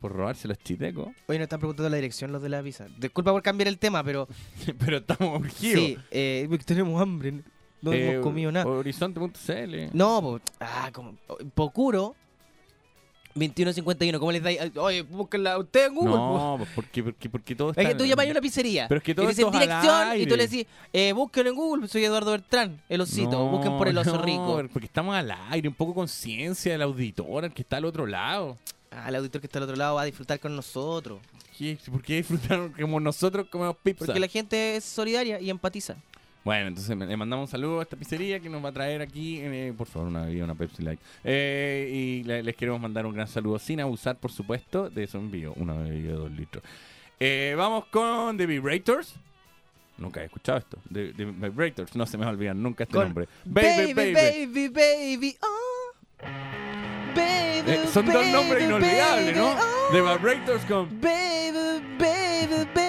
Por 0.00 0.12
robarse 0.12 0.46
los 0.46 0.58
chitecos. 0.58 1.08
Hoy 1.26 1.38
nos 1.38 1.44
están 1.44 1.58
preguntando 1.58 1.88
la 1.88 1.96
dirección 1.96 2.30
los 2.30 2.42
de 2.42 2.50
la 2.50 2.60
visa. 2.60 2.86
Disculpa 2.98 3.32
por 3.32 3.42
cambiar 3.42 3.66
el 3.68 3.78
tema, 3.78 4.04
pero... 4.04 4.28
Pero 4.78 4.98
estamos 4.98 5.40
urgidos. 5.40 5.84
Sí, 5.84 5.98
eh, 6.10 6.46
tenemos 6.66 7.00
hambre. 7.00 7.32
No 7.80 7.92
Eh, 7.94 8.10
hemos 8.12 8.22
comido 8.22 8.52
nada. 8.52 8.66
Horizonte.cl. 8.66 9.74
No, 9.94 10.20
po, 10.20 10.40
ah, 10.60 10.90
como, 10.92 11.16
Pocuro 11.54 12.14
2151, 13.36 14.18
¿cómo 14.18 14.32
les 14.32 14.42
dais? 14.42 14.58
Oye, 14.76 15.02
búsquenla 15.02 15.58
usted 15.58 15.86
en 15.86 15.94
Google. 15.94 16.10
No, 16.10 16.54
pues 16.58 16.70
porque, 16.74 17.02
porque, 17.04 17.28
porque 17.28 17.54
todo 17.54 17.70
está... 17.70 17.82
Es 17.82 17.88
que 17.88 17.94
tú 17.94 18.06
llamas 18.06 18.26
a 18.26 18.30
una 18.30 18.40
pizzería. 18.40 18.88
Pero 18.88 18.98
es 18.98 19.04
que 19.04 19.14
todo 19.14 19.26
y 19.26 19.28
dices 19.28 19.52
dirección 19.52 20.20
y 20.20 20.26
tú 20.26 20.36
le 20.36 20.48
decís, 20.48 20.66
eh, 20.92 21.12
busquen 21.12 21.46
en 21.46 21.54
Google, 21.54 21.86
soy 21.86 22.04
Eduardo 22.04 22.30
Bertrán, 22.30 22.80
el 22.88 23.00
osito, 23.00 23.32
No, 23.32 23.48
busquen 23.50 23.76
por 23.76 23.88
el 23.88 23.98
oso 23.98 24.16
no, 24.16 24.22
rico. 24.22 24.62
Porque 24.72 24.86
estamos 24.86 25.14
al 25.14 25.30
aire, 25.50 25.68
un 25.68 25.74
poco 25.74 25.94
conciencia 25.94 26.72
del 26.72 26.82
auditor, 26.82 27.44
el 27.44 27.52
que 27.52 27.62
está 27.62 27.76
al 27.76 27.84
otro 27.84 28.06
lado. 28.06 28.56
Ah, 28.90 29.08
el 29.08 29.16
auditor 29.16 29.40
que 29.42 29.46
está 29.46 29.58
al 29.58 29.64
otro 29.64 29.76
lado 29.76 29.96
va 29.96 30.02
a 30.02 30.06
disfrutar 30.06 30.40
con 30.40 30.56
nosotros. 30.56 31.20
¿Qué? 31.58 31.78
¿Por 31.90 32.02
qué 32.02 32.16
disfrutaron 32.16 32.72
como 32.72 33.00
nosotros 33.00 33.46
comemos 33.50 33.76
pizza? 33.82 34.06
Porque 34.06 34.20
la 34.20 34.28
gente 34.28 34.76
es 34.76 34.84
solidaria 34.84 35.40
y 35.40 35.50
empatiza. 35.50 35.96
Bueno, 36.46 36.68
entonces 36.68 36.96
le 36.96 37.16
mandamos 37.16 37.48
un 37.48 37.50
saludo 37.50 37.80
a 37.80 37.82
esta 37.82 37.96
pizzería 37.96 38.38
que 38.38 38.48
nos 38.48 38.64
va 38.64 38.68
a 38.68 38.72
traer 38.72 39.02
aquí, 39.02 39.40
eh, 39.42 39.74
por 39.76 39.88
favor, 39.88 40.06
una 40.06 40.26
bebida, 40.26 40.44
una 40.44 40.54
Pepsi 40.54 40.80
Light. 40.80 41.00
Eh, 41.24 41.90
y 41.92 42.22
le- 42.22 42.44
les 42.44 42.54
queremos 42.54 42.80
mandar 42.80 43.04
un 43.04 43.14
gran 43.14 43.26
saludo 43.26 43.58
sin 43.58 43.80
abusar, 43.80 44.16
por 44.16 44.30
supuesto, 44.30 44.88
de 44.88 45.08
su 45.08 45.18
envío, 45.18 45.52
una 45.56 45.72
bebida 45.74 46.12
de 46.12 46.14
dos 46.16 46.30
litros. 46.30 46.62
Eh, 47.18 47.56
vamos 47.58 47.86
con 47.86 48.36
The 48.36 48.46
Vibrators. 48.46 49.16
Nunca 49.98 50.22
he 50.22 50.26
escuchado 50.26 50.58
esto. 50.58 50.78
The, 50.92 51.14
The 51.14 51.24
Vibrators, 51.24 51.96
no 51.96 52.06
se 52.06 52.16
me 52.16 52.24
va 52.24 52.30
a 52.30 52.34
olvidar 52.34 52.54
nunca 52.54 52.84
este 52.84 52.94
Con 52.94 53.06
nombre. 53.06 53.26
Baby, 53.44 53.92
baby, 53.92 54.68
baby, 54.68 55.36
oh. 55.42 55.94
Baby, 57.16 57.88
son 57.92 58.06
dos 58.06 58.14
baby, 58.14 58.30
nombres 58.32 58.62
inolvidables, 58.62 59.34
baby, 59.34 59.38
¿no? 59.38 59.50
oh. 59.52 59.90
The 59.90 60.00
Vibrators 60.00 60.64
con 60.66 61.00
Baby, 61.00 61.82
baby, 61.98 62.68
baby, 62.74 62.85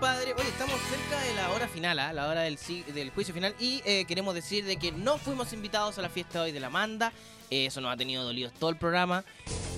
compadre, 0.00 0.32
oye, 0.32 0.48
estamos 0.48 0.80
cerca 0.88 1.20
de 1.22 1.34
la 1.34 1.50
hora 1.50 1.68
final, 1.68 1.98
¿ah? 1.98 2.10
la 2.14 2.26
hora 2.26 2.40
del, 2.40 2.56
ci- 2.58 2.86
del 2.86 3.10
juicio 3.10 3.34
final, 3.34 3.54
y 3.60 3.82
eh, 3.84 4.06
queremos 4.06 4.34
decir 4.34 4.64
de 4.64 4.78
que 4.78 4.92
no 4.92 5.18
fuimos 5.18 5.52
invitados 5.52 5.98
a 5.98 6.02
la 6.02 6.08
fiesta 6.08 6.40
hoy 6.40 6.52
de 6.52 6.60
la 6.60 6.70
Manda. 6.70 7.12
Eh, 7.50 7.66
eso 7.66 7.82
nos 7.82 7.92
ha 7.92 7.98
tenido 7.98 8.24
dolidos 8.24 8.54
todo 8.54 8.70
el 8.70 8.76
programa, 8.76 9.24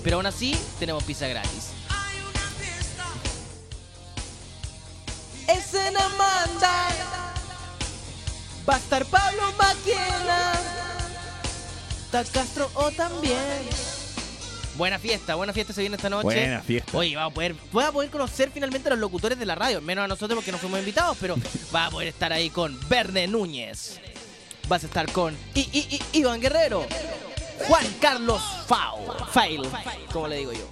pero 0.05 0.19
aún 0.19 0.27
así 0.27 0.57
tenemos 0.79 1.03
pizza 1.03 1.27
gratis. 1.27 1.71
Es 5.49 5.75
en 5.75 5.97
Amanda. 5.97 6.87
Va 8.69 8.75
a 8.75 8.79
estar 8.79 9.05
Pablo 9.07 9.43
Maquena. 9.59 10.53
Está 12.05 12.25
Castro 12.27 12.71
o 12.75 12.93
también. 12.93 13.72
Buena 14.77 14.99
fiesta, 14.99 15.35
buena 15.35 15.53
fiesta 15.53 15.73
se 15.73 15.81
viene 15.83 15.97
esta 15.97 16.09
noche. 16.09 16.25
Buena 16.25 16.61
fiesta. 16.63 16.97
Oye, 16.97 17.15
va 17.15 17.25
a 17.25 17.31
poder, 17.31 17.55
voy 17.73 17.85
a 17.85 17.93
poder 17.93 18.11
conocer 18.11 18.51
finalmente 18.53 18.89
a 18.89 18.93
los 18.93 18.99
locutores 19.01 19.39
de 19.39 19.45
la 19.47 19.55
radio, 19.55 19.81
menos 19.83 20.05
a 20.05 20.09
nosotros 20.09 20.37
porque 20.37 20.51
no 20.53 20.59
fuimos 20.59 20.79
invitados, 20.79 21.17
pero 21.21 21.37
va 21.75 21.87
a 21.87 21.91
poder 21.91 22.09
estar 22.09 22.33
ahí 22.33 22.49
con 22.51 22.79
Verne 22.89 23.27
Núñez. 23.29 24.01
Vas 24.69 24.83
a 24.85 24.87
estar 24.87 25.11
con 25.13 25.35
I, 25.55 25.61
I- 25.61 25.87
I- 26.13 26.19
Iván 26.21 26.41
Guerrero, 26.41 26.87
Juan 27.69 27.85
Carlos 28.01 28.41
Fau, 28.67 28.99
Fail, 29.31 29.63
como 30.13 30.29
le 30.29 30.37
digo 30.37 30.53
yo. 30.53 30.67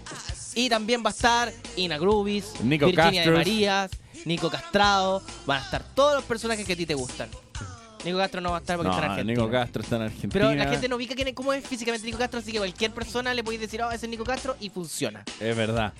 Y 0.54 0.68
también 0.68 1.02
va 1.04 1.10
a 1.10 1.12
estar 1.12 1.52
Ina 1.76 1.98
Grubis, 1.98 2.46
Nico 2.62 2.86
Virginia 2.86 3.10
de 3.10 3.16
Castros. 3.18 3.36
Marías, 3.38 3.90
Nico 4.24 4.50
Castrado, 4.50 5.22
van 5.46 5.60
a 5.60 5.64
estar 5.64 5.82
todos 5.94 6.14
los 6.14 6.24
personajes 6.24 6.66
que 6.66 6.72
a 6.72 6.76
ti 6.76 6.86
te 6.86 6.94
gustan. 6.94 7.28
Nico 8.04 8.18
Castro 8.18 8.40
no 8.40 8.50
va 8.50 8.56
a 8.56 8.60
estar 8.60 8.76
porque 8.76 8.90
está 8.90 9.04
en 9.04 9.10
Argentina. 9.12 9.40
Nico 9.42 9.50
Castro 9.52 9.82
está 9.82 9.96
en 9.96 10.02
Argentina. 10.02 10.30
Pero 10.32 10.54
la 10.54 10.68
gente 10.70 10.88
no 10.88 10.96
ubica 10.96 11.14
quién 11.14 11.28
es- 11.28 11.34
cómo 11.34 11.52
es 11.52 11.66
físicamente 11.66 12.06
Nico 12.06 12.18
Castro, 12.18 12.40
así 12.40 12.52
que 12.52 12.58
cualquier 12.58 12.92
persona 12.92 13.34
le 13.34 13.44
podéis 13.44 13.60
decir, 13.60 13.82
oh, 13.82 13.90
ese 13.90 14.06
es 14.06 14.10
Nico 14.10 14.24
Castro, 14.24 14.56
y 14.60 14.70
funciona. 14.70 15.24
Es 15.38 15.56
verdad. 15.56 15.92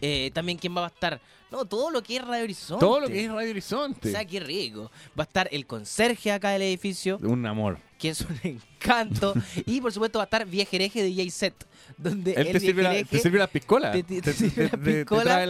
Eh, 0.00 0.30
también 0.34 0.58
quién 0.58 0.76
va 0.76 0.84
a 0.84 0.88
estar. 0.88 1.20
No, 1.50 1.64
todo 1.64 1.90
lo 1.90 2.02
que 2.02 2.16
es 2.16 2.24
Radio 2.24 2.44
Horizonte. 2.44 2.84
Todo 2.84 3.00
lo 3.00 3.08
que 3.08 3.24
es 3.24 3.30
Radio 3.32 3.50
Horizonte. 3.50 4.08
O 4.08 4.12
sea, 4.12 4.24
qué 4.26 4.38
rico. 4.38 4.90
Va 5.18 5.22
a 5.24 5.26
estar 5.26 5.48
el 5.50 5.66
conserje 5.66 6.30
acá 6.30 6.50
del 6.50 6.60
edificio, 6.62 7.18
Un 7.22 7.46
amor. 7.46 7.78
que 7.98 8.10
es 8.10 8.20
un 8.20 8.38
encanto. 8.44 9.32
y 9.64 9.80
por 9.80 9.90
supuesto 9.92 10.18
va 10.18 10.24
a 10.24 10.26
estar 10.26 10.44
Viejereje 10.46 11.02
de 11.02 11.10
J-Set, 11.14 11.54
donde 11.98 12.32
Él 12.32 12.46
el 12.46 12.52
te 12.52 12.60
sirve, 12.60 12.82
la, 12.82 12.92
te 13.04 13.18
sirve 13.18 13.38
las 13.38 13.50
piscolas. 13.50 13.92
te- 13.92 14.02
te- 14.02 14.22
te 14.22 14.32
sirve 14.32 14.64
la 14.64 14.70
te- 14.70 14.76
te 14.78 14.94
piscola. 15.00 15.22
trae 15.24 15.44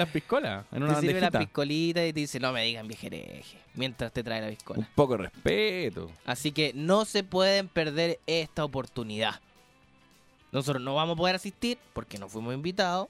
en 0.72 0.82
una 0.82 0.94
te 0.94 1.00
sirve 1.00 1.20
la 1.20 1.30
bandejita. 1.30 1.38
piscolita 1.38 2.06
y 2.06 2.12
te 2.12 2.20
dice, 2.20 2.40
no 2.40 2.52
me 2.52 2.64
digan 2.64 2.88
Viejereje, 2.88 3.58
mientras 3.74 4.12
te 4.12 4.22
trae 4.24 4.40
la 4.40 4.48
piscola. 4.48 4.80
Un 4.80 4.88
poco 4.94 5.16
de 5.16 5.24
respeto. 5.24 6.10
Así 6.24 6.50
que 6.52 6.72
no 6.74 7.04
se 7.04 7.22
pueden 7.22 7.68
perder 7.68 8.18
esta 8.26 8.64
oportunidad. 8.64 9.40
Nosotros 10.50 10.82
no 10.82 10.94
vamos 10.94 11.14
a 11.14 11.16
poder 11.18 11.36
asistir 11.36 11.78
porque 11.92 12.18
no 12.18 12.28
fuimos 12.28 12.54
invitados. 12.54 13.08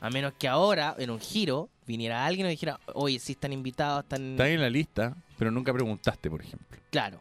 A 0.00 0.10
menos 0.10 0.34
que 0.38 0.48
ahora, 0.48 0.94
en 0.98 1.08
un 1.10 1.20
giro, 1.20 1.68
viniera 1.86 2.26
alguien 2.26 2.46
y 2.46 2.50
dijera, 2.50 2.78
oye, 2.92 3.18
sí 3.18 3.32
están 3.32 3.52
invitados, 3.54 4.02
están... 4.02 4.32
Está 4.32 4.44
ahí 4.44 4.52
en 4.54 4.60
la 4.60 4.68
lista, 4.68 5.16
pero 5.38 5.50
nunca 5.50 5.72
preguntaste, 5.72 6.28
por 6.28 6.42
ejemplo. 6.42 6.76
Claro. 6.90 7.20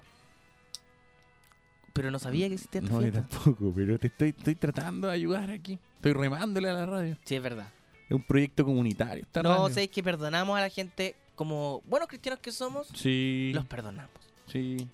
Pero 1.94 2.10
no 2.12 2.18
sabía 2.20 2.48
que 2.48 2.56
existía 2.56 2.82
esta 2.82 2.92
No, 2.92 3.02
yo 3.02 3.12
fiesta. 3.12 3.28
tampoco, 3.30 3.72
pero 3.76 4.00
te 4.00 4.08
estoy, 4.08 4.30
estoy 4.30 4.56
tratando 4.56 5.08
de 5.08 5.14
ayudar 5.14 5.50
aquí. 5.52 5.78
Estoy 5.96 6.14
remándole 6.14 6.70
a 6.70 6.74
la 6.74 6.86
radio. 6.88 7.18
Sí, 7.24 7.36
es 7.36 7.42
verdad. 7.44 7.68
Es 8.08 8.12
un 8.12 8.24
proyecto 8.24 8.66
comunitario. 8.66 9.24
Esta 9.24 9.44
No, 9.44 9.50
radio. 9.54 9.70
sabéis 9.70 9.90
que 9.92 10.02
perdonamos 10.04 10.58
a 10.58 10.62
la 10.62 10.70
gente 10.70 11.16
como 11.36 11.82
buenos 11.86 12.08
cristianos 12.10 12.40
que 12.40 12.52
somos. 12.52 12.88
Sí. 12.96 13.52
Los 13.54 13.66
perdonamos. 13.66 14.10
Sí. 14.48 14.88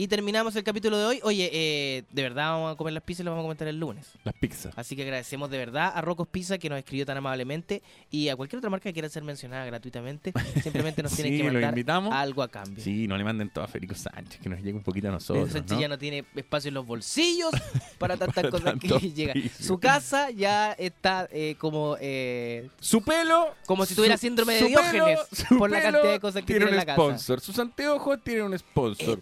Y 0.00 0.06
terminamos 0.06 0.54
el 0.54 0.62
capítulo 0.62 0.96
de 0.96 1.04
hoy. 1.06 1.20
Oye, 1.24 1.50
eh, 1.52 2.04
de 2.12 2.22
verdad 2.22 2.52
vamos 2.52 2.72
a 2.72 2.76
comer 2.76 2.92
las 2.92 3.02
pizzas 3.02 3.22
y 3.22 3.24
lo 3.24 3.32
vamos 3.32 3.42
a 3.42 3.46
comentar 3.46 3.66
el 3.66 3.80
lunes. 3.80 4.06
Las 4.22 4.32
pizzas. 4.36 4.72
Así 4.76 4.94
que 4.94 5.02
agradecemos 5.02 5.50
de 5.50 5.58
verdad 5.58 5.90
a 5.92 6.00
Rocos 6.02 6.28
Pizza 6.28 6.56
que 6.56 6.68
nos 6.70 6.78
escribió 6.78 7.04
tan 7.04 7.16
amablemente 7.16 7.82
y 8.08 8.28
a 8.28 8.36
cualquier 8.36 8.58
otra 8.58 8.70
marca 8.70 8.84
que 8.84 8.92
quiera 8.92 9.08
ser 9.08 9.24
mencionada 9.24 9.64
gratuitamente. 9.66 10.32
Simplemente 10.62 11.02
nos 11.02 11.12
tienen 11.16 11.32
Sí, 11.32 11.38
que 11.38 11.50
mandar 11.50 11.70
invitamos. 11.70 12.14
algo 12.14 12.44
a 12.44 12.48
cambio. 12.48 12.80
Sí, 12.84 13.08
no 13.08 13.18
le 13.18 13.24
manden 13.24 13.50
todo 13.50 13.64
a 13.64 13.66
Federico 13.66 13.96
Sánchez, 13.96 14.40
que 14.40 14.48
nos 14.48 14.60
llegue 14.60 14.74
un 14.74 14.84
poquito 14.84 15.08
a 15.08 15.10
nosotros. 15.10 15.50
Sánchez 15.50 15.72
¿no? 15.72 15.80
ya 15.80 15.88
no 15.88 15.98
tiene 15.98 16.24
espacio 16.36 16.68
en 16.68 16.74
los 16.74 16.86
bolsillos 16.86 17.50
para 17.98 18.16
tantas 18.16 18.36
Para 18.36 18.50
cosas 18.50 18.74
que 18.78 18.88
llegan. 19.12 19.36
oficio. 19.36 19.66
Su 19.66 19.80
casa 19.80 20.30
ya 20.30 20.74
está 20.74 21.28
eh, 21.32 21.56
como 21.58 21.96
eh, 22.00 22.70
Su 22.78 23.02
pelo. 23.02 23.48
como 23.66 23.84
si 23.84 23.96
tuviera 23.96 24.16
su- 24.16 24.20
síndrome 24.20 24.54
de 24.54 24.64
Diógenes 24.68 25.18
por 25.58 25.68
la 25.72 25.82
cantidad 25.82 26.12
de 26.12 26.20
cosas 26.20 26.42
que 26.42 26.46
tiene 26.46 26.66
tiene 26.66 26.70
en 26.70 26.74
un 26.74 26.76
la 26.76 26.86
casa. 26.86 26.94
sponsor. 27.02 27.40
Sus 27.40 27.58
anteojos 27.58 28.22
tienen 28.22 28.44
un 28.44 28.56
sponsor. 28.56 29.20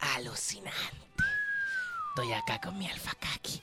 Alucinante. 0.00 1.24
Estoy 2.10 2.32
acá 2.32 2.60
con 2.60 2.78
mi 2.78 2.88
alfacaki. 2.88 3.60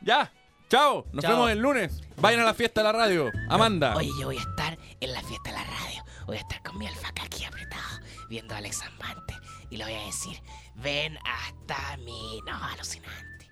Ya. 0.00 0.32
Chao. 0.68 1.06
Nos 1.12 1.22
Chao. 1.22 1.32
vemos 1.32 1.50
el 1.50 1.58
lunes. 1.60 2.00
Vayan 2.16 2.40
a 2.40 2.44
la 2.44 2.54
fiesta 2.54 2.82
de 2.82 2.84
la 2.84 2.92
radio. 2.92 3.30
Amanda. 3.48 3.94
Oye, 3.96 4.10
yo 4.18 4.26
voy 4.26 4.36
a 4.36 4.40
estar 4.40 4.78
en 5.00 5.12
la 5.12 5.22
fiesta 5.22 5.50
de 5.50 5.56
la 5.56 5.64
radio. 5.64 6.04
Voy 6.26 6.36
a 6.36 6.40
estar 6.40 6.62
con 6.62 6.76
mi 6.76 6.86
alfaca 6.86 7.22
aquí 7.22 7.44
apretado, 7.44 8.00
viendo 8.28 8.54
a 8.54 8.58
Alex 8.58 8.82
Ambante. 8.82 9.34
Y 9.70 9.78
le 9.78 9.84
voy 9.84 9.94
a 9.94 10.04
decir, 10.04 10.40
ven 10.76 11.18
hasta 11.24 11.96
mí. 11.98 12.40
No, 12.46 12.62
alucinante. 12.64 13.50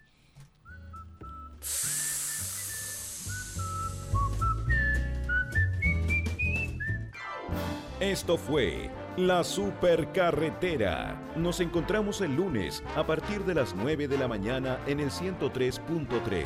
Esto 8.00 8.36
fue 8.36 8.90
La 9.16 9.42
Supercarretera. 9.44 11.32
Nos 11.36 11.60
encontramos 11.60 12.20
el 12.20 12.36
lunes 12.36 12.84
a 12.96 13.06
partir 13.06 13.46
de 13.46 13.54
las 13.54 13.74
9 13.74 14.08
de 14.08 14.18
la 14.18 14.28
mañana 14.28 14.78
en 14.86 15.00
el 15.00 15.08
103.3 15.08 16.44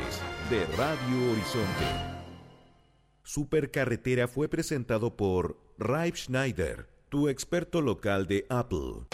de 0.49 0.65
Radio 0.77 1.31
Horizonte. 1.33 1.67
Supercarretera 3.23 4.29
fue 4.29 4.47
presentado 4.47 5.17
por 5.17 5.57
Raib 5.79 6.15
Schneider, 6.15 6.87
tu 7.09 7.27
experto 7.27 7.81
local 7.81 8.25
de 8.25 8.45
Apple. 8.47 9.05